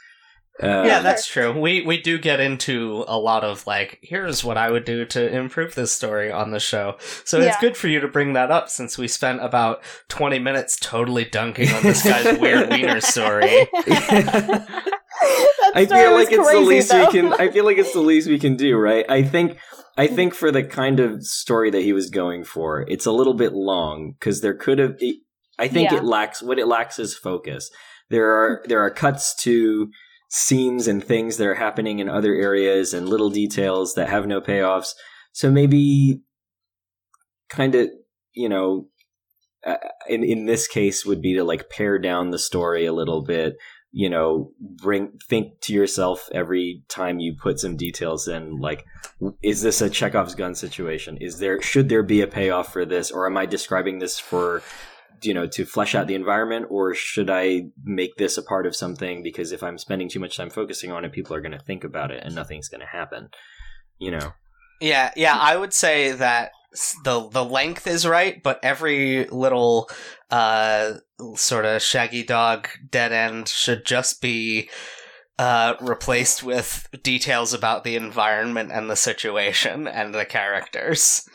uh, 0.63 0.83
yeah, 0.87 1.01
that's 1.01 1.27
true. 1.27 1.53
We 1.59 1.83
we 1.83 2.01
do 2.01 2.19
get 2.19 2.41
into 2.41 3.05
a 3.07 3.19
lot 3.19 3.45
of 3.45 3.67
like, 3.67 3.99
here's 4.03 4.43
what 4.43 4.57
I 4.57 4.71
would 4.71 4.85
do 4.85 5.05
to 5.07 5.33
improve 5.37 5.75
this 5.75 5.93
story 5.93 6.33
on 6.33 6.51
the 6.51 6.59
show. 6.61 6.97
So 7.25 7.41
it's 7.41 7.57
good 7.59 7.77
for 7.77 7.89
you 7.89 8.01
to 8.01 8.09
bring 8.09 8.33
that 8.33 8.51
up 8.51 8.69
since 8.69 8.99
we 8.99 9.07
spent 9.09 9.43
about 9.43 9.83
twenty 10.09 10.39
minutes 10.39 10.77
totally 10.81 11.25
dunking 11.25 11.71
on 11.71 11.83
this 11.83 12.03
guy's 12.03 12.39
weird 12.39 12.71
wiener 12.73 13.01
story. 13.01 13.69
That 13.87 14.67
I 15.75 15.87
feel 15.87 16.13
like 16.13 16.33
it's 16.33 16.51
the 16.51 16.61
least 16.61 16.91
though. 16.91 17.07
we 17.07 17.13
can. 17.13 17.33
I 17.35 17.51
feel 17.51 17.65
like 17.65 17.79
it's 17.79 17.93
the 17.93 18.01
least 18.01 18.29
we 18.29 18.39
can 18.39 18.57
do, 18.57 18.77
right? 18.77 19.05
I 19.09 19.23
think. 19.23 19.59
I 19.97 20.07
think 20.07 20.33
for 20.33 20.53
the 20.53 20.63
kind 20.63 21.01
of 21.01 21.25
story 21.25 21.71
that 21.71 21.81
he 21.83 21.93
was 21.93 22.09
going 22.09 22.45
for, 22.45 22.83
it's 22.89 23.05
a 23.05 23.11
little 23.11 23.35
bit 23.35 23.53
long 23.53 24.13
because 24.13 24.41
there 24.43 24.55
could 24.55 24.79
have. 24.79 24.97
I 25.59 25.67
think 25.67 25.91
Yeah. 25.91 25.99
it 25.99 26.05
lacks 26.05 26.41
what 26.41 26.59
it 26.61 26.67
lacks 26.69 27.01
is 27.01 27.17
focus. 27.17 27.69
There 28.09 28.31
are 28.31 28.63
there 28.67 28.81
are 28.81 28.91
cuts 28.91 29.35
to 29.43 29.91
scenes 30.29 30.87
and 30.87 31.03
things 31.03 31.37
that 31.37 31.47
are 31.47 31.55
happening 31.55 31.99
in 31.99 32.09
other 32.09 32.35
areas 32.35 32.93
and 32.95 33.09
little 33.09 33.31
details 33.31 33.95
that 33.95 34.09
have 34.09 34.27
no 34.27 34.41
payoffs. 34.41 34.95
So 35.33 35.51
maybe, 35.51 36.23
kind 37.49 37.75
of, 37.75 37.89
you 38.33 38.49
know, 38.49 38.89
uh, 39.67 39.77
in 40.09 40.23
in 40.23 40.47
this 40.47 40.69
case, 40.69 41.05
would 41.05 41.21
be 41.23 41.35
to 41.35 41.45
like 41.45 41.71
pare 41.71 41.99
down 41.99 42.31
the 42.31 42.39
story 42.39 42.87
a 42.87 42.93
little 42.93 43.23
bit 43.23 43.57
you 43.91 44.11
know 44.11 44.53
bring 44.61 45.19
think 45.29 45.61
to 45.61 45.73
yourself 45.73 46.29
every 46.33 46.83
time 46.89 47.19
you 47.19 47.35
put 47.35 47.59
some 47.59 47.77
details 47.77 48.29
in 48.29 48.59
like 48.59 48.85
is 49.43 49.63
this 49.63 49.81
a 49.81 49.89
chekhov's 49.89 50.35
gun 50.35 50.55
situation 50.55 51.17
is 51.19 51.39
there 51.39 51.61
should 51.63 51.89
there 51.89 52.03
be 52.03 52.21
a 52.21 52.27
payoff 52.27 52.73
for 52.73 52.85
this 52.85 53.11
or 53.11 53.27
am 53.27 53.37
i 53.37 53.47
describing 53.47 53.99
this 53.99 54.19
for 54.19 54.63
you 55.23 55.35
know 55.35 55.47
to 55.47 55.65
flesh 55.65 55.95
out 55.95 56.07
the 56.07 56.15
environment 56.15 56.67
or 56.71 56.95
should 56.95 57.31
i 57.31 57.63
make 57.85 58.17
this 58.17 58.39
a 58.39 58.43
part 58.43 58.67
of 58.67 58.77
something 58.77 59.23
because 59.23 59.53
if 59.53 59.63
i'm 59.63 59.79
spending 59.79 60.09
too 60.09 60.21
much 60.21 60.37
time 60.37 60.51
focusing 60.51 60.93
on 60.93 61.05
it 61.05 61.13
people 61.13 61.35
are 61.35 61.41
going 61.41 61.53
to 61.53 61.59
think 61.59 61.85
about 61.85 62.11
it 62.11 62.23
and 62.25 62.35
nothing's 62.35 62.69
going 62.69 62.81
to 62.81 62.87
happen 62.87 63.29
you 63.99 64.11
know 64.11 64.33
Yeah, 64.81 65.11
yeah, 65.17 65.37
I 65.37 65.57
would 65.57 65.73
say 65.73 66.13
that 66.13 66.53
the 67.05 67.29
the 67.29 67.45
length 67.45 67.87
is 67.87 68.07
right, 68.07 68.43
but 68.43 68.61
every 68.63 69.25
little 69.27 69.91
uh 70.31 70.95
sort 71.35 71.65
of 71.65 71.83
shaggy 71.83 72.23
dog 72.23 72.69
dead 72.91 73.13
end 73.13 73.49
should 73.49 73.85
just 73.85 74.21
be 74.21 74.71
uh 75.39 75.75
replaced 75.81 76.43
with 76.43 76.89
details 77.03 77.53
about 77.53 77.85
the 77.85 77.97
environment 77.97 78.71
and 78.73 78.89
the 78.89 78.97
situation 78.97 79.89
and 79.89 80.15
the 80.15 80.25
characters. 80.25 81.29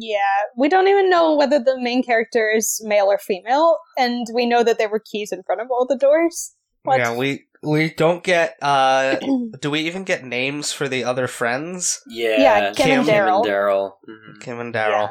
Yeah, 0.00 0.18
we 0.56 0.68
don't 0.68 0.86
even 0.86 1.10
know 1.10 1.34
whether 1.34 1.58
the 1.58 1.78
main 1.80 2.02
character 2.04 2.50
is 2.54 2.80
male 2.84 3.06
or 3.06 3.18
female, 3.18 3.78
and 3.96 4.26
we 4.32 4.46
know 4.46 4.62
that 4.62 4.78
there 4.78 4.88
were 4.88 5.00
keys 5.00 5.32
in 5.32 5.42
front 5.42 5.60
of 5.60 5.68
all 5.70 5.86
the 5.86 5.96
doors. 5.96 6.54
What? 6.84 6.98
Yeah, 6.98 7.16
we 7.16 7.46
we 7.62 7.90
don't 7.92 8.22
get 8.22 8.56
uh 8.62 9.16
do 9.60 9.70
we 9.70 9.80
even 9.80 10.04
get 10.04 10.24
names 10.24 10.72
for 10.72 10.88
the 10.88 11.02
other 11.04 11.26
friends? 11.26 12.00
yeah 12.06 12.38
Yeah, 12.38 12.72
Kim 12.74 13.00
and 13.00 13.08
Daryl. 13.08 13.44
daryl 13.44 13.92
Mhm. 14.08 14.40
Kim 14.40 14.60
and 14.60 14.72
Daryl. 14.72 15.10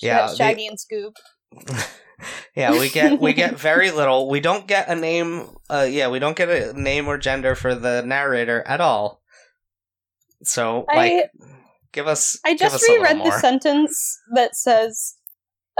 Yeah, 0.00 0.18
Yeah, 0.18 0.26
Sh- 0.26 0.30
the- 0.30 0.36
Shaggy 0.36 0.66
and 0.68 0.78
Scoop. 0.78 1.16
yeah, 2.54 2.70
we 2.78 2.88
get 2.88 3.18
we 3.20 3.32
get 3.32 3.58
very 3.70 3.90
little. 3.90 4.28
We 4.28 4.38
don't 4.40 4.66
get 4.68 4.88
a 4.88 4.94
name. 4.94 5.50
Uh, 5.68 5.88
yeah, 5.90 6.08
we 6.08 6.20
don't 6.20 6.36
get 6.36 6.48
a 6.48 6.72
name 6.80 7.08
or 7.08 7.18
gender 7.18 7.54
for 7.56 7.74
the 7.74 8.02
narrator 8.02 8.62
at 8.66 8.80
all. 8.80 9.20
So, 10.42 10.84
I- 10.88 10.96
like, 10.96 11.30
give 11.92 12.06
us. 12.06 12.38
I 12.44 12.54
just 12.54 12.76
us 12.76 12.88
reread 12.88 13.18
the 13.24 13.32
sentence 13.32 14.18
that 14.34 14.54
says, 14.54 15.16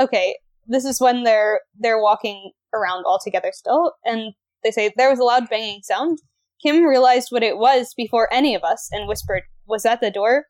"Okay, 0.01 0.37
this 0.67 0.85
is 0.85 1.01
when 1.01 1.25
they're 1.25 1.61
they're 1.79 2.01
walking 2.01 2.53
around 2.75 3.05
all 3.07 3.19
together 3.23 3.51
still, 3.53 3.95
and 4.05 4.35
they 4.63 4.71
say 4.71 4.93
there 4.97 5.11
was 5.11 5.19
a 5.19 5.25
loud 5.25 5.49
banging 5.49 5.81
sound. 5.83 6.19
Kim 6.63 6.85
realized 6.85 7.29
what 7.31 7.43
it 7.43 7.57
was 7.57 7.95
before 7.97 8.33
any 8.33 8.55
of 8.55 8.63
us, 8.63 8.89
and 8.93 9.09
whispered, 9.09 9.43
"Was 9.67 9.83
that 9.83 10.01
the 10.01 10.11
door?" 10.11 10.47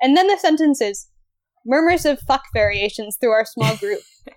And 0.00 0.16
then 0.16 0.26
the 0.28 0.36
sentence 0.36 0.80
is, 0.80 1.08
"Murmurs 1.64 2.04
of 2.04 2.20
fuck 2.20 2.42
variations 2.52 3.16
through 3.20 3.32
our 3.32 3.44
small 3.44 3.76
group." 3.76 4.00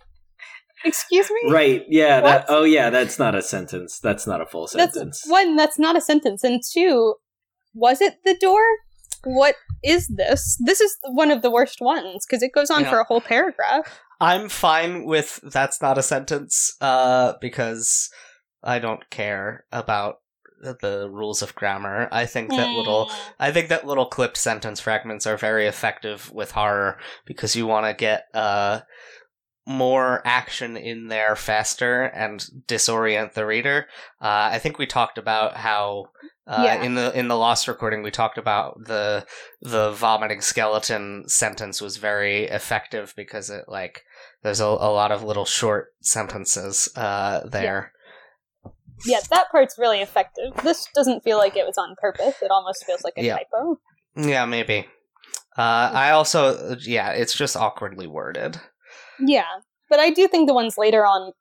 Excuse 0.86 1.30
me. 1.32 1.52
right 1.52 1.84
yeah 1.90 2.22
that 2.22 2.46
oh 2.50 2.64
yeah 2.64 2.92
that's 2.92 3.18
not 3.18 3.34
a 3.34 3.42
sentence 3.42 4.00
that's 4.00 4.28
not 4.28 4.42
a 4.42 4.46
full 4.46 4.70
That's 4.72 4.94
sentence 4.94 5.24
one. 5.28 5.56
That's 5.56 5.80
not 5.80 5.98
a 5.98 6.02
sentence, 6.02 6.44
and 6.44 6.62
two, 6.64 7.16
was 7.74 8.00
it 8.00 8.18
the 8.24 8.36
door? 8.36 8.62
What 9.24 9.56
is 9.84 10.08
this? 10.08 10.58
This 10.64 10.82
is 10.82 10.96
one 11.10 11.32
of 11.32 11.42
the 11.42 11.52
worst 11.52 11.82
ones 11.82 12.26
because 12.26 12.44
it 12.44 12.52
goes 12.54 12.70
on 12.70 12.84
Yeah. 12.84 12.90
for 12.90 13.00
a 13.00 13.04
whole 13.04 13.22
paragraph. 13.22 14.00
I'm 14.20 14.50
fine 14.50 15.06
with 15.06 15.40
that's 15.44 15.82
not 15.82 15.98
a 15.98 16.04
sentence 16.04 16.76
uh, 16.82 17.34
because 17.40 18.10
I 18.64 18.80
don't 18.80 19.08
care 19.10 19.66
about 19.72 20.16
the 20.60 21.08
rules 21.12 21.44
of 21.44 21.54
grammar. 21.54 22.10
I 22.12 22.26
think 22.26 22.50
that 22.50 22.76
little 22.76 23.12
I 23.40 23.52
think 23.52 23.70
that 23.70 23.86
little 23.86 24.08
clipped 24.08 24.38
sentence 24.38 24.80
fragments 24.80 25.28
are 25.28 25.38
very 25.38 25.68
effective 25.68 26.32
with 26.34 26.52
horror 26.52 26.98
because 27.26 27.56
you 27.56 27.68
want 27.68 27.86
to 27.86 27.94
get 27.94 28.24
uh, 28.34 28.80
more 29.68 30.22
action 30.26 30.76
in 30.76 31.10
there 31.10 31.36
faster 31.36 32.04
and 32.06 32.44
disorient 32.68 33.34
the 33.34 33.46
reader. 33.46 33.88
Uh, 34.20 34.50
I 34.52 34.60
think 34.60 34.80
we 34.80 34.88
talked 34.88 35.20
about 35.20 35.58
how 35.58 36.06
uh, 36.48 36.64
Yeah. 36.66 36.84
in 36.84 36.96
the 36.96 37.18
in 37.18 37.28
the 37.28 37.36
lost 37.38 37.68
recording 37.68 38.04
we 38.04 38.12
talked 38.12 38.38
about 38.38 38.78
the 38.86 39.26
the 39.62 39.92
vomiting 39.92 40.42
skeleton 40.42 41.28
sentence 41.28 41.82
was 41.82 41.98
very 41.98 42.44
effective 42.46 43.14
because 43.18 43.50
it 43.50 43.66
like 43.68 44.04
there's 44.44 44.60
a, 44.62 44.66
a 44.66 44.92
lot 44.92 45.12
of 45.12 45.24
little 45.24 45.46
short 45.46 45.88
sentences 46.02 46.90
uh, 46.96 47.42
there. 47.48 47.92
Yeah, 49.06 49.20
that 49.30 49.46
part's 49.52 49.78
really 49.78 50.02
effective. 50.02 50.54
This 50.64 50.88
doesn't 50.96 51.24
feel 51.24 51.38
like 51.38 51.56
it 51.56 51.66
was 51.66 51.78
on 51.78 51.96
purpose. 52.02 52.36
It 52.42 52.50
almost 52.50 52.84
feels 52.86 53.04
like 53.04 53.14
a 53.18 53.24
Yeah. 53.24 53.38
typo. 53.38 53.80
Yeah, 54.16 54.46
maybe. 54.46 54.88
Uh, 55.58 55.92
I 55.94 56.12
also, 56.12 56.76
yeah, 56.82 57.12
it's 57.12 57.36
just 57.36 57.56
awkwardly 57.56 58.08
worded. 58.08 58.60
Yeah, 59.20 59.46
but 59.90 60.00
I 60.00 60.10
do 60.12 60.28
think 60.28 60.48
the 60.48 60.54
ones 60.54 60.78
later 60.78 61.06
on, 61.06 61.34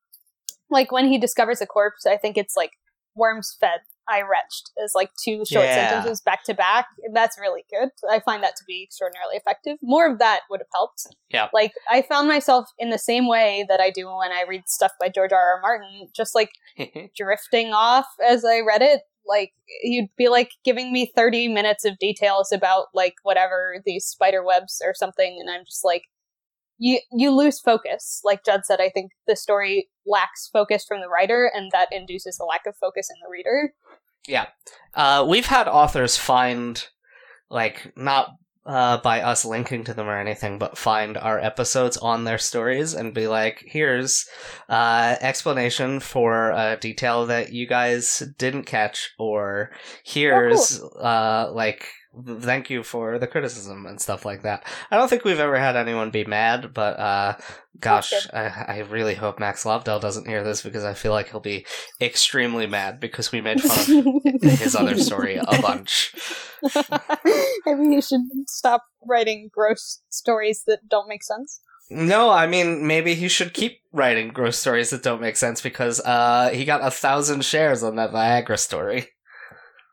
like 0.70 0.90
when 0.92 1.06
he 1.06 1.18
discovers 1.18 1.60
a 1.60 1.66
corpse, 1.66 2.04
I 2.06 2.16
think 2.16 2.36
it's 2.36 2.56
like 2.56 2.70
worms 3.14 3.56
fed, 3.58 3.80
I 4.08 4.22
retched, 4.22 4.70
as 4.82 4.92
like 4.94 5.10
two 5.22 5.44
short 5.44 5.66
Yeah. 5.66 5.88
sentences 5.90 6.20
back 6.20 6.44
to 6.44 6.54
back. 6.54 6.86
That's 7.12 7.38
really 7.38 7.64
good. 7.70 7.88
I 8.10 8.20
find 8.20 8.42
that 8.42 8.56
to 8.56 8.64
be 8.66 8.82
extraordinarily 8.84 9.36
effective. 9.36 9.78
More 9.82 10.10
of 10.10 10.18
that 10.18 10.40
would 10.50 10.60
have 10.60 10.68
helped. 10.72 11.06
Yeah. 11.30 11.48
Like 11.52 11.72
I 11.90 12.02
found 12.02 12.28
myself 12.28 12.66
in 12.78 12.90
the 12.90 12.98
same 12.98 13.26
way 13.28 13.64
that 13.68 13.80
I 13.80 13.90
do 13.90 14.06
when 14.06 14.32
I 14.32 14.44
read 14.48 14.62
stuff 14.68 14.92
by 15.00 15.08
George 15.08 15.32
R. 15.32 15.38
R. 15.38 15.60
Martin, 15.60 16.08
just 16.14 16.34
like 16.34 16.50
drifting 17.16 17.72
off 17.72 18.06
as 18.26 18.44
I 18.44 18.60
read 18.60 18.82
it. 18.82 19.02
Like 19.28 19.52
you'd 19.82 20.10
be 20.16 20.28
like 20.28 20.52
giving 20.64 20.92
me 20.92 21.10
30 21.16 21.48
minutes 21.48 21.84
of 21.84 21.98
details 21.98 22.52
about 22.52 22.86
like 22.94 23.14
whatever 23.24 23.82
these 23.84 24.04
spider 24.06 24.44
webs 24.44 24.80
or 24.84 24.94
something 24.94 25.38
and 25.40 25.50
I'm 25.50 25.64
just 25.64 25.84
like 25.84 26.02
you 26.78 27.00
you 27.12 27.30
lose 27.30 27.60
focus. 27.60 28.20
Like 28.24 28.44
Judd 28.44 28.64
said, 28.64 28.80
I 28.80 28.90
think 28.90 29.12
the 29.26 29.36
story 29.36 29.88
lacks 30.06 30.48
focus 30.52 30.84
from 30.86 31.00
the 31.00 31.08
writer 31.08 31.50
and 31.52 31.70
that 31.72 31.88
induces 31.92 32.38
a 32.38 32.44
lack 32.44 32.66
of 32.66 32.76
focus 32.76 33.08
in 33.10 33.16
the 33.22 33.30
reader. 33.30 33.72
Yeah, 34.28 34.46
uh, 34.94 35.24
we've 35.28 35.46
had 35.46 35.68
authors 35.68 36.16
find, 36.16 36.84
like, 37.48 37.92
not 37.96 38.30
uh, 38.64 38.96
by 38.96 39.20
us 39.20 39.44
linking 39.44 39.84
to 39.84 39.94
them 39.94 40.08
or 40.08 40.18
anything, 40.18 40.58
but 40.58 40.76
find 40.76 41.16
our 41.16 41.38
episodes 41.38 41.96
on 41.96 42.24
their 42.24 42.38
stories 42.38 42.92
and 42.92 43.14
be 43.14 43.28
like, 43.28 43.62
here's 43.64 44.28
uh, 44.68 45.14
explanation 45.20 46.00
for 46.00 46.50
a 46.50 46.76
detail 46.80 47.26
that 47.26 47.52
you 47.52 47.68
guys 47.68 48.24
didn't 48.36 48.64
catch, 48.64 49.12
or 49.16 49.70
here's, 50.02 50.82
uh, 50.82 51.48
like, 51.52 51.86
thank 52.24 52.70
you 52.70 52.82
for 52.82 53.18
the 53.18 53.26
criticism 53.26 53.86
and 53.86 54.00
stuff 54.00 54.24
like 54.24 54.42
that. 54.42 54.64
I 54.90 54.96
don't 54.96 55.08
think 55.08 55.24
we've 55.24 55.40
ever 55.40 55.58
had 55.58 55.76
anyone 55.76 56.10
be 56.10 56.24
mad, 56.24 56.72
but 56.72 56.98
uh, 56.98 57.36
gosh, 57.78 58.12
I, 58.32 58.64
I 58.68 58.78
really 58.90 59.14
hope 59.14 59.38
Max 59.38 59.64
Lobdell 59.64 60.00
doesn't 60.00 60.26
hear 60.26 60.42
this 60.42 60.62
because 60.62 60.84
I 60.84 60.94
feel 60.94 61.12
like 61.12 61.30
he'll 61.30 61.40
be 61.40 61.66
extremely 62.00 62.66
mad 62.66 63.00
because 63.00 63.32
we 63.32 63.40
made 63.40 63.60
fun 63.60 64.22
of 64.24 64.42
his 64.42 64.74
other 64.74 64.96
story 64.98 65.36
a 65.36 65.60
bunch. 65.60 66.14
Maybe 67.66 67.94
you 67.94 68.02
should 68.02 68.22
stop 68.46 68.84
writing 69.04 69.50
gross 69.52 70.02
stories 70.08 70.64
that 70.66 70.88
don't 70.88 71.08
make 71.08 71.22
sense. 71.22 71.60
No, 71.88 72.30
I 72.30 72.48
mean 72.48 72.84
maybe 72.86 73.14
he 73.14 73.28
should 73.28 73.54
keep 73.54 73.78
writing 73.92 74.28
gross 74.28 74.58
stories 74.58 74.90
that 74.90 75.04
don't 75.04 75.20
make 75.20 75.36
sense 75.36 75.62
because 75.62 76.00
uh, 76.00 76.50
he 76.52 76.64
got 76.64 76.84
a 76.84 76.90
thousand 76.90 77.44
shares 77.44 77.84
on 77.84 77.94
that 77.94 78.10
Viagra 78.10 78.58
story. 78.58 79.10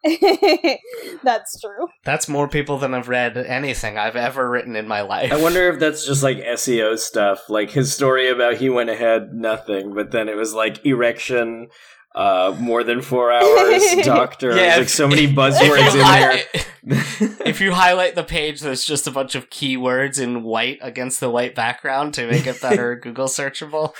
That's 1.24 1.60
true. 1.60 1.88
That's 2.04 2.28
more 2.28 2.48
people 2.48 2.78
than 2.78 2.94
I've 2.94 3.08
read 3.08 3.38
anything 3.38 3.98
I've 3.98 4.16
ever 4.16 4.50
written 4.50 4.76
in 4.76 4.88
my 4.88 5.02
life. 5.02 5.32
I 5.32 5.42
wonder 5.42 5.70
if 5.70 5.80
that's 5.80 6.06
just 6.06 6.24
like 6.24 6.38
SEO 6.38 6.98
stuff, 6.98 7.50
like 7.50 7.72
his 7.72 7.94
story 7.94 8.30
about 8.30 8.58
he 8.58 8.70
went 8.70 8.90
ahead 8.90 9.34
nothing, 9.34 9.94
but 9.94 10.12
then 10.12 10.28
it 10.28 10.36
was 10.36 10.54
like 10.54 10.86
erection, 10.86 11.70
uh, 12.16 12.56
more 12.60 12.84
than 12.84 13.02
four 13.02 13.32
hours, 13.32 13.82
doctor. 14.04 14.50
Yeah, 14.50 14.56
There's, 14.56 14.78
like 14.78 14.90
so 14.90 15.08
many 15.08 15.28
buzzwords 15.34 15.94
in 15.94 16.00
there. 16.00 17.46
if 17.46 17.62
you 17.62 17.72
highlight 17.72 18.16
the 18.16 18.24
page, 18.24 18.62
there's 18.62 18.84
just 18.84 19.08
a 19.08 19.12
bunch 19.12 19.36
of 19.36 19.50
keywords 19.50 20.22
in 20.22 20.44
white 20.44 20.80
against 20.82 21.22
the 21.22 21.30
white 21.30 21.56
background 21.56 22.14
to 22.16 22.28
make 22.30 22.46
it 22.46 22.62
better 22.62 22.96
Google 22.96 23.28
searchable. 23.28 23.94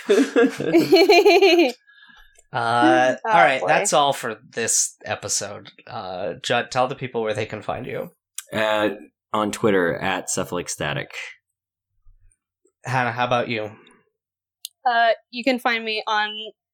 Uh, 2.54 3.16
Oh, 3.24 3.30
all 3.30 3.34
right, 3.42 3.60
boy. 3.60 3.66
that's 3.68 3.92
all 3.92 4.12
for 4.12 4.36
this 4.50 4.96
episode. 5.04 5.70
Uh, 5.86 6.34
Judd, 6.42 6.70
tell 6.70 6.86
the 6.88 6.94
people 6.94 7.22
where 7.22 7.34
they 7.34 7.46
can 7.46 7.62
find 7.62 7.86
you. 7.86 8.10
Uh, 8.52 8.90
on 9.32 9.50
Twitter 9.50 9.96
at 9.96 10.30
Cephalic 10.30 10.68
Static. 10.68 11.10
Hannah, 12.84 13.10
how 13.12 13.24
about 13.26 13.48
you? 13.48 13.72
Uh, 14.88 15.10
you 15.30 15.42
can 15.42 15.58
find 15.58 15.84
me 15.84 16.02
on 16.06 16.28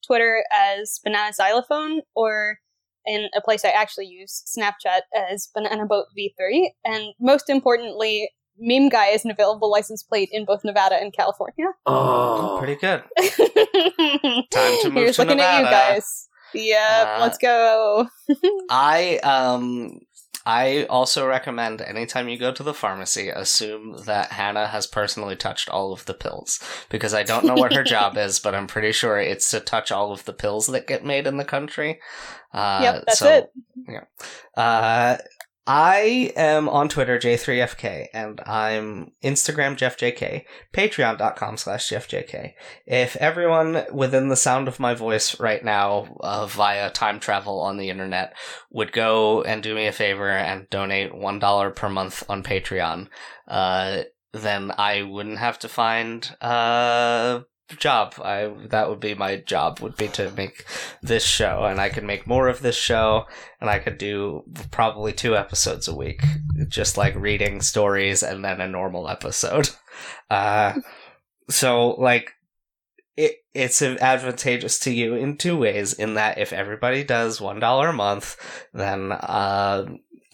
Twitter 0.06 0.44
as 0.52 1.00
Banana 1.02 1.32
Xylophone 1.32 2.00
or 2.14 2.58
in 3.06 3.28
a 3.34 3.40
place 3.40 3.64
I 3.64 3.68
actually 3.70 4.06
use, 4.06 4.42
Snapchat, 4.58 5.00
as 5.30 5.48
Banana 5.54 5.86
Boat 5.86 6.06
V3. 6.18 6.66
And 6.84 7.14
most 7.18 7.48
importantly, 7.48 8.30
Meme 8.60 8.88
Guy 8.90 9.06
is 9.08 9.24
an 9.24 9.30
available 9.30 9.70
license 9.70 10.02
plate 10.02 10.28
in 10.32 10.44
both 10.44 10.62
Nevada 10.64 10.96
and 10.96 11.12
California. 11.12 11.66
Oh, 11.86 12.56
Pretty 12.58 12.76
good. 12.76 13.02
Time 14.50 14.76
to 14.82 14.90
move 14.90 14.94
Here's 15.04 15.16
to 15.16 15.22
looking 15.24 15.40
at 15.40 15.58
you 15.58 15.64
Nevada. 15.64 15.94
guys. 15.94 16.28
Yep, 16.52 17.06
Uh, 17.08 17.18
let's 17.20 17.38
go. 17.38 18.08
I 18.70 19.18
um 19.18 20.00
I 20.46 20.84
also 20.88 21.26
recommend 21.26 21.80
anytime 21.82 22.28
you 22.28 22.38
go 22.38 22.50
to 22.50 22.62
the 22.62 22.72
pharmacy, 22.74 23.28
assume 23.28 23.96
that 24.06 24.32
Hannah 24.32 24.66
has 24.68 24.86
personally 24.86 25.36
touched 25.36 25.68
all 25.68 25.92
of 25.92 26.06
the 26.06 26.14
pills 26.14 26.58
because 26.88 27.12
I 27.14 27.22
don't 27.24 27.44
know 27.44 27.54
what 27.54 27.74
her 27.74 27.84
job 27.84 28.16
is, 28.16 28.40
but 28.40 28.54
I'm 28.54 28.66
pretty 28.66 28.92
sure 28.92 29.18
it's 29.18 29.50
to 29.50 29.60
touch 29.60 29.92
all 29.92 30.12
of 30.12 30.24
the 30.24 30.32
pills 30.32 30.66
that 30.68 30.86
get 30.86 31.04
made 31.04 31.26
in 31.26 31.36
the 31.36 31.44
country. 31.44 32.00
Uh, 32.54 32.80
Yep, 32.82 33.04
that's 33.06 33.18
so, 33.18 33.28
it. 33.88 34.02
Uh, 34.56 35.18
I 35.72 36.32
am 36.34 36.68
on 36.68 36.88
Twitter, 36.88 37.16
J3FK, 37.16 38.08
and 38.12 38.40
I'm 38.40 39.12
Instagram, 39.22 39.76
JeffJK, 39.76 40.44
patreon.com 40.72 41.56
slash 41.58 41.88
JeffJK. 41.88 42.54
If 42.86 43.14
everyone 43.14 43.84
within 43.92 44.26
the 44.26 44.34
sound 44.34 44.66
of 44.66 44.80
my 44.80 44.94
voice 44.94 45.38
right 45.38 45.64
now, 45.64 46.16
uh, 46.18 46.46
via 46.46 46.90
time 46.90 47.20
travel 47.20 47.60
on 47.60 47.76
the 47.76 47.88
internet, 47.88 48.34
would 48.72 48.90
go 48.90 49.42
and 49.42 49.62
do 49.62 49.76
me 49.76 49.86
a 49.86 49.92
favor 49.92 50.28
and 50.28 50.68
donate 50.70 51.12
$1 51.12 51.76
per 51.76 51.88
month 51.88 52.24
on 52.28 52.42
Patreon, 52.42 53.06
uh, 53.46 54.02
then 54.32 54.72
I 54.76 55.02
wouldn't 55.02 55.38
have 55.38 55.60
to 55.60 55.68
find 55.68 56.28
a 56.40 57.44
job. 57.78 58.14
I 58.22 58.52
that 58.68 58.88
would 58.88 59.00
be 59.00 59.14
my 59.14 59.36
job 59.36 59.80
would 59.80 59.96
be 59.96 60.08
to 60.08 60.30
make 60.32 60.64
this 61.02 61.24
show 61.24 61.64
and 61.64 61.80
I 61.80 61.88
could 61.88 62.04
make 62.04 62.26
more 62.26 62.48
of 62.48 62.60
this 62.60 62.76
show 62.76 63.26
and 63.60 63.70
I 63.70 63.78
could 63.78 63.98
do 63.98 64.44
probably 64.70 65.12
two 65.12 65.36
episodes 65.36 65.88
a 65.88 65.94
week 65.94 66.22
just 66.68 66.96
like 66.96 67.14
reading 67.14 67.60
stories 67.60 68.22
and 68.22 68.44
then 68.44 68.60
a 68.60 68.68
normal 68.68 69.08
episode. 69.08 69.70
Uh 70.30 70.74
so 71.50 71.90
like 71.98 72.30
it 73.16 73.34
it's 73.52 73.82
advantageous 73.82 74.78
to 74.78 74.92
you 74.92 75.14
in 75.14 75.36
two 75.36 75.58
ways 75.58 75.92
in 75.92 76.14
that 76.14 76.38
if 76.38 76.52
everybody 76.54 77.04
does 77.04 77.40
$1 77.40 77.90
a 77.90 77.92
month 77.92 78.36
then 78.72 79.12
uh 79.12 79.84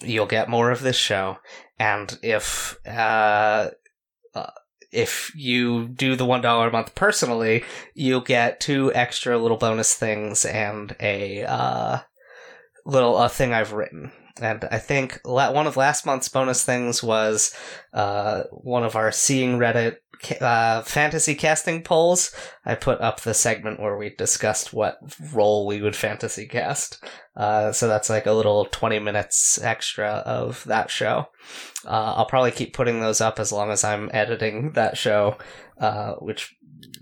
you'll 0.01 0.27
get 0.27 0.47
more 0.47 0.71
of 0.71 0.81
this 0.81 0.95
show 0.95 1.37
and 1.79 2.17
if 2.21 2.77
uh 2.87 3.71
uh, 4.35 4.51
if 4.91 5.31
you 5.35 5.87
do 5.87 6.15
the 6.15 6.25
one 6.25 6.41
dollar 6.41 6.69
a 6.69 6.71
month 6.71 6.95
personally, 6.95 7.63
you'll 7.93 8.21
get 8.21 8.59
two 8.59 8.93
extra 8.93 9.37
little 9.37 9.57
bonus 9.57 9.93
things 9.93 10.45
and 10.45 10.95
a 10.99 11.43
uh, 11.43 11.99
little 12.85 13.17
a 13.17 13.29
thing 13.29 13.53
I've 13.53 13.73
written. 13.73 14.11
And 14.39 14.67
I 14.71 14.77
think 14.77 15.19
one 15.23 15.67
of 15.67 15.77
last 15.77 16.05
month's 16.05 16.29
bonus 16.29 16.63
things 16.63 17.01
was 17.01 17.55
uh, 17.93 18.43
one 18.51 18.83
of 18.83 18.95
our 18.95 19.11
Seeing 19.11 19.57
Reddit 19.57 19.97
uh, 20.41 20.81
fantasy 20.81 21.35
casting 21.35 21.83
polls. 21.83 22.35
I 22.65 22.75
put 22.75 23.01
up 23.01 23.21
the 23.21 23.33
segment 23.33 23.79
where 23.79 23.97
we 23.97 24.09
discussed 24.15 24.73
what 24.73 24.99
role 25.33 25.65
we 25.65 25.81
would 25.81 25.95
fantasy 25.95 26.47
cast. 26.47 27.03
Uh, 27.35 27.71
so 27.71 27.87
that's 27.87 28.09
like 28.09 28.25
a 28.25 28.33
little 28.33 28.65
20 28.65 28.99
minutes 28.99 29.61
extra 29.61 30.07
of 30.25 30.63
that 30.65 30.89
show. 30.89 31.29
Uh, 31.85 32.15
I'll 32.17 32.25
probably 32.25 32.51
keep 32.51 32.73
putting 32.73 32.99
those 32.99 33.21
up 33.21 33.39
as 33.39 33.51
long 33.51 33.71
as 33.71 33.83
I'm 33.83 34.09
editing 34.13 34.71
that 34.73 34.97
show, 34.97 35.37
uh, 35.79 36.13
which 36.15 36.55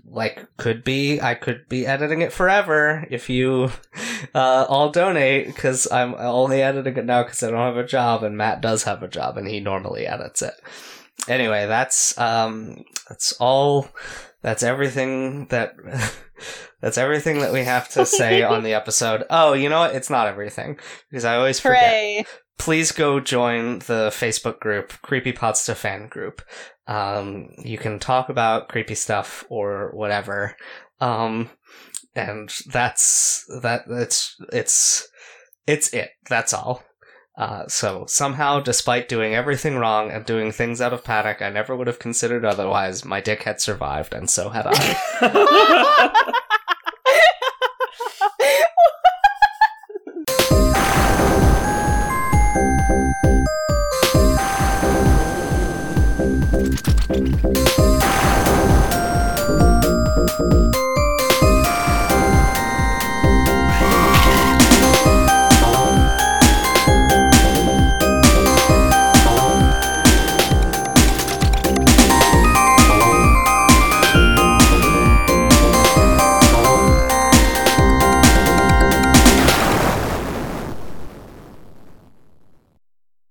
like 0.08 0.46
could 0.56 0.84
be 0.84 1.20
I 1.20 1.34
could 1.34 1.68
be 1.68 1.86
editing 1.86 2.22
it 2.22 2.32
forever 2.32 3.06
if 3.10 3.28
you 3.28 3.70
uh, 4.34 4.66
I'll 4.68 4.90
donate 4.90 5.46
because 5.46 5.90
I'm 5.90 6.14
only 6.14 6.62
editing 6.62 6.96
it 6.96 7.04
now 7.04 7.22
because 7.22 7.42
I 7.42 7.50
don't 7.50 7.58
have 7.58 7.76
a 7.76 7.86
job, 7.86 8.22
and 8.22 8.36
Matt 8.36 8.60
does 8.60 8.84
have 8.84 9.02
a 9.02 9.08
job, 9.08 9.36
and 9.36 9.48
he 9.48 9.60
normally 9.60 10.06
edits 10.06 10.42
it. 10.42 10.54
Anyway, 11.28 11.66
that's 11.66 12.16
um, 12.18 12.84
that's 13.08 13.32
all. 13.40 13.88
That's 14.42 14.62
everything 14.62 15.46
that. 15.48 15.74
that's 16.80 16.98
everything 16.98 17.40
that 17.40 17.52
we 17.52 17.64
have 17.64 17.88
to 17.90 18.04
say 18.04 18.42
on 18.42 18.62
the 18.62 18.74
episode. 18.74 19.24
Oh, 19.30 19.54
you 19.54 19.68
know 19.68 19.80
what? 19.80 19.94
It's 19.94 20.10
not 20.10 20.28
everything 20.28 20.78
because 21.10 21.24
I 21.24 21.36
always 21.36 21.58
forget 21.58 22.26
please 22.58 22.92
go 22.92 23.20
join 23.20 23.80
the 23.80 24.10
Facebook 24.12 24.60
group, 24.60 24.92
Creepypasta 25.02 25.74
Fan 25.74 26.08
Group. 26.08 26.42
Um, 26.86 27.50
you 27.58 27.78
can 27.78 27.98
talk 27.98 28.28
about 28.28 28.68
creepy 28.68 28.94
stuff 28.94 29.44
or 29.48 29.90
whatever. 29.94 30.56
Um, 31.00 31.50
and 32.14 32.52
that's 32.66 33.44
that. 33.62 33.84
It's 33.88 34.36
it's 34.52 35.08
it's 35.66 35.92
it. 35.92 36.10
That's 36.28 36.54
all. 36.54 36.82
Uh, 37.36 37.66
so 37.68 38.06
somehow, 38.08 38.60
despite 38.60 39.10
doing 39.10 39.34
everything 39.34 39.76
wrong 39.76 40.10
and 40.10 40.24
doing 40.24 40.50
things 40.50 40.80
out 40.80 40.94
of 40.94 41.04
panic 41.04 41.42
I 41.42 41.50
never 41.50 41.76
would 41.76 41.86
have 41.86 41.98
considered 41.98 42.46
otherwise, 42.46 43.04
my 43.04 43.20
dick 43.20 43.42
had 43.42 43.60
survived, 43.60 44.14
and 44.14 44.30
so 44.30 44.48
had 44.48 44.66
I. 44.66 46.32